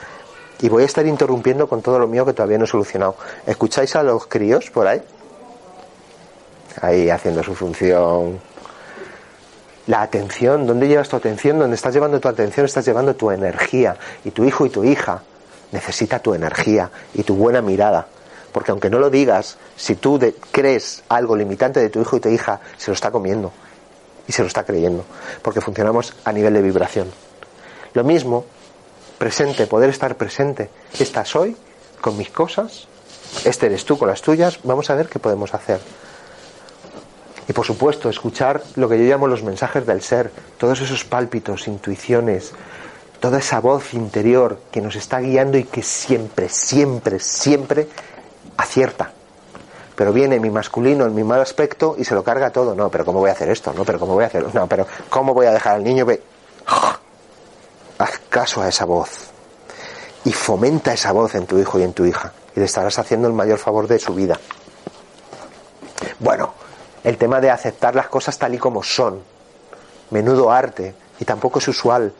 y 0.62 0.70
voy 0.70 0.84
a 0.84 0.86
estar 0.86 1.07
interrumpiendo 1.07 1.68
con 1.68 1.82
todo 1.82 1.97
lo 1.97 2.07
mío 2.07 2.28
que 2.28 2.34
todavía 2.34 2.60
no 2.60 2.66
he 2.66 2.68
solucionado. 2.68 3.16
¿Escucháis 3.47 3.95
a 3.95 4.03
los 4.03 4.28
críos 4.28 4.70
por 4.70 4.86
ahí? 4.86 5.01
Ahí 6.80 7.10
haciendo 7.10 7.41
su 7.41 7.55
función. 7.55 8.39
La 9.88 10.03
atención, 10.03 10.68
¿dónde 10.68 10.88
llevas 10.88 11.10
tu 11.10 11.16
atención? 11.16 11.57
¿Dónde 11.57 11.76
estás 11.76 11.91
llevando 11.91 12.20
tu 12.20 12.28
atención? 12.28 12.68
Estás 12.68 12.86
llevando 12.86 13.16
tu 13.16 13.32
energía. 13.32 13.97
Y 14.24 14.30
tu 14.30 14.45
hijo 14.45 14.64
y 14.64 14.70
tu 14.70 14.84
hija 14.84 15.24
necesita 15.72 16.20
tu 16.20 16.36
energía 16.36 16.91
y 17.16 17.24
tu 17.24 17.34
buena 17.34 17.64
mirada. 17.64 18.05
Porque 18.52 18.72
aunque 18.72 18.89
no 18.89 19.00
lo 19.00 19.10
digas, 19.10 19.58
si 19.76 19.95
tú 19.95 20.20
crees 20.52 21.04
algo 21.10 21.36
limitante 21.36 21.80
de 21.80 21.89
tu 21.89 22.02
hijo 22.02 22.18
y 22.18 22.20
tu 22.20 22.30
hija, 22.30 22.60
se 22.78 22.91
lo 22.91 22.93
está 22.93 23.12
comiendo 23.12 23.52
y 24.28 24.32
se 24.32 24.41
lo 24.41 24.47
está 24.47 24.64
creyendo, 24.64 25.06
porque 25.41 25.60
funcionamos 25.60 26.14
a 26.24 26.32
nivel 26.32 26.54
de 26.54 26.62
vibración. 26.62 27.12
Lo 27.93 28.04
mismo, 28.04 28.45
presente, 29.18 29.66
poder 29.66 29.89
estar 29.89 30.16
presente. 30.18 30.70
Estás 31.00 31.36
hoy 31.36 31.58
con 32.00 32.16
mis 32.16 32.30
cosas, 32.30 32.88
este 33.43 33.66
eres 33.66 33.86
tú 33.86 33.97
con 33.97 34.08
las 34.08 34.22
tuyas, 34.22 34.60
vamos 34.64 34.89
a 34.89 34.95
ver 34.95 35.10
qué 35.10 35.20
podemos 35.20 35.54
hacer. 35.54 35.80
Y 37.47 37.54
por 37.54 37.66
supuesto, 37.66 38.10
escuchar 38.10 38.62
lo 38.76 38.88
que 38.88 39.00
yo 39.00 39.06
llamo 39.06 39.28
los 39.28 39.41
mensajes 39.41 39.86
del 39.88 40.04
ser, 40.04 40.32
todos 40.60 40.80
esos 40.82 41.04
pálpitos, 41.04 41.68
intuiciones, 41.68 42.52
toda 43.20 43.39
esa 43.39 43.60
voz 43.60 43.95
interior 43.95 44.60
que 44.72 44.82
nos 44.82 44.95
está 44.95 45.20
guiando 45.20 45.58
y 45.58 45.64
que 45.64 45.82
siempre, 45.82 46.50
siempre, 46.50 47.20
siempre 47.20 47.88
acierta. 48.60 49.12
Pero 49.95 50.14
viene 50.14 50.39
mi 50.39 50.49
masculino 50.49 51.05
en 51.05 51.14
mi 51.14 51.24
mal 51.24 51.41
aspecto 51.41 51.95
y 51.97 52.05
se 52.05 52.16
lo 52.16 52.24
carga 52.24 52.51
todo. 52.51 52.74
No, 52.76 52.89
pero 52.89 53.03
¿cómo 53.03 53.20
voy 53.20 53.30
a 53.30 53.34
hacer 53.34 53.49
esto? 53.49 53.74
No, 53.74 53.84
pero 53.84 53.99
¿cómo 53.99 54.14
voy 54.14 54.24
a 54.24 54.28
hacer? 54.28 54.53
No, 54.53 54.68
pero 54.68 54.88
¿cómo 55.10 55.34
voy 55.34 55.45
a 55.45 55.51
dejar 55.51 55.76
al 55.76 55.84
niño? 55.84 56.07
Haz 57.97 58.22
caso 58.30 58.62
a 58.62 58.70
esa 58.70 58.86
voz 58.86 59.30
y 60.24 60.32
fomenta 60.32 60.93
esa 60.93 61.12
voz 61.12 61.36
en 61.36 61.45
tu 61.45 61.60
hijo 61.60 61.80
y 61.80 61.84
en 61.84 61.93
tu 61.93 62.05
hija 62.05 62.32
y 62.55 62.60
le 62.60 62.66
estarás 62.66 62.97
haciendo 62.97 63.28
el 63.28 63.34
mayor 63.34 63.57
favor 63.57 63.88
de 63.88 63.99
su 63.99 64.14
vida. 64.16 64.39
Bueno, 66.20 66.53
el 67.03 67.18
tema 67.18 67.41
de 67.41 67.49
aceptar 67.49 67.95
las 67.95 68.07
cosas 68.07 68.38
tal 68.38 68.53
y 68.53 68.57
como 68.57 68.84
son, 68.84 69.22
menudo 70.12 70.51
arte 70.51 70.95
y 71.20 71.26
tampoco 71.26 71.60
es 71.60 71.68
usual. 71.68 72.14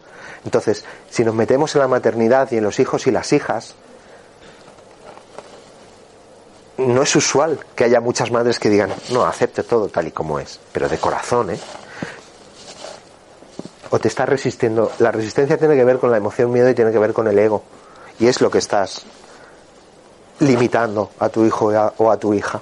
Entonces, 0.44 0.84
si 1.10 1.24
nos 1.24 1.36
metemos 1.36 1.76
en 1.76 1.82
la 1.82 1.88
maternidad 1.88 2.50
y 2.52 2.58
en 2.58 2.64
los 2.64 2.80
hijos 2.80 3.08
y 3.08 3.12
las 3.12 3.32
hijas, 3.34 3.76
no 6.80 7.02
es 7.04 7.16
usual 7.16 7.60
que 7.76 7.84
haya 7.84 8.00
muchas 8.00 8.32
madres 8.32 8.60
que 8.60 8.70
digan, 8.70 8.92
no, 9.12 9.26
acepte 9.26 9.64
todo 9.64 9.88
tal 9.88 10.08
y 10.08 10.12
como 10.12 10.40
es, 10.40 10.60
pero 10.72 10.88
de 10.90 10.98
corazón, 10.98 11.52
¿eh? 11.52 11.60
O 13.92 14.00
te 14.00 14.08
estás 14.08 14.30
resistiendo. 14.30 14.92
La 15.00 15.12
resistencia 15.12 15.58
tiene 15.58 15.76
que 15.76 15.84
ver 15.84 15.98
con 15.98 16.12
la 16.12 16.18
emoción 16.18 16.52
miedo 16.52 16.70
y 16.70 16.76
tiene 16.76 16.92
que 16.92 17.00
ver 17.00 17.14
con 17.14 17.28
el 17.28 17.40
ego. 17.40 17.64
Y 18.20 18.28
es 18.28 18.40
lo 18.40 18.52
que 18.52 18.60
estás 18.60 19.04
limitando 20.40 21.10
a 21.20 21.30
tu 21.30 21.44
hijo 21.46 21.72
o 21.98 22.12
a 22.12 22.18
tu 22.18 22.34
hija. 22.34 22.62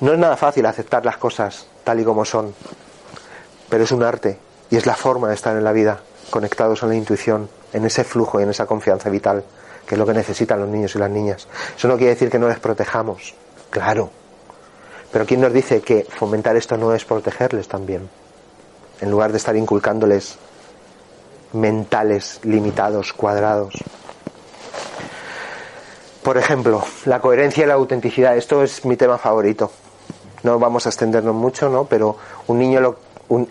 No 0.00 0.12
es 0.12 0.18
nada 0.18 0.36
fácil 0.36 0.66
aceptar 0.66 1.04
las 1.04 1.18
cosas 1.18 1.66
tal 1.84 2.00
y 2.00 2.04
como 2.04 2.24
son, 2.24 2.54
pero 3.68 3.84
es 3.84 3.92
un 3.92 4.02
arte 4.02 4.38
y 4.70 4.76
es 4.76 4.86
la 4.86 4.96
forma 4.96 5.28
de 5.28 5.34
estar 5.34 5.56
en 5.56 5.64
la 5.64 5.72
vida, 5.72 6.00
conectados 6.30 6.82
en 6.82 6.88
la 6.90 6.94
intuición, 6.96 7.48
en 7.72 7.84
ese 7.84 8.02
flujo 8.04 8.40
y 8.40 8.44
en 8.44 8.50
esa 8.50 8.66
confianza 8.66 9.10
vital, 9.10 9.44
que 9.90 9.96
es 9.96 9.98
lo 9.98 10.06
que 10.06 10.14
necesitan 10.14 10.60
los 10.60 10.68
niños 10.68 10.94
y 10.94 11.00
las 11.00 11.10
niñas. 11.10 11.48
Eso 11.76 11.88
no 11.88 11.96
quiere 11.96 12.12
decir 12.12 12.30
que 12.30 12.38
no 12.38 12.46
les 12.46 12.60
protejamos, 12.60 13.34
claro. 13.70 14.08
Pero 15.10 15.26
¿quién 15.26 15.40
nos 15.40 15.52
dice 15.52 15.80
que 15.80 16.06
fomentar 16.08 16.54
esto 16.54 16.76
no 16.76 16.94
es 16.94 17.04
protegerles 17.04 17.66
también? 17.66 18.08
En 19.00 19.10
lugar 19.10 19.32
de 19.32 19.38
estar 19.38 19.56
inculcándoles 19.56 20.36
mentales 21.54 22.38
limitados, 22.44 23.12
cuadrados. 23.12 23.74
Por 26.22 26.38
ejemplo, 26.38 26.84
la 27.06 27.20
coherencia 27.20 27.64
y 27.64 27.66
la 27.66 27.74
autenticidad. 27.74 28.36
Esto 28.36 28.62
es 28.62 28.84
mi 28.84 28.96
tema 28.96 29.18
favorito. 29.18 29.72
No 30.44 30.60
vamos 30.60 30.86
a 30.86 30.90
extendernos 30.90 31.34
mucho, 31.34 31.68
¿no? 31.68 31.86
Pero 31.86 32.16
un 32.46 32.60
niño, 32.60 32.78
lo, 32.78 32.96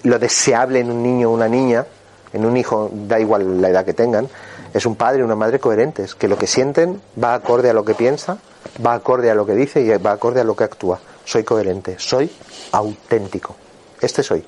lo 0.04 0.20
deseable 0.20 0.80
en 0.80 0.90
un 0.90 1.04
niño 1.04 1.32
o 1.32 1.34
una 1.34 1.50
niña, 1.50 1.86
en 2.32 2.46
un 2.46 2.56
hijo, 2.56 2.90
da 2.94 3.20
igual 3.20 3.62
la 3.62 3.68
edad 3.68 3.84
que 3.84 3.94
tengan, 3.94 4.30
es 4.74 4.86
un 4.86 4.96
padre 4.96 5.20
y 5.20 5.24
una 5.24 5.36
madre 5.36 5.60
coherentes, 5.60 6.16
que 6.16 6.28
lo 6.28 6.38
que 6.38 6.48
sienten 6.48 7.02
va 7.22 7.34
acorde 7.34 7.70
a 7.70 7.74
lo 7.74 7.84
que 7.84 7.96
piensa, 7.96 8.38
va 8.86 8.94
acorde 8.94 9.30
a 9.32 9.36
lo 9.36 9.46
que 9.46 9.54
dice 9.54 9.82
y 9.82 9.90
va 9.90 10.12
acorde 10.12 10.42
a 10.42 10.44
lo 10.44 10.56
que 10.56 10.64
actúa. 10.64 11.00
Soy 11.26 11.44
coherente, 11.44 11.96
soy 11.98 12.32
auténtico. 12.72 13.56
Este 14.02 14.24
soy. 14.24 14.44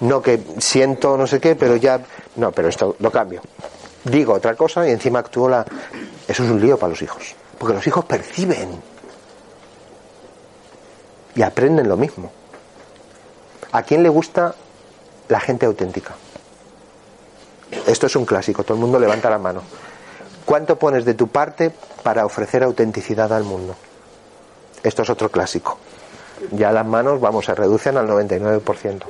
No 0.00 0.20
que 0.20 0.42
siento 0.58 1.16
no 1.16 1.26
sé 1.26 1.40
qué, 1.40 1.54
pero 1.54 1.76
ya. 1.76 2.00
No, 2.36 2.52
pero 2.52 2.68
esto 2.68 2.96
lo 2.98 3.10
cambio. 3.10 3.42
Digo 4.04 4.34
otra 4.34 4.54
cosa 4.54 4.86
y 4.86 4.90
encima 4.90 5.20
actúo 5.20 5.48
la. 5.48 5.64
Eso 6.26 6.44
es 6.44 6.50
un 6.50 6.60
lío 6.60 6.78
para 6.78 6.90
los 6.90 7.02
hijos. 7.02 7.34
Porque 7.58 7.74
los 7.74 7.86
hijos 7.86 8.04
perciben. 8.04 8.82
Y 11.34 11.42
aprenden 11.42 11.88
lo 11.88 11.96
mismo. 11.96 12.30
¿A 13.72 13.82
quién 13.82 14.02
le 14.02 14.08
gusta 14.08 14.54
la 15.28 15.40
gente 15.40 15.66
auténtica? 15.66 16.14
Esto 17.86 18.06
es 18.06 18.16
un 18.16 18.24
clásico, 18.24 18.62
todo 18.62 18.74
el 18.74 18.80
mundo 18.80 18.98
levanta 18.98 19.30
la 19.30 19.38
mano. 19.38 19.62
¿Cuánto 20.44 20.78
pones 20.78 21.04
de 21.04 21.14
tu 21.14 21.28
parte 21.28 21.72
para 22.02 22.26
ofrecer 22.26 22.62
autenticidad 22.62 23.32
al 23.32 23.44
mundo? 23.44 23.74
Esto 24.82 25.02
es 25.02 25.10
otro 25.10 25.30
clásico. 25.30 25.78
Ya 26.50 26.70
las 26.72 26.84
manos, 26.84 27.20
vamos, 27.20 27.46
se 27.46 27.54
reducen 27.54 27.96
al 27.96 28.06
99%. 28.06 29.02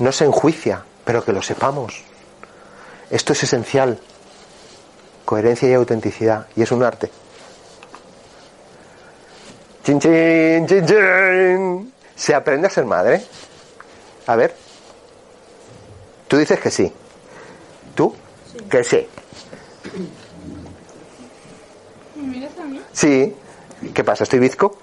No 0.00 0.12
se 0.12 0.24
enjuicia, 0.24 0.84
pero 1.04 1.24
que 1.24 1.32
lo 1.32 1.42
sepamos. 1.42 2.02
Esto 3.10 3.32
es 3.32 3.42
esencial. 3.42 3.98
Coherencia 5.24 5.68
y 5.68 5.74
autenticidad. 5.74 6.46
Y 6.56 6.62
es 6.62 6.72
un 6.72 6.82
arte. 6.82 7.10
Chin, 9.84 9.98
chin, 9.98 10.66
chin, 10.66 10.86
chin. 10.86 11.92
¿Se 12.14 12.34
aprende 12.34 12.66
a 12.66 12.70
ser 12.70 12.84
madre? 12.84 13.24
A 14.26 14.36
ver. 14.36 14.54
Tú 16.28 16.36
dices 16.36 16.60
que 16.60 16.70
sí. 16.70 16.92
¿Tú? 17.94 18.14
Que 18.70 18.84
sí. 18.84 19.06
Sí. 22.92 23.36
¿Qué 23.94 24.04
pasa? 24.04 24.24
¿Estoy 24.24 24.38
bizco? 24.38 24.76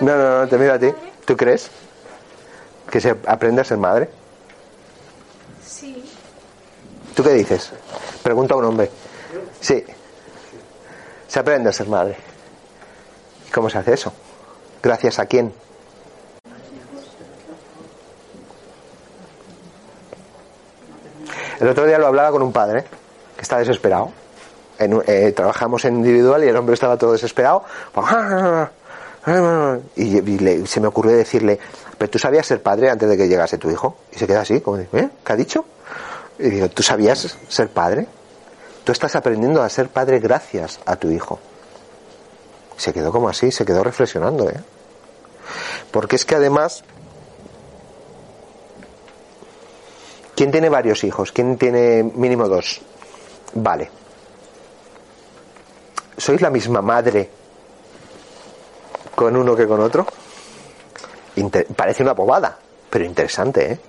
No, 0.00 0.16
no, 0.16 0.40
no, 0.40 0.48
te 0.48 0.58
miro 0.58 0.74
a 0.74 0.78
ti. 0.78 0.88
¿Tú 1.24 1.36
crees? 1.36 1.70
¿Que 2.90 3.00
se 3.00 3.10
aprende 3.26 3.60
a 3.60 3.64
ser 3.64 3.78
madre? 3.78 4.08
Sí. 5.64 6.04
¿Tú 7.14 7.22
qué 7.22 7.30
dices? 7.30 7.72
Pregunta 8.22 8.54
a 8.54 8.58
un 8.58 8.64
hombre. 8.64 8.90
Sí. 9.60 9.84
Se 11.28 11.38
aprende 11.38 11.68
a 11.70 11.72
ser 11.72 11.88
madre. 11.88 12.16
¿Y 13.48 13.50
cómo 13.50 13.68
se 13.68 13.78
hace 13.78 13.94
eso? 13.94 14.12
¿Gracias 14.82 15.18
a 15.18 15.26
quién? 15.26 15.52
El 21.60 21.68
otro 21.68 21.86
día 21.86 21.98
lo 21.98 22.06
hablaba 22.06 22.30
con 22.30 22.42
un 22.42 22.52
padre 22.52 22.84
que 23.36 23.42
está 23.42 23.58
desesperado. 23.58 24.10
Eh, 24.78 25.32
trabajamos 25.34 25.84
en 25.86 25.96
individual 25.96 26.44
y 26.44 26.48
el 26.48 26.56
hombre 26.56 26.74
estaba 26.74 26.96
todo 26.96 27.12
desesperado. 27.12 27.64
Y, 29.96 30.66
se 30.66 30.80
me 30.80 30.86
ocurrió 30.86 31.16
decirle, 31.16 31.58
pero 31.98 32.08
tú 32.10 32.18
sabías 32.18 32.46
ser 32.46 32.62
padre 32.62 32.90
antes 32.90 33.08
de 33.08 33.16
que 33.16 33.26
llegase 33.26 33.58
tu 33.58 33.70
hijo. 33.70 33.96
Y 34.12 34.18
se 34.18 34.26
queda 34.26 34.42
así, 34.42 34.60
como 34.60 34.78
¿eh? 34.78 34.88
¿Qué 34.92 35.32
ha 35.32 35.36
dicho? 35.36 35.64
Y 36.38 36.50
digo, 36.50 36.68
¿tú 36.68 36.82
sabías 36.82 37.36
ser 37.48 37.68
padre? 37.70 38.06
Tú 38.84 38.92
estás 38.92 39.16
aprendiendo 39.16 39.62
a 39.62 39.68
ser 39.68 39.88
padre 39.88 40.20
gracias 40.20 40.78
a 40.86 40.94
tu 40.94 41.10
hijo. 41.10 41.40
Se 42.76 42.92
quedó 42.92 43.10
como 43.10 43.28
así, 43.28 43.50
se 43.50 43.64
quedó 43.64 43.82
reflexionando, 43.82 44.48
¿eh? 44.48 44.60
Porque 45.90 46.16
es 46.16 46.24
que 46.24 46.36
además 46.36 46.84
¿Quién 50.36 50.50
tiene 50.50 50.68
varios 50.68 51.02
hijos? 51.02 51.32
¿Quién 51.32 51.56
tiene 51.56 52.02
mínimo 52.02 52.46
dos? 52.46 52.82
Vale. 53.54 53.90
¿Sois 56.18 56.42
la 56.42 56.50
misma 56.50 56.82
madre 56.82 57.30
con 59.14 59.34
uno 59.34 59.56
que 59.56 59.66
con 59.66 59.80
otro? 59.80 60.06
parece 61.74 62.02
una 62.02 62.12
bobada, 62.12 62.58
pero 62.90 63.04
interesante, 63.04 63.72
¿eh? 63.72 63.80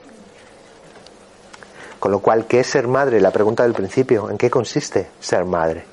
Con 1.99 2.11
lo 2.11 2.19
cual, 2.19 2.45
¿qué 2.45 2.59
es 2.61 2.67
ser 2.67 2.87
madre? 2.87 3.19
La 3.19 3.31
pregunta 3.31 3.63
del 3.63 3.73
principio, 3.73 4.29
¿en 4.29 4.37
qué 4.37 4.49
consiste 4.49 5.09
ser 5.19 5.45
madre? 5.45 5.85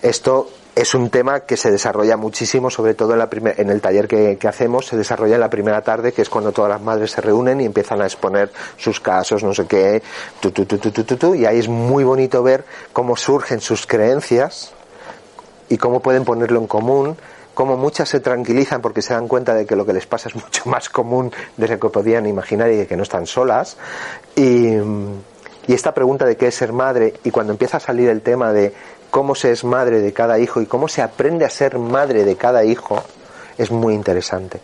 Esto 0.00 0.50
es 0.80 0.94
un 0.94 1.10
tema 1.10 1.40
que 1.40 1.56
se 1.56 1.72
desarrolla 1.72 2.16
muchísimo, 2.16 2.70
sobre 2.70 2.94
todo 2.94 3.12
en, 3.12 3.18
la 3.18 3.28
en 3.32 3.68
el 3.68 3.80
taller 3.80 4.06
que, 4.06 4.38
hacemos, 4.46 4.86
se 4.86 4.96
desarrolla 4.96 5.34
en 5.34 5.40
la 5.40 5.50
primera 5.50 5.82
tarde, 5.82 6.12
que 6.12 6.22
es 6.22 6.28
cuando 6.28 6.52
todas 6.52 6.70
las 6.70 6.80
madres 6.80 7.10
se 7.10 7.20
reúnen 7.20 7.60
y 7.60 7.64
empiezan 7.64 8.00
a 8.00 8.04
exponer 8.04 8.52
sus 8.76 9.00
casos, 9.00 9.42
no 9.42 9.52
sé 9.52 9.66
qué, 9.66 10.00
tu, 10.38 10.52
tu, 10.52 10.64
tu, 10.64 11.34
y 11.34 11.46
ahí 11.46 11.58
es 11.58 11.68
muy 11.68 12.04
bonito 12.04 12.44
ver 12.44 12.64
cómo 12.92 13.16
surgen 13.16 13.60
sus 13.60 13.88
creencias 13.88 14.72
y 15.68 15.78
cómo 15.78 15.98
pueden 15.98 16.24
ponerlo 16.24 16.60
en 16.60 16.68
común, 16.68 17.16
cómo 17.54 17.76
muchas 17.76 18.08
se 18.08 18.20
tranquilizan 18.20 18.80
porque 18.80 19.02
se 19.02 19.14
dan 19.14 19.26
cuenta 19.26 19.54
de 19.54 19.66
que 19.66 19.74
lo 19.74 19.84
que 19.84 19.92
les 19.92 20.06
pasa 20.06 20.28
es 20.28 20.36
mucho 20.36 20.62
más 20.70 20.88
común 20.88 21.32
de 21.56 21.66
lo 21.66 21.80
que 21.80 21.88
podían 21.88 22.24
imaginar 22.26 22.70
y 22.70 22.76
de 22.76 22.86
que 22.86 22.96
no 22.96 23.02
están 23.02 23.26
solas. 23.26 23.76
Y 25.68 25.74
esta 25.74 25.92
pregunta 25.92 26.24
de 26.24 26.38
qué 26.38 26.46
es 26.46 26.54
ser 26.54 26.72
madre, 26.72 27.12
y 27.24 27.30
cuando 27.30 27.52
empieza 27.52 27.76
a 27.76 27.80
salir 27.80 28.08
el 28.08 28.22
tema 28.22 28.54
de 28.54 28.72
cómo 29.10 29.34
se 29.34 29.50
es 29.50 29.64
madre 29.64 30.00
de 30.00 30.12
cada 30.12 30.38
hijo 30.38 30.60
y 30.60 30.66
cómo 30.66 30.88
se 30.88 31.02
aprende 31.02 31.44
a 31.44 31.50
ser 31.50 31.78
madre 31.78 32.24
de 32.24 32.36
cada 32.36 32.64
hijo 32.64 33.02
es 33.56 33.70
muy 33.70 33.94
interesante. 33.94 34.60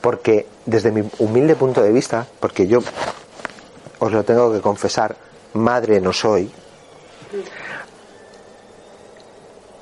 Porque 0.00 0.46
desde 0.64 0.90
mi 0.90 1.08
humilde 1.18 1.54
punto 1.54 1.82
de 1.82 1.92
vista, 1.92 2.26
porque 2.40 2.66
yo 2.66 2.80
os 3.98 4.12
lo 4.12 4.24
tengo 4.24 4.52
que 4.52 4.60
confesar, 4.60 5.16
madre 5.54 6.00
no 6.00 6.12
soy, 6.12 6.50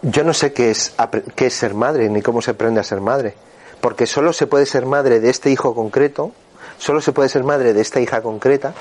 yo 0.02 0.22
no 0.22 0.34
sé 0.34 0.52
qué 0.52 0.70
es, 0.70 0.94
qué 1.34 1.46
es 1.46 1.54
ser 1.54 1.74
madre, 1.74 2.10
ni 2.10 2.20
cómo 2.20 2.42
se 2.42 2.50
aprende 2.50 2.80
a 2.80 2.84
ser 2.84 3.00
madre. 3.00 3.34
Porque 3.80 4.06
solo 4.06 4.32
se 4.32 4.46
puede 4.46 4.66
ser 4.66 4.86
madre 4.86 5.20
de 5.20 5.30
este 5.30 5.50
hijo 5.50 5.74
concreto, 5.74 6.32
solo 6.78 7.00
se 7.00 7.12
puede 7.12 7.28
ser 7.28 7.44
madre 7.44 7.72
de 7.72 7.80
esta 7.80 8.00
hija 8.00 8.22
concreta, 8.22 8.74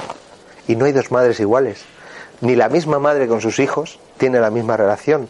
y 0.68 0.76
no 0.76 0.86
hay 0.86 0.92
dos 0.92 1.12
madres 1.12 1.40
iguales. 1.40 1.86
Ni 2.42 2.56
la 2.56 2.70
misma 2.70 3.00
madre 3.00 3.28
con 3.28 3.42
sus 3.42 3.60
hijos 3.60 4.00
tiene 4.18 4.40
la 4.40 4.50
misma 4.50 4.78
relación. 4.78 5.30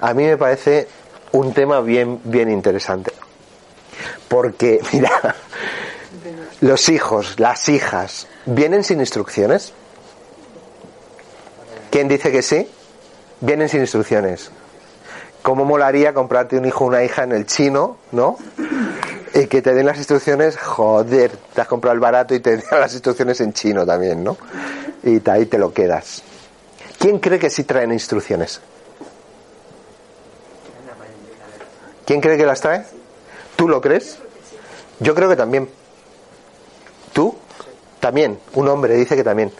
A 0.00 0.14
mí 0.14 0.24
me 0.24 0.36
parece 0.36 0.88
un 1.32 1.52
tema 1.52 1.80
bien, 1.80 2.20
bien 2.24 2.50
interesante. 2.50 3.12
Porque, 4.28 4.80
mira, 4.92 5.36
los 6.60 6.88
hijos, 6.88 7.38
las 7.38 7.68
hijas, 7.68 8.26
¿vienen 8.46 8.84
sin 8.84 9.00
instrucciones? 9.00 9.72
¿Quién 11.90 12.08
dice 12.08 12.30
que 12.30 12.42
sí? 12.42 12.68
Vienen 13.40 13.68
sin 13.68 13.80
instrucciones. 13.80 14.50
¿Cómo 15.42 15.64
molaría 15.64 16.12
comprarte 16.12 16.56
un 16.56 16.66
hijo 16.66 16.84
o 16.84 16.88
una 16.88 17.02
hija 17.02 17.24
en 17.24 17.32
el 17.32 17.46
chino, 17.46 17.96
no? 18.12 18.36
Y 19.34 19.46
que 19.46 19.62
te 19.62 19.74
den 19.74 19.86
las 19.86 19.96
instrucciones, 19.96 20.56
joder, 20.58 21.32
te 21.54 21.60
has 21.60 21.66
comprado 21.66 21.94
el 21.94 22.00
barato 22.00 22.34
y 22.34 22.40
te 22.40 22.56
den 22.56 22.64
las 22.70 22.92
instrucciones 22.92 23.40
en 23.40 23.52
chino 23.52 23.86
también, 23.86 24.22
¿no? 24.22 24.36
Y 25.02 25.28
ahí 25.30 25.46
te 25.46 25.58
lo 25.58 25.72
quedas. 25.72 26.22
¿Quién 26.98 27.18
cree 27.18 27.38
que 27.38 27.48
sí 27.48 27.64
traen 27.64 27.92
instrucciones? 27.92 28.60
¿Quién 32.04 32.20
cree 32.20 32.36
que 32.36 32.44
las 32.44 32.60
trae? 32.60 32.84
¿Tú 33.56 33.68
lo 33.68 33.80
crees? 33.80 34.18
Yo 34.98 35.14
creo 35.14 35.28
que 35.28 35.36
también. 35.36 35.70
¿Tú? 37.12 37.36
También. 38.00 38.38
Un 38.54 38.68
hombre 38.68 38.96
dice 38.96 39.16
que 39.16 39.24
también. 39.24 39.52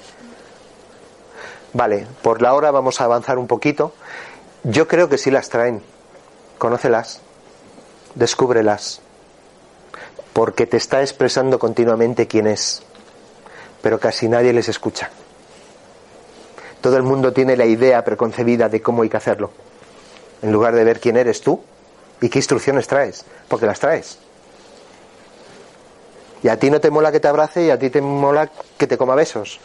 Vale, 1.73 2.07
por 2.23 2.43
la 2.43 2.55
hora 2.55 2.71
vamos 2.71 3.01
a 3.01 3.05
avanzar 3.05 3.39
un 3.39 3.47
poquito. 3.47 3.95
Yo 4.65 4.89
creo 4.89 5.09
que 5.09 5.17
sí 5.17 5.31
las 5.31 5.49
traen. 5.49 5.83
Conócelas. 6.59 7.21
Descúbrelas. 8.15 9.01
Porque 10.33 10.67
te 10.67 10.77
está 10.77 11.01
expresando 11.01 11.59
continuamente 11.59 12.27
quién 12.27 12.47
es. 12.47 12.83
Pero 13.81 13.99
casi 13.99 14.29
nadie 14.29 14.53
les 14.53 14.69
escucha. 14.69 15.11
Todo 16.81 16.97
el 16.97 17.03
mundo 17.03 17.33
tiene 17.33 17.57
la 17.57 17.67
idea 17.67 18.05
preconcebida 18.05 18.69
de 18.69 18.81
cómo 18.81 19.03
hay 19.03 19.09
que 19.09 19.17
hacerlo. 19.17 19.51
En 20.43 20.53
lugar 20.53 20.75
de 20.75 20.85
ver 20.85 21.01
quién 21.01 21.17
eres 21.17 21.41
tú 21.41 21.63
y 22.21 22.29
qué 22.29 22.39
instrucciones 22.39 22.87
traes. 22.87 23.25
Porque 23.49 23.67
las 23.67 23.81
traes. 23.81 24.19
Y 26.43 26.49
a 26.49 26.59
ti 26.59 26.71
no 26.71 26.81
te 26.81 26.91
mola 26.91 27.13
que 27.13 27.21
te 27.21 27.29
abrace 27.29 27.65
y 27.65 27.71
a 27.71 27.79
ti 27.79 27.91
te 27.91 28.01
mola 28.01 28.51
que 28.79 28.87
te 28.87 28.97
coma 28.97 29.15
besos 29.15 29.61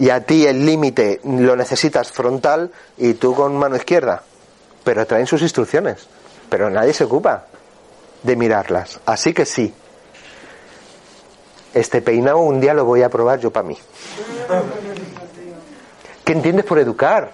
y 0.00 0.08
a 0.08 0.24
ti 0.24 0.46
el 0.46 0.64
límite 0.64 1.20
lo 1.24 1.54
necesitas 1.54 2.10
frontal 2.10 2.72
y 2.96 3.14
tú 3.14 3.34
con 3.34 3.54
mano 3.56 3.76
izquierda. 3.76 4.22
Pero 4.82 5.06
traen 5.06 5.26
sus 5.26 5.42
instrucciones. 5.42 6.06
Pero 6.48 6.70
nadie 6.70 6.94
se 6.94 7.04
ocupa 7.04 7.44
de 8.22 8.34
mirarlas. 8.34 8.98
Así 9.04 9.34
que 9.34 9.44
sí. 9.44 9.74
Este 11.74 12.02
peinado 12.02 12.38
un 12.38 12.60
día 12.60 12.74
lo 12.74 12.84
voy 12.84 13.02
a 13.02 13.08
probar 13.08 13.38
yo 13.38 13.50
para 13.50 13.66
mí. 13.66 13.78
¿Qué 16.24 16.32
entiendes 16.32 16.64
por 16.64 16.78
educar? 16.78 17.32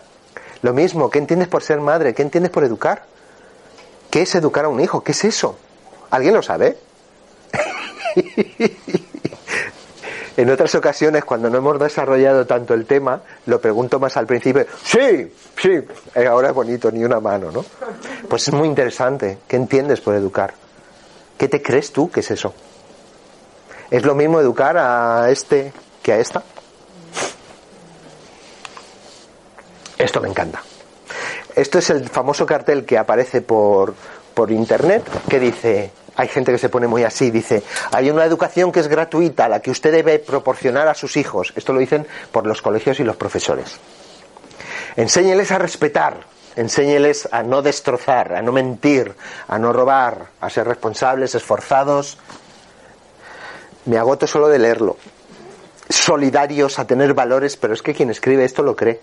Lo 0.62 0.72
mismo, 0.72 1.10
¿qué 1.10 1.18
entiendes 1.18 1.48
por 1.48 1.62
ser 1.62 1.80
madre? 1.80 2.14
¿Qué 2.14 2.22
entiendes 2.22 2.50
por 2.50 2.64
educar? 2.64 3.04
¿Qué 4.10 4.22
es 4.22 4.34
educar 4.34 4.64
a 4.64 4.68
un 4.68 4.80
hijo? 4.80 5.02
¿Qué 5.02 5.12
es 5.12 5.24
eso? 5.24 5.58
¿Alguien 6.10 6.34
lo 6.34 6.42
sabe? 6.42 6.78
En 10.36 10.50
otras 10.50 10.74
ocasiones, 10.74 11.24
cuando 11.24 11.48
no 11.48 11.56
hemos 11.56 11.78
desarrollado 11.78 12.46
tanto 12.46 12.74
el 12.74 12.84
tema, 12.84 13.22
lo 13.46 13.58
pregunto 13.58 13.98
más 13.98 14.18
al 14.18 14.26
principio. 14.26 14.66
Sí, 14.84 15.32
sí, 15.56 15.80
eh, 16.14 16.26
ahora 16.26 16.48
es 16.48 16.54
bonito, 16.54 16.90
ni 16.92 17.02
una 17.04 17.20
mano, 17.20 17.50
¿no? 17.50 17.64
Pues 18.28 18.46
es 18.48 18.52
muy 18.52 18.68
interesante. 18.68 19.38
¿Qué 19.48 19.56
entiendes 19.56 20.02
por 20.02 20.14
educar? 20.14 20.52
¿Qué 21.38 21.48
te 21.48 21.62
crees 21.62 21.90
tú 21.90 22.10
que 22.10 22.20
es 22.20 22.30
eso? 22.30 22.52
¿Es 23.90 24.04
lo 24.04 24.14
mismo 24.14 24.40
educar 24.40 24.76
a 24.76 25.30
este 25.30 25.72
que 26.02 26.12
a 26.12 26.18
esta? 26.18 26.42
Esto 29.98 30.20
me 30.20 30.28
encanta. 30.28 30.62
Esto 31.54 31.78
es 31.78 31.90
el 31.90 32.08
famoso 32.08 32.44
cartel 32.44 32.84
que 32.84 32.98
aparece 32.98 33.40
por, 33.40 33.94
por 34.34 34.50
internet 34.50 35.04
que 35.28 35.40
dice 35.40 35.90
hay 36.16 36.28
gente 36.28 36.50
que 36.50 36.58
se 36.58 36.70
pone 36.70 36.86
muy 36.86 37.04
así, 37.04 37.30
dice, 37.30 37.62
hay 37.92 38.10
una 38.10 38.24
educación 38.24 38.72
que 38.72 38.80
es 38.80 38.88
gratuita, 38.88 39.48
la 39.48 39.60
que 39.60 39.70
usted 39.70 39.92
debe 39.92 40.18
proporcionar 40.18 40.88
a 40.88 40.94
sus 40.94 41.16
hijos. 41.18 41.52
Esto 41.56 41.74
lo 41.74 41.78
dicen 41.78 42.06
por 42.32 42.46
los 42.46 42.62
colegios 42.62 42.98
y 43.00 43.04
los 43.04 43.16
profesores. 43.16 43.78
Enséñeles 44.96 45.52
a 45.52 45.58
respetar, 45.58 46.20
enséñeles 46.56 47.28
a 47.30 47.42
no 47.42 47.60
destrozar, 47.60 48.32
a 48.32 48.40
no 48.40 48.50
mentir, 48.50 49.14
a 49.46 49.58
no 49.58 49.74
robar, 49.74 50.28
a 50.40 50.48
ser 50.48 50.66
responsables, 50.66 51.34
esforzados. 51.34 52.18
Me 53.86 53.98
agoto 53.98 54.26
solo 54.26 54.48
de 54.48 54.58
leerlo. 54.58 54.96
Solidarios, 55.88 56.78
a 56.78 56.86
tener 56.86 57.14
valores, 57.14 57.56
pero 57.56 57.74
es 57.74 57.82
que 57.82 57.94
quien 57.94 58.10
escribe 58.10 58.44
esto 58.44 58.62
lo 58.62 58.76
cree 58.76 59.00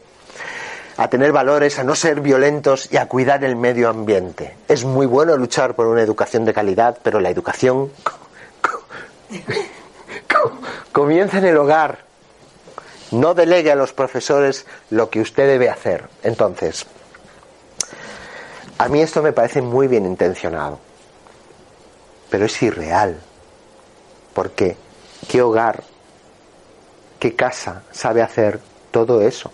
a 0.97 1.07
tener 1.07 1.31
valores, 1.31 1.79
a 1.79 1.84
no 1.84 1.95
ser 1.95 2.21
violentos 2.21 2.91
y 2.91 2.97
a 2.97 3.07
cuidar 3.07 3.43
el 3.43 3.55
medio 3.55 3.89
ambiente. 3.89 4.55
Es 4.67 4.84
muy 4.84 5.05
bueno 5.05 5.36
luchar 5.38 5.75
por 5.75 5.88
una 5.88 6.01
educación 6.01 6.45
de 6.45 6.53
calidad, 6.53 6.97
pero 7.01 7.19
la 7.19 7.29
educación 7.29 7.91
comienza 10.91 11.39
en 11.39 11.45
el 11.45 11.57
hogar. 11.57 11.99
No 13.11 13.34
delegue 13.34 13.71
a 13.71 13.75
los 13.75 13.93
profesores 13.93 14.65
lo 14.89 15.09
que 15.09 15.21
usted 15.21 15.47
debe 15.47 15.69
hacer. 15.69 16.09
Entonces, 16.23 16.86
a 18.77 18.88
mí 18.88 19.01
esto 19.01 19.21
me 19.21 19.34
parece 19.34 19.61
muy 19.61 19.88
bien 19.88 20.05
intencionado, 20.05 20.79
pero 22.29 22.45
es 22.45 22.61
irreal. 22.61 23.19
Porque, 24.34 24.75
¿qué 25.27 25.41
hogar, 25.41 25.84
qué 27.19 27.36
casa 27.36 27.84
sabe 27.91 28.21
hacer 28.21 28.59
todo 28.91 29.21
eso? 29.21 29.51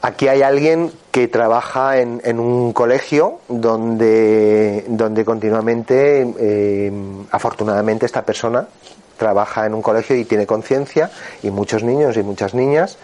Aquí 0.00 0.28
hay 0.28 0.42
alguien 0.42 0.92
que 1.10 1.26
trabaja 1.26 1.98
en, 1.98 2.38
un 2.38 2.72
colegio 2.72 3.40
donde, 3.48 4.84
donde 4.88 5.24
continuamente, 5.24 6.34
eh, 6.38 6.92
afortunadamente, 7.32 8.06
esta 8.06 8.22
persona 8.22 8.68
trabaja 9.16 9.66
en 9.66 9.74
un 9.74 9.82
colegio 9.82 10.14
y 10.14 10.24
tiene 10.24 10.46
conciencia 10.46 11.10
y 11.42 11.50
muchos 11.50 11.82
niños 11.82 12.16
y 12.16 12.22
muchas 12.22 12.54
niñas 12.54 12.96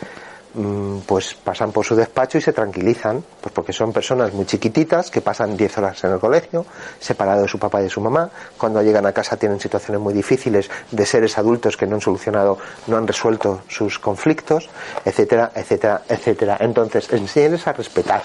pues 1.07 1.35
pasan 1.35 1.73
por 1.73 1.85
su 1.85 1.97
despacho 1.97 2.39
y 2.39 2.41
se 2.41 2.53
tranquilizan, 2.53 3.25
pues 3.41 3.53
porque 3.53 3.73
son 3.73 3.93
personas 3.93 4.33
muy 4.33 4.47
chiquititas 4.47 5.11
que 5.11 5.21
pasan 5.21 5.57
10 5.57 5.79
horas 5.79 6.05
en 6.05 6.13
el 6.13 6.21
colegio, 6.21 6.65
separados 7.01 7.43
de 7.43 7.49
su 7.49 7.59
papá 7.59 7.81
y 7.81 7.85
de 7.85 7.91
su 7.91 8.01
mamá, 8.01 8.31
cuando 8.57 8.81
llegan 8.81 9.05
a 9.05 9.13
casa 9.13 9.37
tienen 9.37 9.59
situaciones 9.59 10.01
muy 10.01 10.15
difíciles 10.15 10.71
de 10.91 11.07
seres 11.07 11.39
adultos 11.39 11.77
que 11.77 11.87
no 11.87 11.97
han 11.97 12.01
solucionado, 12.01 12.59
no 12.87 12.97
han 12.97 13.07
resuelto 13.07 13.63
sus 13.69 13.99
conflictos, 13.99 14.69
etcétera, 15.05 15.51
etcétera, 15.55 16.03
etcétera. 16.09 16.57
Entonces, 16.61 17.13
enséñenles 17.13 17.67
a 17.67 17.73
respetar. 17.73 18.23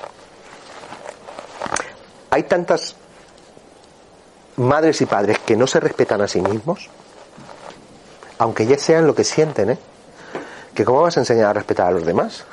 Hay 2.30 2.44
tantas 2.44 2.96
madres 4.58 5.02
y 5.02 5.08
padres 5.08 5.40
que 5.40 5.56
no 5.56 5.66
se 5.66 5.80
respetan 5.80 6.22
a 6.22 6.28
sí 6.28 6.42
mismos, 6.42 6.90
aunque 8.38 8.68
ya 8.68 8.78
sean 8.78 9.08
lo 9.08 9.16
que 9.16 9.24
sienten, 9.24 9.72
¿eh? 9.72 9.78
Que 10.80 10.86
cómo 10.86 11.02
vas 11.02 11.18
a 11.18 11.20
enseñar 11.20 11.48
a 11.48 11.54
respetar 11.54 11.88
a 11.88 11.92
los 11.92 12.06
demás 12.06 12.46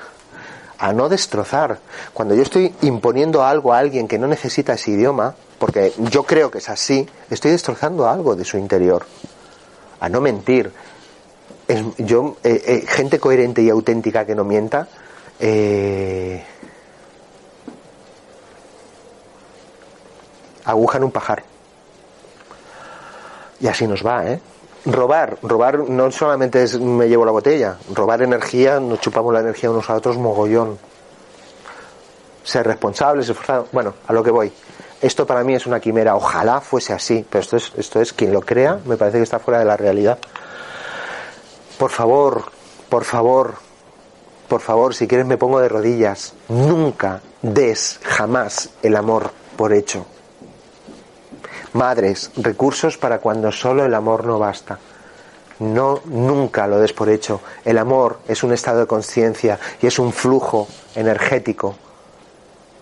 a 0.79 0.93
no 0.93 1.09
destrozar. 1.09 1.79
Cuando 2.13 2.35
yo 2.35 2.43
estoy 2.43 2.75
imponiendo 2.83 3.45
algo 3.45 3.73
a 3.73 3.79
alguien 3.79 4.09
que 4.09 4.19
no 4.19 4.27
necesita 4.27 4.75
ese 4.75 4.91
idioma 4.91 5.37
porque 5.61 5.93
yo 6.11 6.25
creo 6.25 6.51
que 6.51 6.59
es 6.59 6.69
así 6.69 7.09
estoy 7.31 7.53
destrozando 7.53 8.09
algo 8.09 8.35
de 8.35 8.45
su 8.45 8.59
interior. 8.59 9.07
A 10.01 10.09
no 10.09 10.21
mentir. 10.21 10.73
Yo 11.99 12.37
eh, 12.43 12.63
eh, 12.67 12.85
gente 12.89 13.21
coherente 13.21 13.63
y 13.63 13.71
auténtica 13.71 14.27
que 14.27 14.35
no 14.35 14.43
mienta 14.43 14.89
eh, 15.39 16.45
aguja 20.65 20.99
en 20.99 21.05
un 21.05 21.13
pajar. 21.13 21.45
Y 23.61 23.69
así 23.69 23.87
nos 23.87 24.05
va 24.05 24.27
eh 24.33 24.41
robar, 24.87 25.39
robar 25.43 25.79
no 25.89 26.11
solamente 26.11 26.63
es 26.63 26.79
me 26.79 27.09
llevo 27.09 27.25
la 27.25 27.33
botella, 27.33 27.77
robar 27.93 28.23
energía, 28.23 28.81
nos 28.81 29.01
chupamos 29.01 29.33
la 29.33 29.41
energía 29.41 29.71
unos 29.71 29.91
a 29.91 29.95
otros 29.95 30.17
mogollón. 30.17 30.79
Ser 32.45 32.67
responsables, 32.67 33.29
esforzados, 33.29 33.69
bueno, 33.73 33.95
a 34.07 34.13
lo 34.13 34.23
que 34.23 34.31
voy. 34.31 34.53
Esto 35.03 35.27
para 35.27 35.43
mí 35.43 35.55
es 35.55 35.67
una 35.67 35.81
quimera, 35.81 36.15
ojalá 36.15 36.61
fuese 36.61 36.93
así, 36.93 37.27
pero 37.29 37.43
esto 37.43 37.57
es, 37.57 37.73
esto 37.77 38.01
es 38.01 38.13
quien 38.13 38.33
lo 38.33 38.41
crea, 38.41 38.79
me 38.87 38.97
parece 38.97 39.19
que 39.19 39.25
está 39.25 39.39
fuera 39.39 39.59
de 39.59 39.67
la 39.67 39.77
realidad. 39.77 40.19
Por 41.77 41.91
favor, 41.91 42.45
por 42.89 43.05
favor, 43.05 43.55
por 44.49 44.61
favor, 44.61 44.95
si 44.95 45.07
quieres 45.09 45.27
me 45.27 45.37
pongo 45.37 45.59
de 45.61 45.69
rodillas, 45.69 46.33
nunca 46.49 47.21
des 47.43 47.99
jamás 48.03 48.71
el 48.83 48.97
amor 48.97 49.31
por 49.57 49.73
hecho 49.73 50.07
Madres, 51.77 52.31
recursos 52.39 52.97
para 52.97 53.19
cuando 53.19 53.53
solo 53.53 53.85
el 53.85 53.93
amor 53.93 54.25
no 54.25 54.39
basta. 54.39 54.79
No, 55.59 56.01
nunca 56.07 56.67
lo 56.67 56.79
des 56.81 56.95
por 56.95 57.11
hecho. 57.11 57.43
El 57.67 57.77
amor 57.77 58.21
es 58.27 58.43
un 58.43 58.55
estado 58.55 58.81
de 58.81 58.87
conciencia 58.87 59.59
y 59.83 59.87
es 59.87 59.99
un 59.99 60.11
flujo 60.11 60.67
energético 60.95 61.77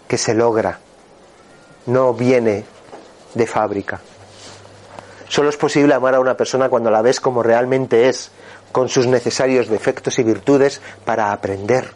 que 0.06 0.16
se 0.16 0.32
logra. 0.32 0.78
No 1.86 2.14
viene 2.14 2.64
de 3.34 3.46
fábrica. 3.48 4.00
Solo 5.28 5.48
es 5.48 5.56
posible 5.56 5.92
amar 5.92 6.14
a 6.14 6.20
una 6.20 6.36
persona 6.36 6.68
cuando 6.68 6.88
la 6.88 7.02
ves 7.02 7.18
como 7.18 7.42
realmente 7.42 8.08
es, 8.08 8.30
con 8.70 8.88
sus 8.88 9.08
necesarios 9.08 9.66
defectos 9.66 10.20
y 10.20 10.22
virtudes 10.22 10.80
para 11.04 11.32
aprender, 11.32 11.90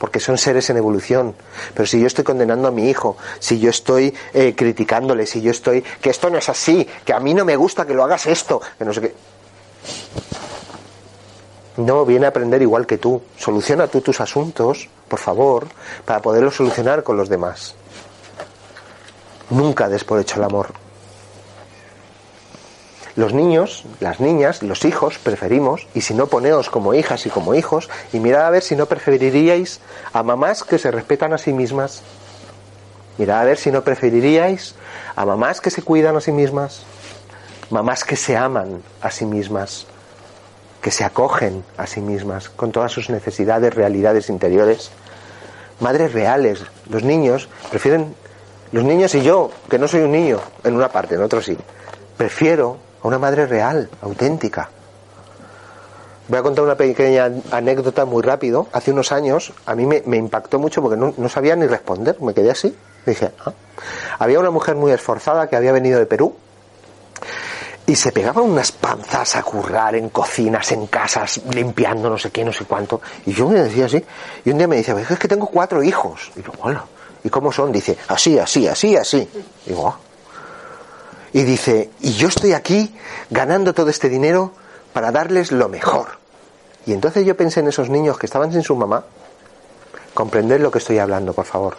porque 0.00 0.18
son 0.18 0.38
seres 0.38 0.70
en 0.70 0.78
evolución. 0.78 1.36
Pero 1.74 1.86
si 1.86 2.00
yo 2.00 2.06
estoy 2.06 2.24
condenando 2.24 2.66
a 2.66 2.70
mi 2.70 2.88
hijo, 2.88 3.18
si 3.38 3.60
yo 3.60 3.68
estoy 3.68 4.12
eh, 4.32 4.54
criticándole, 4.56 5.26
si 5.26 5.42
yo 5.42 5.50
estoy 5.50 5.82
que 5.82 6.08
esto 6.08 6.30
no 6.30 6.38
es 6.38 6.48
así, 6.48 6.88
que 7.04 7.12
a 7.12 7.20
mí 7.20 7.34
no 7.34 7.44
me 7.44 7.54
gusta 7.54 7.86
que 7.86 7.92
lo 7.92 8.02
hagas 8.02 8.26
esto, 8.26 8.60
que 8.78 8.84
no 8.84 8.94
sé 8.94 9.02
qué. 9.02 9.14
No, 11.76 12.04
viene 12.04 12.26
a 12.26 12.30
aprender 12.30 12.62
igual 12.62 12.86
que 12.86 12.98
tú. 12.98 13.22
Soluciona 13.36 13.86
tú 13.86 14.00
tus 14.00 14.20
asuntos, 14.20 14.88
por 15.06 15.18
favor, 15.18 15.68
para 16.04 16.20
poderlos 16.20 16.56
solucionar 16.56 17.02
con 17.02 17.18
los 17.18 17.28
demás. 17.28 17.74
Nunca 19.50 19.88
des 19.88 20.04
por 20.04 20.18
hecho 20.18 20.36
el 20.36 20.44
amor. 20.44 20.72
Los 23.16 23.34
niños, 23.34 23.84
las 23.98 24.20
niñas, 24.20 24.62
los 24.62 24.84
hijos 24.84 25.18
preferimos, 25.18 25.86
y 25.94 26.02
si 26.02 26.14
no 26.14 26.28
poneos 26.28 26.70
como 26.70 26.94
hijas 26.94 27.26
y 27.26 27.30
como 27.30 27.54
hijos, 27.54 27.90
y 28.12 28.20
mirad 28.20 28.46
a 28.46 28.50
ver 28.50 28.62
si 28.62 28.76
no 28.76 28.86
preferiríais 28.86 29.80
a 30.12 30.22
mamás 30.22 30.62
que 30.62 30.78
se 30.78 30.90
respetan 30.90 31.32
a 31.32 31.38
sí 31.38 31.52
mismas. 31.52 32.02
Mirad 33.18 33.40
a 33.40 33.44
ver 33.44 33.58
si 33.58 33.70
no 33.70 33.82
preferiríais 33.82 34.74
a 35.16 35.24
mamás 35.24 35.60
que 35.60 35.70
se 35.70 35.82
cuidan 35.82 36.16
a 36.16 36.20
sí 36.20 36.30
mismas, 36.30 36.82
mamás 37.70 38.04
que 38.04 38.16
se 38.16 38.36
aman 38.36 38.82
a 39.00 39.10
sí 39.10 39.26
mismas, 39.26 39.86
que 40.80 40.90
se 40.90 41.04
acogen 41.04 41.64
a 41.76 41.86
sí 41.86 42.00
mismas 42.00 42.48
con 42.48 42.72
todas 42.72 42.92
sus 42.92 43.10
necesidades, 43.10 43.74
realidades 43.74 44.30
interiores. 44.30 44.90
Madres 45.80 46.12
reales. 46.12 46.62
Los 46.88 47.02
niños 47.02 47.48
prefieren, 47.70 48.14
los 48.70 48.84
niños 48.84 49.14
y 49.14 49.22
yo, 49.22 49.50
que 49.68 49.78
no 49.78 49.88
soy 49.88 50.02
un 50.02 50.12
niño, 50.12 50.40
en 50.62 50.76
una 50.76 50.90
parte, 50.90 51.14
en 51.14 51.22
otro 51.22 51.40
sí, 51.42 51.56
prefiero 52.16 52.78
a 53.02 53.06
una 53.06 53.18
madre 53.18 53.46
real, 53.46 53.88
auténtica. 54.02 54.70
Voy 56.28 56.38
a 56.38 56.42
contar 56.42 56.64
una 56.64 56.76
pequeña 56.76 57.28
anécdota 57.50 58.04
muy 58.04 58.22
rápido. 58.22 58.68
Hace 58.72 58.92
unos 58.92 59.10
años 59.10 59.52
a 59.66 59.74
mí 59.74 59.84
me, 59.84 60.16
impactó 60.16 60.60
mucho 60.60 60.80
porque 60.80 60.96
no, 60.96 61.28
sabía 61.28 61.56
ni 61.56 61.66
responder, 61.66 62.20
me 62.20 62.32
quedé 62.32 62.52
así. 62.52 62.72
Dije, 63.04 63.32
ah". 63.44 63.52
había 64.18 64.38
una 64.38 64.50
mujer 64.50 64.76
muy 64.76 64.92
esforzada 64.92 65.48
que 65.48 65.56
había 65.56 65.72
venido 65.72 65.98
de 65.98 66.06
Perú 66.06 66.36
y 67.84 67.96
se 67.96 68.12
pegaba 68.12 68.42
unas 68.42 68.70
panzas 68.70 69.34
a 69.34 69.42
currar 69.42 69.96
en 69.96 70.10
cocinas, 70.10 70.70
en 70.70 70.86
casas, 70.86 71.40
limpiando 71.52 72.08
no 72.08 72.16
sé 72.16 72.30
qué, 72.30 72.44
no 72.44 72.52
sé 72.52 72.64
cuánto. 72.64 73.00
Y 73.26 73.32
yo 73.32 73.48
me 73.48 73.60
decía 73.62 73.86
así. 73.86 74.04
Y 74.44 74.50
un 74.50 74.58
día 74.58 74.68
me 74.68 74.76
dice, 74.76 74.94
es 74.96 75.18
que 75.18 75.26
tengo 75.26 75.48
cuatro 75.48 75.82
hijos. 75.82 76.30
Y 76.36 76.42
yo, 76.42 76.52
bueno, 76.62 76.84
¿y 77.24 77.28
cómo 77.28 77.50
son? 77.50 77.72
Dice, 77.72 77.98
así, 78.06 78.38
así, 78.38 78.68
así, 78.68 78.96
así. 78.96 79.28
Y 79.66 79.70
digo, 79.70 79.88
ah". 79.88 80.09
Y 81.32 81.44
dice, 81.44 81.90
y 82.00 82.12
yo 82.12 82.28
estoy 82.28 82.52
aquí 82.52 82.94
ganando 83.30 83.72
todo 83.72 83.90
este 83.90 84.08
dinero 84.08 84.52
para 84.92 85.12
darles 85.12 85.52
lo 85.52 85.68
mejor. 85.68 86.18
Y 86.86 86.92
entonces 86.92 87.24
yo 87.24 87.36
pensé 87.36 87.60
en 87.60 87.68
esos 87.68 87.88
niños 87.88 88.18
que 88.18 88.26
estaban 88.26 88.52
sin 88.52 88.62
su 88.62 88.74
mamá. 88.74 89.04
Comprender 90.14 90.60
lo 90.60 90.70
que 90.70 90.78
estoy 90.78 90.98
hablando, 90.98 91.32
por 91.32 91.44
favor. 91.44 91.76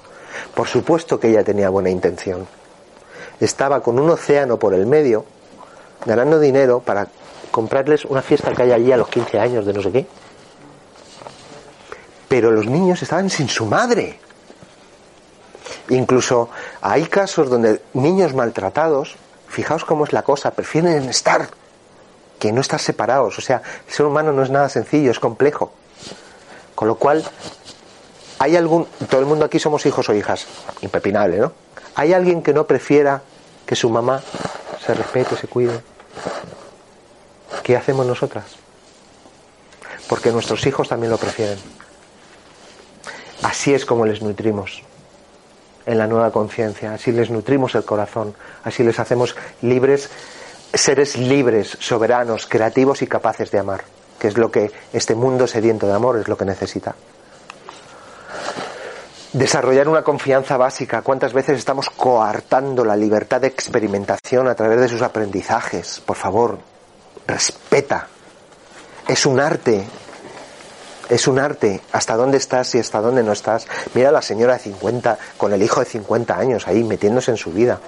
Por 0.55 0.67
supuesto 0.67 1.19
que 1.19 1.29
ella 1.29 1.43
tenía 1.43 1.69
buena 1.69 1.89
intención. 1.89 2.47
Estaba 3.39 3.81
con 3.81 3.99
un 3.99 4.09
océano 4.09 4.57
por 4.57 4.73
el 4.73 4.85
medio, 4.85 5.25
ganando 6.05 6.39
dinero 6.39 6.79
para 6.79 7.07
comprarles 7.51 8.05
una 8.05 8.21
fiesta 8.21 8.53
que 8.53 8.63
hay 8.63 8.71
allí 8.71 8.91
a 8.91 8.97
los 8.97 9.09
15 9.09 9.39
años 9.39 9.65
de 9.65 9.73
no 9.73 9.81
sé 9.81 9.91
qué. 9.91 10.07
Pero 12.29 12.51
los 12.51 12.67
niños 12.67 13.01
estaban 13.01 13.29
sin 13.29 13.49
su 13.49 13.65
madre. 13.65 14.17
Incluso 15.89 16.49
hay 16.81 17.05
casos 17.05 17.49
donde 17.49 17.81
niños 17.93 18.33
maltratados 18.33 19.17
Fijaos 19.51 19.83
cómo 19.83 20.05
es 20.05 20.13
la 20.13 20.23
cosa, 20.23 20.51
prefieren 20.51 21.09
estar 21.09 21.49
que 22.39 22.53
no 22.53 22.61
estar 22.61 22.79
separados. 22.79 23.37
O 23.37 23.41
sea, 23.41 23.61
el 23.85 23.93
ser 23.93 24.05
humano 24.05 24.31
no 24.31 24.43
es 24.43 24.49
nada 24.49 24.69
sencillo, 24.69 25.11
es 25.11 25.19
complejo. 25.19 25.73
Con 26.73 26.87
lo 26.87 26.95
cual, 26.95 27.21
hay 28.39 28.55
algún, 28.55 28.85
todo 29.09 29.19
el 29.19 29.27
mundo 29.27 29.43
aquí 29.43 29.59
somos 29.59 29.85
hijos 29.85 30.07
o 30.07 30.13
hijas, 30.13 30.47
impepinable, 30.79 31.37
¿no? 31.37 31.51
¿Hay 31.95 32.13
alguien 32.13 32.41
que 32.41 32.53
no 32.53 32.65
prefiera 32.65 33.21
que 33.65 33.75
su 33.75 33.89
mamá 33.89 34.23
se 34.85 34.93
respete, 34.93 35.35
se 35.35 35.49
cuide? 35.49 35.81
¿Qué 37.61 37.75
hacemos 37.75 38.05
nosotras? 38.05 38.45
Porque 40.07 40.31
nuestros 40.31 40.65
hijos 40.65 40.87
también 40.87 41.11
lo 41.11 41.17
prefieren. 41.17 41.59
Así 43.43 43.73
es 43.73 43.85
como 43.85 44.05
les 44.05 44.21
nutrimos 44.21 44.81
en 45.85 45.97
la 45.97 46.07
nueva 46.07 46.31
conciencia, 46.31 46.93
así 46.93 47.11
les 47.11 47.29
nutrimos 47.29 47.75
el 47.75 47.83
corazón, 47.83 48.33
así 48.63 48.83
les 48.83 48.99
hacemos 48.99 49.35
libres, 49.61 50.09
seres 50.73 51.17
libres, 51.17 51.77
soberanos, 51.79 52.47
creativos 52.47 53.01
y 53.01 53.07
capaces 53.07 53.51
de 53.51 53.59
amar, 53.59 53.83
que 54.19 54.27
es 54.27 54.37
lo 54.37 54.51
que 54.51 54.71
este 54.93 55.15
mundo 55.15 55.47
sediento 55.47 55.87
de 55.87 55.93
amor 55.93 56.17
es 56.17 56.27
lo 56.27 56.37
que 56.37 56.45
necesita. 56.45 56.95
Desarrollar 59.33 59.87
una 59.87 60.03
confianza 60.03 60.57
básica. 60.57 61.01
¿Cuántas 61.01 61.31
veces 61.31 61.57
estamos 61.57 61.89
coartando 61.89 62.83
la 62.83 62.97
libertad 62.97 63.39
de 63.39 63.47
experimentación 63.47 64.49
a 64.49 64.55
través 64.55 64.81
de 64.81 64.89
sus 64.89 65.01
aprendizajes? 65.01 66.01
Por 66.05 66.17
favor, 66.17 66.57
respeta. 67.25 68.07
Es 69.07 69.25
un 69.25 69.39
arte 69.39 69.85
es 71.11 71.27
un 71.27 71.39
arte. 71.39 71.81
¿Hasta 71.91 72.15
dónde 72.15 72.37
estás 72.37 72.73
y 72.73 72.79
hasta 72.79 73.01
dónde 73.01 73.21
no 73.21 73.33
estás? 73.33 73.67
Mira 73.93 74.09
a 74.09 74.11
la 74.13 74.21
señora 74.21 74.53
de 74.53 74.59
50 74.59 75.17
con 75.37 75.51
el 75.53 75.61
hijo 75.61 75.81
de 75.81 75.85
50 75.85 76.37
años 76.37 76.67
ahí 76.69 76.85
metiéndose 76.85 77.31
en 77.31 77.37
su 77.37 77.51
vida. 77.51 77.81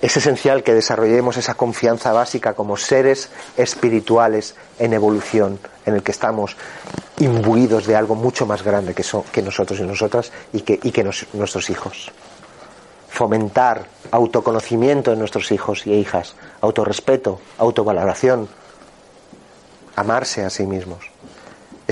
Es 0.00 0.16
esencial 0.16 0.62
que 0.62 0.72
desarrollemos 0.72 1.36
esa 1.36 1.54
confianza 1.54 2.10
básica 2.12 2.54
como 2.54 2.78
seres 2.78 3.28
espirituales 3.56 4.56
en 4.78 4.94
evolución, 4.94 5.60
en 5.84 5.94
el 5.94 6.02
que 6.02 6.10
estamos 6.10 6.56
imbuidos 7.18 7.86
de 7.86 7.96
algo 7.96 8.14
mucho 8.14 8.46
más 8.46 8.62
grande 8.62 8.94
que, 8.94 9.42
nosotros 9.42 9.78
y 9.78 9.82
nosotras 9.82 10.32
y 10.54 10.62
que, 10.62 10.80
y 10.82 10.90
que 10.90 11.04
nuestros 11.04 11.68
hijos. 11.68 12.10
Fomentar 13.10 13.84
autoconocimiento 14.10 15.12
en 15.12 15.18
nuestros 15.18 15.52
hijos 15.52 15.86
y 15.86 15.92
hijas, 15.92 16.34
autorrespeto, 16.62 17.40
autovaloración, 17.58 18.48
amarse 19.94 20.44
a 20.44 20.50
sí 20.50 20.64
mismos. 20.64 21.11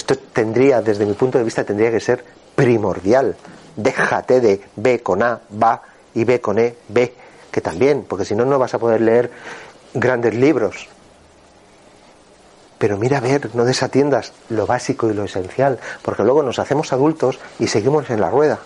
Esto 0.00 0.16
tendría, 0.16 0.80
desde 0.80 1.04
mi 1.04 1.12
punto 1.12 1.36
de 1.36 1.44
vista, 1.44 1.62
tendría 1.62 1.90
que 1.90 2.00
ser 2.00 2.24
primordial. 2.54 3.36
Déjate 3.76 4.40
de 4.40 4.62
B 4.74 5.02
con 5.02 5.22
A, 5.22 5.42
va, 5.62 5.82
y 6.14 6.24
B 6.24 6.40
con 6.40 6.58
E, 6.58 6.74
B, 6.88 7.14
que 7.50 7.60
también, 7.60 8.06
porque 8.08 8.24
si 8.24 8.34
no, 8.34 8.46
no 8.46 8.58
vas 8.58 8.72
a 8.72 8.78
poder 8.78 9.02
leer 9.02 9.30
grandes 9.92 10.34
libros. 10.34 10.88
Pero 12.78 12.96
mira 12.96 13.18
a 13.18 13.20
ver, 13.20 13.54
no 13.54 13.66
desatiendas 13.66 14.32
lo 14.48 14.66
básico 14.66 15.10
y 15.10 15.12
lo 15.12 15.24
esencial, 15.24 15.78
porque 16.00 16.24
luego 16.24 16.42
nos 16.42 16.58
hacemos 16.58 16.94
adultos 16.94 17.38
y 17.58 17.66
seguimos 17.66 18.08
en 18.08 18.22
la 18.22 18.30
rueda. 18.30 18.58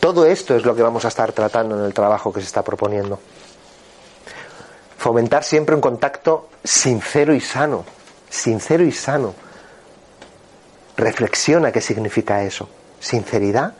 Todo 0.00 0.26
esto 0.26 0.54
es 0.54 0.66
lo 0.66 0.76
que 0.76 0.82
vamos 0.82 1.06
a 1.06 1.08
estar 1.08 1.32
tratando 1.32 1.78
en 1.78 1.86
el 1.86 1.94
trabajo 1.94 2.30
que 2.30 2.40
se 2.40 2.46
está 2.46 2.60
proponiendo. 2.60 3.18
Fomentar 4.98 5.44
siempre 5.44 5.74
un 5.74 5.80
contacto 5.80 6.50
sincero 6.62 7.32
y 7.32 7.40
sano, 7.40 7.86
sincero 8.28 8.84
y 8.84 8.92
sano 8.92 9.48
Reflexiona 11.00 11.72
qué 11.72 11.80
significa 11.80 12.42
eso. 12.42 12.68
Sinceridad 13.00 13.72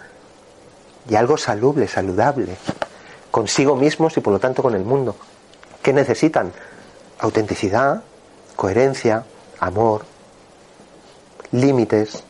y 1.07 1.17
algo 1.17 1.37
salubre, 1.37 1.87
saludable. 1.87 2.57
Consigo 3.31 3.77
mismos 3.77 4.17
y 4.17 4.21
por 4.21 4.33
lo 4.33 4.39
tanto 4.39 4.63
con 4.63 4.75
el 4.75 4.85
mundo. 4.85 5.15
¿Qué 5.83 5.93
necesitan? 5.93 6.51
Autenticidad, 7.19 8.03
coherencia, 8.57 9.27
amor, 9.59 10.07
límites, 11.53 12.25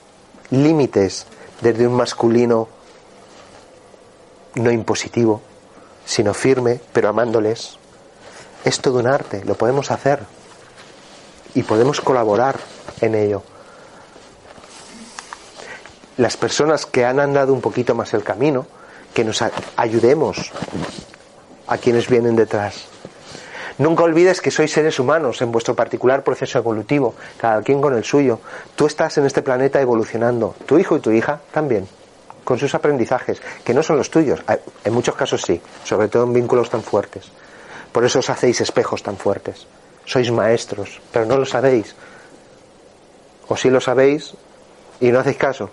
límites 0.51 1.25
desde 1.61 1.87
un 1.87 1.95
masculino 1.95 2.67
no 4.57 4.73
impositivo, 4.73 5.41
sino 6.05 6.35
firme, 6.35 6.81
pero 6.93 7.11
amándoles. 7.11 7.79
Es 8.65 8.81
todo 8.81 8.99
un 8.99 9.07
arte, 9.07 9.45
lo 9.45 9.55
podemos 9.55 9.93
hacer 9.93 10.19
y 11.55 11.63
podemos 11.63 12.01
colaborar 12.01 12.59
en 13.01 13.15
ello 13.15 13.45
las 16.21 16.37
personas 16.37 16.85
que 16.85 17.07
han 17.07 17.19
andado 17.19 17.55
un 17.55 17.63
poquito 17.63 17.95
más 17.95 18.13
el 18.13 18.23
camino, 18.23 18.67
que 19.15 19.25
nos 19.25 19.43
ayudemos 19.75 20.53
a 21.67 21.79
quienes 21.79 22.09
vienen 22.09 22.37
detrás. 22.37 22.85
Nunca 23.79 24.05
olvides 24.05 24.43
que 24.43 24.51
sois 24.51 24.71
seres 24.71 25.01
humanos 25.01 25.41
en 25.41 25.51
vuestro 25.51 25.75
particular 25.75 26.23
proceso 26.23 26.59
evolutivo, 26.59 27.15
cada 27.41 27.63
quien 27.63 27.81
con 27.81 27.97
el 27.97 28.05
suyo. 28.05 28.39
Tú 28.77 28.85
estás 28.85 29.17
en 29.17 29.25
este 29.25 29.41
planeta 29.41 29.81
evolucionando, 29.81 30.55
tu 30.67 30.79
hijo 30.79 30.99
y 30.99 31.01
tu 31.01 31.11
hija 31.11 31.41
también, 31.53 31.89
con 32.45 32.59
sus 32.59 32.75
aprendizajes, 32.75 33.41
que 33.65 33.73
no 33.73 33.83
son 33.83 33.97
los 33.97 34.11
tuyos. 34.11 34.45
En 34.85 34.93
muchos 34.93 35.17
casos 35.17 35.41
sí, 35.41 35.59
sobre 35.85 36.09
todo 36.09 36.25
en 36.25 36.35
vínculos 36.35 36.69
tan 36.69 36.83
fuertes. 36.83 37.33
Por 37.93 38.05
eso 38.05 38.19
os 38.19 38.29
hacéis 38.29 38.61
espejos 38.61 39.03
tan 39.03 39.17
fuertes. 39.17 39.67
sois 40.05 40.31
maestros, 40.31 41.01
pero 41.13 41.25
no 41.25 41.39
lo 41.39 41.47
sabéis. 41.47 41.95
O 43.49 43.57
si 43.57 43.71
lo 43.71 43.81
sabéis 43.81 44.35
y 45.01 45.09
no 45.11 45.21
hacéis 45.21 45.39
caso. 45.39 45.71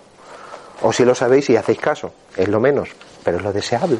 O 0.82 0.92
si 0.92 1.04
lo 1.04 1.14
sabéis 1.14 1.50
y 1.50 1.56
hacéis 1.56 1.78
caso, 1.78 2.12
es 2.36 2.48
lo 2.48 2.60
menos, 2.60 2.90
pero 3.24 3.38
es 3.38 3.42
lo 3.42 3.52
deseable. 3.52 3.98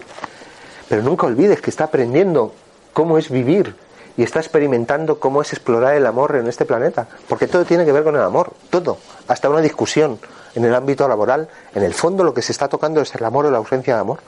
Pero 0.88 1.02
nunca 1.02 1.26
olvides 1.26 1.60
que 1.60 1.70
está 1.70 1.84
aprendiendo 1.84 2.52
cómo 2.92 3.18
es 3.18 3.30
vivir 3.30 3.74
y 4.16 4.22
está 4.22 4.40
experimentando 4.40 5.20
cómo 5.20 5.42
es 5.42 5.52
explorar 5.52 5.94
el 5.94 6.06
amor 6.06 6.36
en 6.36 6.48
este 6.48 6.64
planeta. 6.64 7.06
Porque 7.28 7.46
todo 7.46 7.64
tiene 7.64 7.84
que 7.84 7.92
ver 7.92 8.04
con 8.04 8.16
el 8.16 8.22
amor, 8.22 8.52
todo, 8.70 8.98
hasta 9.28 9.48
una 9.48 9.60
discusión 9.60 10.18
en 10.54 10.64
el 10.64 10.74
ámbito 10.74 11.06
laboral. 11.06 11.48
En 11.74 11.82
el 11.82 11.94
fondo 11.94 12.24
lo 12.24 12.34
que 12.34 12.42
se 12.42 12.52
está 12.52 12.68
tocando 12.68 13.00
es 13.00 13.14
el 13.14 13.24
amor 13.24 13.46
o 13.46 13.50
la 13.50 13.58
ausencia 13.58 13.94
de 13.94 14.00
amor. 14.00 14.18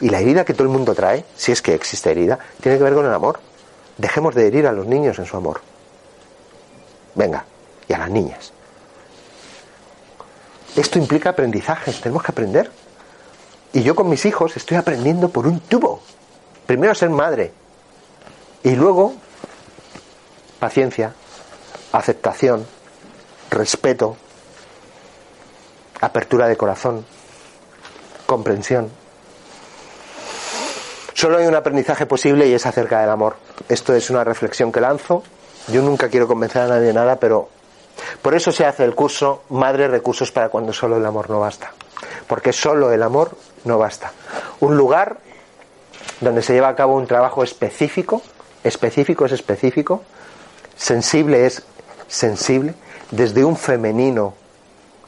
Y 0.00 0.10
la 0.10 0.20
herida 0.20 0.44
que 0.44 0.54
todo 0.54 0.64
el 0.64 0.70
mundo 0.70 0.94
trae, 0.94 1.24
si 1.36 1.52
es 1.52 1.62
que 1.62 1.74
existe 1.74 2.10
herida, 2.10 2.38
tiene 2.60 2.78
que 2.78 2.84
ver 2.84 2.94
con 2.94 3.06
el 3.06 3.12
amor. 3.12 3.38
Dejemos 3.98 4.34
de 4.34 4.46
herir 4.46 4.66
a 4.66 4.72
los 4.72 4.86
niños 4.86 5.18
en 5.18 5.26
su 5.26 5.36
amor. 5.36 5.60
Venga, 7.14 7.44
y 7.88 7.92
a 7.92 7.98
las 7.98 8.10
niñas. 8.10 8.52
Esto 10.76 10.98
implica 10.98 11.30
aprendizaje, 11.30 11.92
tenemos 11.92 12.22
que 12.22 12.32
aprender. 12.32 12.70
Y 13.72 13.82
yo 13.82 13.94
con 13.94 14.08
mis 14.08 14.24
hijos 14.26 14.56
estoy 14.56 14.76
aprendiendo 14.76 15.30
por 15.30 15.46
un 15.46 15.60
tubo. 15.60 16.02
Primero 16.66 16.94
ser 16.94 17.10
madre. 17.10 17.52
Y 18.62 18.74
luego 18.74 19.14
paciencia, 20.58 21.14
aceptación, 21.92 22.66
respeto, 23.50 24.16
apertura 26.00 26.46
de 26.48 26.56
corazón, 26.56 27.04
comprensión. 28.26 28.90
Solo 31.14 31.38
hay 31.38 31.46
un 31.46 31.54
aprendizaje 31.54 32.04
posible 32.04 32.46
y 32.46 32.52
es 32.52 32.66
acerca 32.66 33.00
del 33.00 33.10
amor. 33.10 33.36
Esto 33.68 33.94
es 33.94 34.10
una 34.10 34.24
reflexión 34.24 34.70
que 34.70 34.80
lanzo. 34.80 35.22
Yo 35.68 35.80
nunca 35.80 36.08
quiero 36.08 36.28
convencer 36.28 36.62
a 36.62 36.68
nadie 36.68 36.88
de 36.88 36.92
nada, 36.92 37.16
pero 37.16 37.48
por 38.22 38.34
eso 38.34 38.52
se 38.52 38.64
hace 38.64 38.84
el 38.84 38.94
curso 38.94 39.42
Madre 39.50 39.88
Recursos 39.88 40.32
para 40.32 40.48
cuando 40.48 40.72
solo 40.72 40.96
el 40.96 41.06
amor 41.06 41.30
no 41.30 41.40
basta. 41.40 41.72
Porque 42.26 42.52
solo 42.52 42.92
el 42.92 43.02
amor 43.02 43.30
no 43.64 43.78
basta. 43.78 44.12
Un 44.60 44.76
lugar 44.76 45.18
donde 46.20 46.42
se 46.42 46.54
lleva 46.54 46.68
a 46.68 46.76
cabo 46.76 46.96
un 46.96 47.06
trabajo 47.06 47.42
específico, 47.42 48.22
específico 48.64 49.26
es 49.26 49.32
específico, 49.32 50.02
sensible 50.76 51.46
es 51.46 51.62
sensible, 52.08 52.74
desde 53.10 53.44
un 53.44 53.56
femenino 53.56 54.34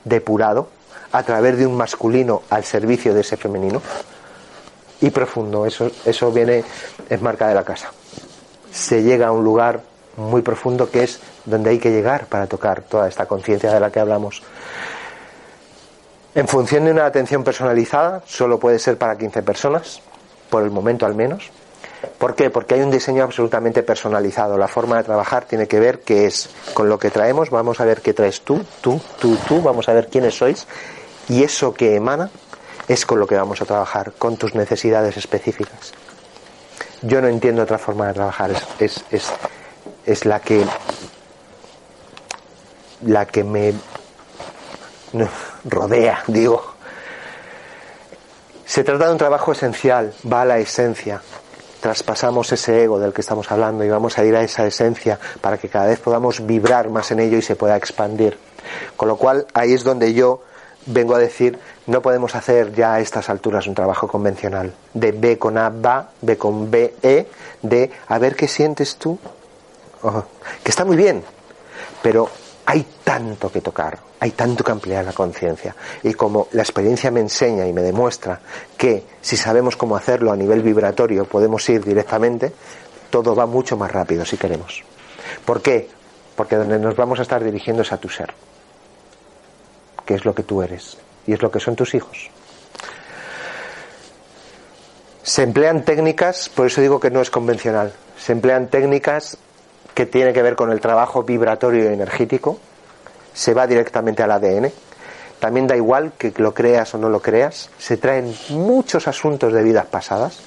depurado, 0.05 0.69
a 1.13 1.23
través 1.23 1.57
de 1.57 1.67
un 1.67 1.77
masculino 1.77 2.43
al 2.51 2.65
servicio 2.65 3.15
de 3.15 3.23
ese 3.23 3.37
femenino, 3.37 3.81
y 5.01 5.11
profundo. 5.11 5.67
Eso, 5.67 5.91
eso 6.05 6.31
viene, 6.33 6.65
es 7.09 7.23
marca 7.23 7.49
de 7.49 7.55
la 7.55 7.65
casa. 7.65 7.91
Se 8.73 9.03
llega 9.03 9.29
a 9.29 9.33
un 9.33 9.45
lugar 9.45 9.81
muy 10.17 10.43
profundo 10.43 10.91
que 10.91 11.05
es 11.05 11.21
donde 11.49 11.71
hay 11.71 11.79
que 11.79 11.91
llegar 11.91 12.27
para 12.27 12.47
tocar 12.47 12.83
toda 12.83 13.09
esta 13.09 13.27
conciencia 13.27 13.73
de 13.73 13.81
la 13.81 13.91
que 13.91 14.01
hablamos. 14.01 14.43
En 16.35 16.47
función 16.47 16.85
de 16.85 16.93
una 16.93 17.07
atención 17.07 17.43
personalizada, 17.43 18.23
solo 18.27 18.59
puede 18.59 18.79
ser 18.79 18.99
para 18.99 19.17
15 19.17 19.43
personas, 19.43 20.01
por 20.51 20.63
el 20.63 20.71
momento 20.71 21.07
al 21.07 21.15
menos. 21.15 21.51
¿Por 22.19 22.35
qué? 22.35 22.51
Porque 22.51 22.75
hay 22.75 22.81
un 22.83 22.91
diseño 22.91 23.25
absolutamente 23.25 23.83
personalizado. 23.83 24.57
La 24.57 24.69
forma 24.69 24.99
de 24.99 25.05
trabajar 25.05 25.47
tiene 25.47 25.67
que 25.67 25.81
ver 25.81 26.01
qué 26.01 26.27
es 26.27 26.49
con 26.75 26.89
lo 26.89 26.99
que 26.99 27.11
traemos. 27.11 27.51
Vamos 27.51 27.81
a 27.81 27.85
ver 27.85 28.01
qué 28.03 28.15
traes 28.15 28.43
tú, 28.43 28.65
tú, 28.81 29.01
tú, 29.19 29.37
tú. 29.49 29.63
Vamos 29.63 29.89
a 29.89 29.95
ver 29.95 30.09
quiénes 30.09 30.37
sois. 30.37 30.67
Y 31.29 31.43
eso 31.43 31.75
que 31.75 31.97
emana 31.97 32.31
es 32.89 33.05
con 33.05 33.19
lo 33.19 33.27
que 33.27 33.37
vamos 33.37 33.61
a 33.61 33.67
trabajar, 33.67 34.13
con 34.19 34.37
tus 34.37 34.55
necesidades 34.55 35.17
específicas. 35.17 35.93
Yo 37.03 37.21
no 37.21 37.29
entiendo 37.29 37.63
otra 37.63 37.79
forma 37.79 38.09
de 38.09 38.15
trabajar, 38.15 38.51
es, 38.81 39.05
es, 39.11 39.33
es, 40.05 40.25
la 40.25 40.41
que 40.41 40.65
la 43.03 43.27
que 43.27 43.45
me 43.45 43.75
rodea, 45.65 46.23
digo. 46.27 46.63
Se 48.65 48.85
trata 48.85 49.07
de 49.07 49.13
un 49.13 49.19
trabajo 49.19 49.53
esencial, 49.53 50.13
va 50.31 50.43
a 50.43 50.45
la 50.45 50.59
esencia. 50.59 51.23
Traspasamos 51.81 52.53
ese 52.53 52.83
ego 52.83 52.99
del 52.99 53.13
que 53.13 53.21
estamos 53.21 53.51
hablando 53.51 53.85
y 53.85 53.89
vamos 53.89 54.19
a 54.19 54.25
ir 54.25 54.35
a 54.37 54.43
esa 54.43 54.67
esencia 54.67 55.19
para 55.41 55.59
que 55.59 55.69
cada 55.69 55.87
vez 55.87 56.01
podamos 56.01 56.45
vibrar 56.45 56.91
más 56.91 57.11
en 57.13 57.21
ello 57.21 57.39
y 57.39 57.43
se 57.43 57.57
pueda 57.57 57.77
expandir. 57.77 58.37
Con 58.97 59.09
lo 59.09 59.17
cual 59.17 59.47
ahí 59.55 59.73
es 59.73 59.85
donde 59.85 60.13
yo 60.13 60.43
vengo 60.87 61.15
a 61.15 61.19
decir, 61.19 61.59
no 61.87 62.03
podemos 62.03 62.35
hacer 62.35 62.75
ya 62.75 62.95
a 62.95 63.01
estas 63.01 63.29
alturas 63.29 63.67
un 63.67 63.75
trabajo 63.75 64.09
convencional 64.09 64.75
de 64.93 65.13
B 65.13 65.39
con 65.39 65.57
A, 65.57 65.71
va, 65.71 66.11
B 66.21 66.37
con 66.37 66.71
B, 66.71 66.95
E, 67.03 67.27
de 67.63 67.91
a 68.09 68.19
ver 68.19 68.35
qué 68.37 68.49
sientes 68.49 68.97
tú. 68.97 69.19
que 70.63 70.71
está 70.71 70.85
muy 70.85 70.97
bien, 70.97 71.23
pero 72.03 72.29
hay 72.71 72.85
tanto 73.03 73.51
que 73.51 73.63
tocar, 73.63 73.99
hay 74.21 74.33
tanto 74.33 74.63
que 74.63 74.71
ampliar 74.71 75.03
la 75.03 75.15
conciencia. 75.15 75.75
Y 76.03 76.13
como 76.13 76.49
la 76.53 76.61
experiencia 76.61 77.11
me 77.11 77.21
enseña 77.21 77.67
y 77.67 77.73
me 77.73 77.81
demuestra 77.81 78.41
que 78.77 79.05
si 79.23 79.39
sabemos 79.39 79.75
cómo 79.75 79.97
hacerlo 79.97 80.31
a 80.33 80.37
nivel 80.37 80.61
vibratorio 80.61 81.25
podemos 81.25 81.67
ir 81.71 81.83
directamente, 81.83 82.53
todo 83.09 83.35
va 83.35 83.47
mucho 83.47 83.79
más 83.79 83.91
rápido 83.91 84.23
si 84.27 84.37
queremos. 84.37 84.85
¿Por 85.47 85.63
qué? 85.63 85.89
Porque 86.37 86.57
donde 86.57 86.79
nos 86.79 86.95
vamos 86.95 87.19
a 87.21 87.23
estar 87.23 87.43
dirigiendo 87.43 87.81
es 87.81 87.91
a 87.91 87.97
tu 87.97 88.11
ser 88.11 88.35
que 90.05 90.15
es 90.15 90.27
lo 90.27 90.35
que 90.35 90.43
tú 90.43 90.61
eres 90.61 90.99
y 91.27 91.33
es 91.33 91.41
lo 91.41 91.51
que 91.51 91.61
son 91.61 91.75
tus 91.75 91.95
hijos. 91.95 92.29
Se 95.23 95.43
emplean 95.43 95.87
técnicas, 95.87 96.51
por 96.51 96.67
eso 96.67 96.83
digo 96.83 97.01
que 97.01 97.11
no 97.11 97.23
es 97.23 97.31
convencional, 97.31 97.95
se 98.19 98.33
emplean 98.33 98.69
técnicas 98.69 99.39
que 99.99 100.07
tienen 100.07 100.33
que 100.33 100.43
ver 100.43 100.55
con 100.55 100.71
el 100.71 100.81
trabajo 100.81 101.25
vibratorio 101.25 101.83
y 101.83 101.93
energético, 101.93 102.57
se 103.35 103.53
va 103.53 103.67
directamente 103.67 104.23
al 104.23 104.31
ADN, 104.31 104.71
también 105.41 105.67
da 105.67 105.75
igual 105.75 106.13
que 106.17 106.33
lo 106.37 106.55
creas 106.55 106.95
o 106.95 106.99
no 106.99 107.09
lo 107.09 107.21
creas, 107.21 107.69
se 107.79 107.97
traen 107.97 108.33
muchos 108.51 109.09
asuntos 109.09 109.53
de 109.53 109.61
vidas 109.65 109.87
pasadas, 109.87 110.39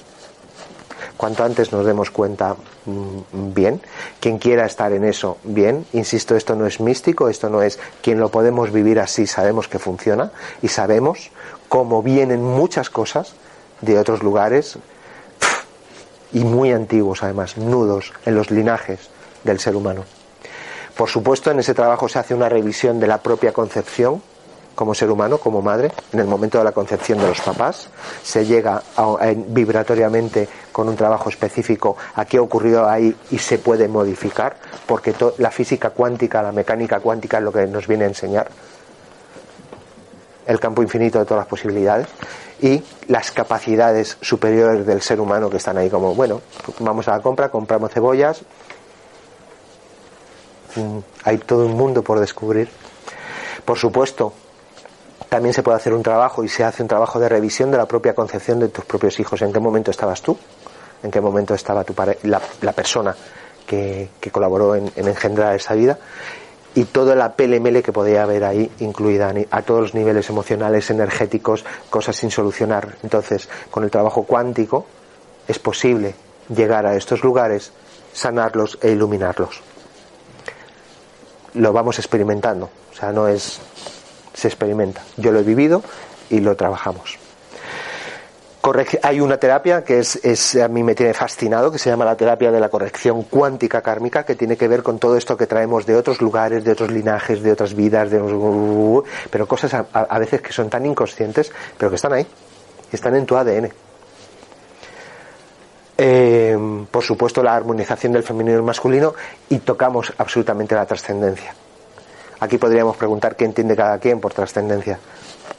cuanto 1.18 1.44
antes 1.44 1.70
nos 1.70 1.84
demos 1.84 2.10
cuenta 2.10 2.56
mm, 2.86 3.52
bien. 3.52 3.82
Quien 4.20 4.38
quiera 4.38 4.64
estar 4.64 4.90
en 4.94 5.04
eso, 5.04 5.36
bien. 5.44 5.84
Insisto, 5.92 6.34
esto 6.34 6.56
no 6.56 6.66
es 6.66 6.80
místico, 6.80 7.28
esto 7.28 7.50
no 7.50 7.60
es 7.60 7.78
quien 8.00 8.20
lo 8.20 8.30
podemos 8.30 8.72
vivir 8.72 9.00
así, 9.00 9.26
sabemos 9.26 9.68
que 9.68 9.78
funciona 9.78 10.32
y 10.62 10.68
sabemos 10.68 11.30
cómo 11.68 12.02
vienen 12.02 12.42
muchas 12.42 12.88
cosas 12.88 13.34
de 13.82 13.98
otros 13.98 14.22
lugares 14.22 14.78
y 16.32 16.42
muy 16.42 16.72
antiguos 16.72 17.22
además, 17.22 17.58
nudos 17.58 18.14
en 18.24 18.34
los 18.34 18.50
linajes 18.50 19.11
del 19.44 19.58
ser 19.58 19.76
humano. 19.76 20.04
Por 20.96 21.08
supuesto, 21.08 21.50
en 21.50 21.60
ese 21.60 21.74
trabajo 21.74 22.08
se 22.08 22.18
hace 22.18 22.34
una 22.34 22.48
revisión 22.48 23.00
de 23.00 23.06
la 23.06 23.18
propia 23.18 23.52
concepción 23.52 24.22
como 24.74 24.94
ser 24.94 25.10
humano, 25.10 25.38
como 25.38 25.60
madre, 25.60 25.92
en 26.12 26.20
el 26.20 26.26
momento 26.26 26.58
de 26.58 26.64
la 26.64 26.72
concepción 26.72 27.18
de 27.18 27.26
los 27.26 27.40
papás, 27.40 27.88
se 28.22 28.44
llega 28.46 28.82
vibratoriamente 29.48 30.48
con 30.72 30.88
un 30.88 30.96
trabajo 30.96 31.28
específico 31.28 31.96
a 32.14 32.24
qué 32.24 32.38
ocurrió 32.38 32.88
ahí 32.88 33.14
y 33.30 33.38
se 33.38 33.58
puede 33.58 33.86
modificar, 33.86 34.56
porque 34.86 35.14
la 35.38 35.50
física 35.50 35.90
cuántica, 35.90 36.42
la 36.42 36.52
mecánica 36.52 37.00
cuántica 37.00 37.38
es 37.38 37.44
lo 37.44 37.52
que 37.52 37.66
nos 37.66 37.86
viene 37.86 38.04
a 38.04 38.08
enseñar 38.08 38.48
el 40.46 40.58
campo 40.58 40.82
infinito 40.82 41.18
de 41.18 41.24
todas 41.24 41.42
las 41.42 41.48
posibilidades 41.48 42.08
y 42.60 42.82
las 43.08 43.30
capacidades 43.30 44.16
superiores 44.20 44.86
del 44.86 45.02
ser 45.02 45.20
humano 45.20 45.50
que 45.50 45.58
están 45.58 45.76
ahí 45.78 45.90
como, 45.90 46.14
bueno, 46.14 46.40
vamos 46.80 47.06
a 47.08 47.12
la 47.12 47.22
compra, 47.22 47.50
compramos 47.50 47.92
cebollas, 47.92 48.42
hay 51.24 51.38
todo 51.38 51.66
un 51.66 51.76
mundo 51.76 52.02
por 52.02 52.20
descubrir. 52.20 52.68
Por 53.64 53.78
supuesto, 53.78 54.32
también 55.28 55.54
se 55.54 55.62
puede 55.62 55.76
hacer 55.76 55.94
un 55.94 56.02
trabajo 56.02 56.44
y 56.44 56.48
se 56.48 56.64
hace 56.64 56.82
un 56.82 56.88
trabajo 56.88 57.18
de 57.18 57.28
revisión 57.28 57.70
de 57.70 57.78
la 57.78 57.86
propia 57.86 58.14
concepción 58.14 58.58
de 58.60 58.68
tus 58.68 58.84
propios 58.84 59.18
hijos. 59.20 59.40
¿En 59.42 59.52
qué 59.52 59.60
momento 59.60 59.90
estabas 59.90 60.20
tú? 60.20 60.36
¿En 61.02 61.10
qué 61.10 61.20
momento 61.20 61.54
estaba 61.54 61.84
tu 61.84 61.94
la, 62.24 62.40
la, 62.60 62.72
persona 62.72 63.16
que, 63.66 64.10
colaboró 64.30 64.76
en, 64.76 64.92
engendrar 64.96 65.56
esa 65.56 65.74
vida? 65.74 65.98
Y 66.74 66.84
todo 66.84 67.14
la 67.14 67.32
PLML 67.34 67.82
que 67.82 67.92
podía 67.92 68.22
haber 68.22 68.44
ahí 68.44 68.70
incluida 68.80 69.32
a 69.50 69.62
todos 69.62 69.80
los 69.80 69.94
niveles 69.94 70.28
emocionales, 70.30 70.90
energéticos, 70.90 71.64
cosas 71.90 72.16
sin 72.16 72.30
solucionar. 72.30 72.96
Entonces, 73.02 73.48
con 73.70 73.84
el 73.84 73.90
trabajo 73.90 74.24
cuántico 74.24 74.86
es 75.48 75.58
posible 75.58 76.14
llegar 76.54 76.86
a 76.86 76.94
estos 76.94 77.22
lugares, 77.22 77.72
sanarlos 78.12 78.78
e 78.82 78.90
iluminarlos. 78.90 79.71
Lo 81.54 81.72
vamos 81.72 81.98
experimentando. 81.98 82.70
O 82.92 82.94
sea, 82.94 83.12
no 83.12 83.28
es 83.28 83.60
se 84.34 84.48
experimenta. 84.48 85.02
Yo 85.16 85.32
lo 85.32 85.40
he 85.40 85.42
vivido 85.42 85.82
y 86.30 86.40
lo 86.40 86.56
trabajamos. 86.56 87.18
hay 89.02 89.20
una 89.20 89.38
terapia 89.38 89.84
que 89.84 89.98
es, 89.98 90.56
a 90.56 90.68
mí 90.68 90.82
me 90.82 90.94
tiene 90.94 91.14
fascinado, 91.14 91.70
que 91.70 91.78
se 91.78 91.90
llama 91.90 92.04
la 92.04 92.16
terapia 92.16 92.50
de 92.50 92.60
la 92.60 92.68
corrección 92.68 93.24
cuántica 93.24 93.82
kármica, 93.82 94.24
que 94.24 94.34
tiene 94.34 94.56
que 94.56 94.68
ver 94.68 94.82
con 94.82 94.98
todo 94.98 95.16
esto 95.16 95.36
que 95.36 95.46
traemos 95.46 95.84
de 95.84 95.96
otros 95.96 96.20
lugares, 96.20 96.64
de 96.64 96.72
otros 96.72 96.90
linajes, 96.90 97.42
de 97.42 97.52
otras 97.52 97.74
vidas, 97.74 98.10
de 98.10 98.20
pero 99.30 99.46
cosas 99.46 99.74
a, 99.74 100.18
veces 100.18 100.40
que 100.40 100.52
son 100.52 100.70
tan 100.70 100.86
inconscientes, 100.86 101.52
pero 101.76 101.90
que 101.90 101.96
están 101.96 102.12
ahí, 102.12 102.26
están 102.92 103.16
en 103.16 103.26
tu 103.26 103.36
ADN. 103.36 103.70
Eh, 106.04 106.58
por 106.90 107.04
supuesto 107.04 107.44
la 107.44 107.54
armonización 107.54 108.12
del 108.12 108.24
femenino 108.24 108.54
y 108.54 108.56
el 108.56 108.64
masculino 108.64 109.14
y 109.48 109.60
tocamos 109.60 110.12
absolutamente 110.18 110.74
la 110.74 110.84
trascendencia. 110.84 111.54
Aquí 112.40 112.58
podríamos 112.58 112.96
preguntar 112.96 113.36
qué 113.36 113.44
entiende 113.44 113.76
cada 113.76 114.00
quien 114.00 114.20
por 114.20 114.34
trascendencia. 114.34 114.98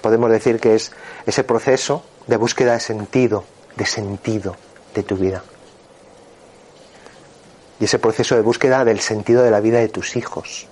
Podemos 0.01 0.29
decir 0.29 0.59
que 0.59 0.75
es 0.75 0.91
ese 1.25 1.45
proceso 1.45 2.03
de 2.27 2.35
búsqueda 2.35 2.73
de 2.73 2.81
sentido, 2.81 3.45
de 3.77 3.85
sentido 3.85 4.57
de 4.93 5.03
tu 5.03 5.15
vida. 5.15 5.41
Y 7.79 7.85
ese 7.85 7.99
proceso 7.99 8.35
de 8.35 8.41
búsqueda 8.41 8.83
del 8.83 8.99
sentido 8.99 9.43
de 9.43 9.51
la 9.51 9.61
vida 9.61 9.79
de 9.79 9.87
tus 9.87 10.17
hijos. 10.17 10.67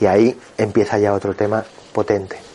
Y 0.00 0.06
ahí 0.06 0.40
empieza 0.56 0.98
ya 0.98 1.12
otro 1.12 1.34
tema 1.34 1.62
potente. 1.92 2.51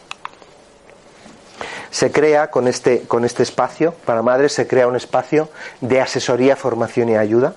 Se 1.97 2.11
crea 2.11 2.51
con 2.51 2.67
este, 2.67 3.07
con 3.07 3.25
este 3.25 3.41
espacio, 3.41 3.91
para 4.05 4.21
madres, 4.21 4.53
se 4.53 4.67
crea 4.67 4.87
un 4.87 4.95
espacio 4.95 5.49
de 5.81 5.99
asesoría, 5.99 6.55
formación 6.55 7.09
y 7.09 7.15
ayuda 7.15 7.55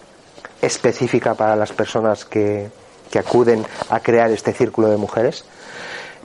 específica 0.62 1.34
para 1.34 1.56
las 1.56 1.72
personas 1.72 2.24
que, 2.24 2.70
que 3.10 3.18
acuden 3.18 3.66
a 3.90 4.00
crear 4.00 4.30
este 4.30 4.54
círculo 4.54 4.88
de 4.88 4.96
mujeres. 4.96 5.44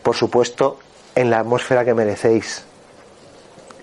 Por 0.01 0.16
supuesto, 0.16 0.80
en 1.13 1.30
la 1.30 1.39
atmósfera 1.39 1.84
que 1.84 1.93
merecéis. 1.93 2.63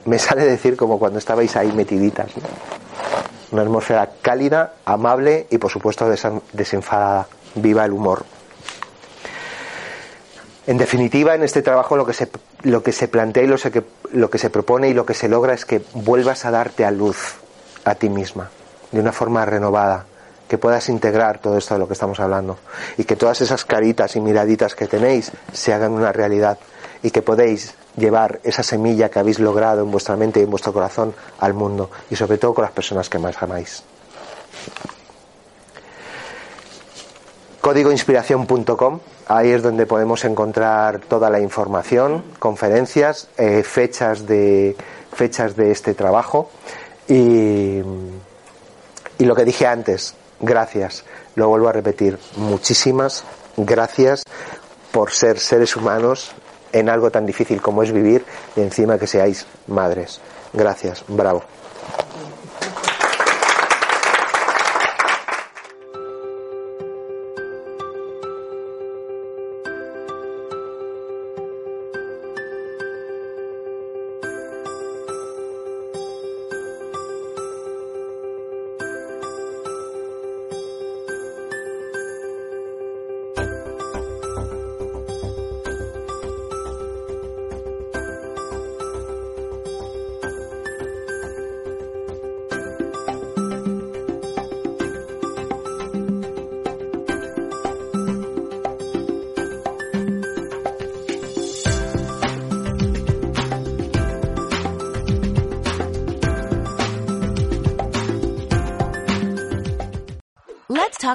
Me 0.06 0.18
sale 0.18 0.46
decir 0.46 0.78
como 0.78 0.98
cuando 0.98 1.18
estabais 1.18 1.54
ahí 1.54 1.70
metiditas. 1.70 2.30
Una 3.50 3.60
atmósfera 3.60 4.12
cálida, 4.22 4.76
amable 4.86 5.46
y 5.50 5.58
por 5.58 5.70
supuesto 5.70 6.08
desenfadada. 6.54 7.28
Viva 7.56 7.84
el 7.84 7.92
humor. 7.92 8.24
En 10.66 10.78
definitiva, 10.78 11.34
en 11.34 11.42
este 11.42 11.62
trabajo 11.62 11.96
lo 11.96 12.06
que 12.06 12.12
se, 12.12 12.28
lo 12.62 12.82
que 12.82 12.92
se 12.92 13.08
plantea 13.08 13.42
y 13.42 13.46
lo, 13.46 13.56
que, 13.56 13.82
lo 14.12 14.30
que 14.30 14.38
se 14.38 14.50
propone 14.50 14.88
y 14.88 14.94
lo 14.94 15.04
que 15.04 15.14
se 15.14 15.28
logra 15.28 15.54
es 15.54 15.64
que 15.64 15.82
vuelvas 15.94 16.44
a 16.44 16.50
darte 16.52 16.84
a 16.84 16.90
luz 16.90 17.34
a 17.84 17.96
ti 17.96 18.08
misma, 18.08 18.48
de 18.92 19.00
una 19.00 19.12
forma 19.12 19.44
renovada, 19.44 20.06
que 20.48 20.58
puedas 20.58 20.88
integrar 20.88 21.38
todo 21.38 21.58
esto 21.58 21.74
de 21.74 21.80
lo 21.80 21.88
que 21.88 21.94
estamos 21.94 22.20
hablando 22.20 22.58
y 22.96 23.04
que 23.04 23.16
todas 23.16 23.40
esas 23.40 23.64
caritas 23.64 24.14
y 24.16 24.20
miraditas 24.20 24.74
que 24.74 24.86
tenéis 24.86 25.32
se 25.52 25.72
hagan 25.72 25.92
una 25.92 26.12
realidad 26.12 26.58
y 27.02 27.10
que 27.10 27.22
podéis 27.22 27.74
llevar 27.96 28.40
esa 28.44 28.62
semilla 28.62 29.10
que 29.10 29.18
habéis 29.18 29.38
logrado 29.38 29.82
en 29.82 29.90
vuestra 29.90 30.16
mente 30.16 30.40
y 30.40 30.44
en 30.44 30.50
vuestro 30.50 30.72
corazón 30.72 31.14
al 31.40 31.54
mundo 31.54 31.90
y 32.10 32.16
sobre 32.16 32.38
todo 32.38 32.54
con 32.54 32.62
las 32.62 32.72
personas 32.72 33.08
que 33.08 33.18
más 33.18 33.42
amáis. 33.42 33.82
Códigoinspiración.com, 37.60 39.00
ahí 39.36 39.50
es 39.50 39.62
donde 39.62 39.86
podemos 39.86 40.24
encontrar 40.24 41.00
toda 41.00 41.30
la 41.30 41.40
información, 41.40 42.22
conferencias, 42.38 43.28
eh, 43.36 43.62
fechas, 43.62 44.26
de, 44.26 44.76
fechas 45.12 45.56
de 45.56 45.70
este 45.70 45.94
trabajo 45.94 46.50
y, 47.08 47.80
y 49.18 49.24
lo 49.24 49.34
que 49.34 49.44
dije 49.44 49.66
antes, 49.66 50.14
gracias, 50.40 51.04
lo 51.34 51.48
vuelvo 51.48 51.68
a 51.68 51.72
repetir, 51.72 52.18
muchísimas 52.36 53.24
gracias 53.56 54.24
por 54.90 55.10
ser 55.10 55.38
seres 55.38 55.76
humanos 55.76 56.32
en 56.72 56.88
algo 56.88 57.10
tan 57.10 57.26
difícil 57.26 57.60
como 57.60 57.82
es 57.82 57.92
vivir 57.92 58.24
y 58.56 58.60
encima 58.60 58.98
que 58.98 59.06
seáis 59.06 59.46
madres. 59.66 60.20
Gracias, 60.52 61.04
bravo. 61.08 61.42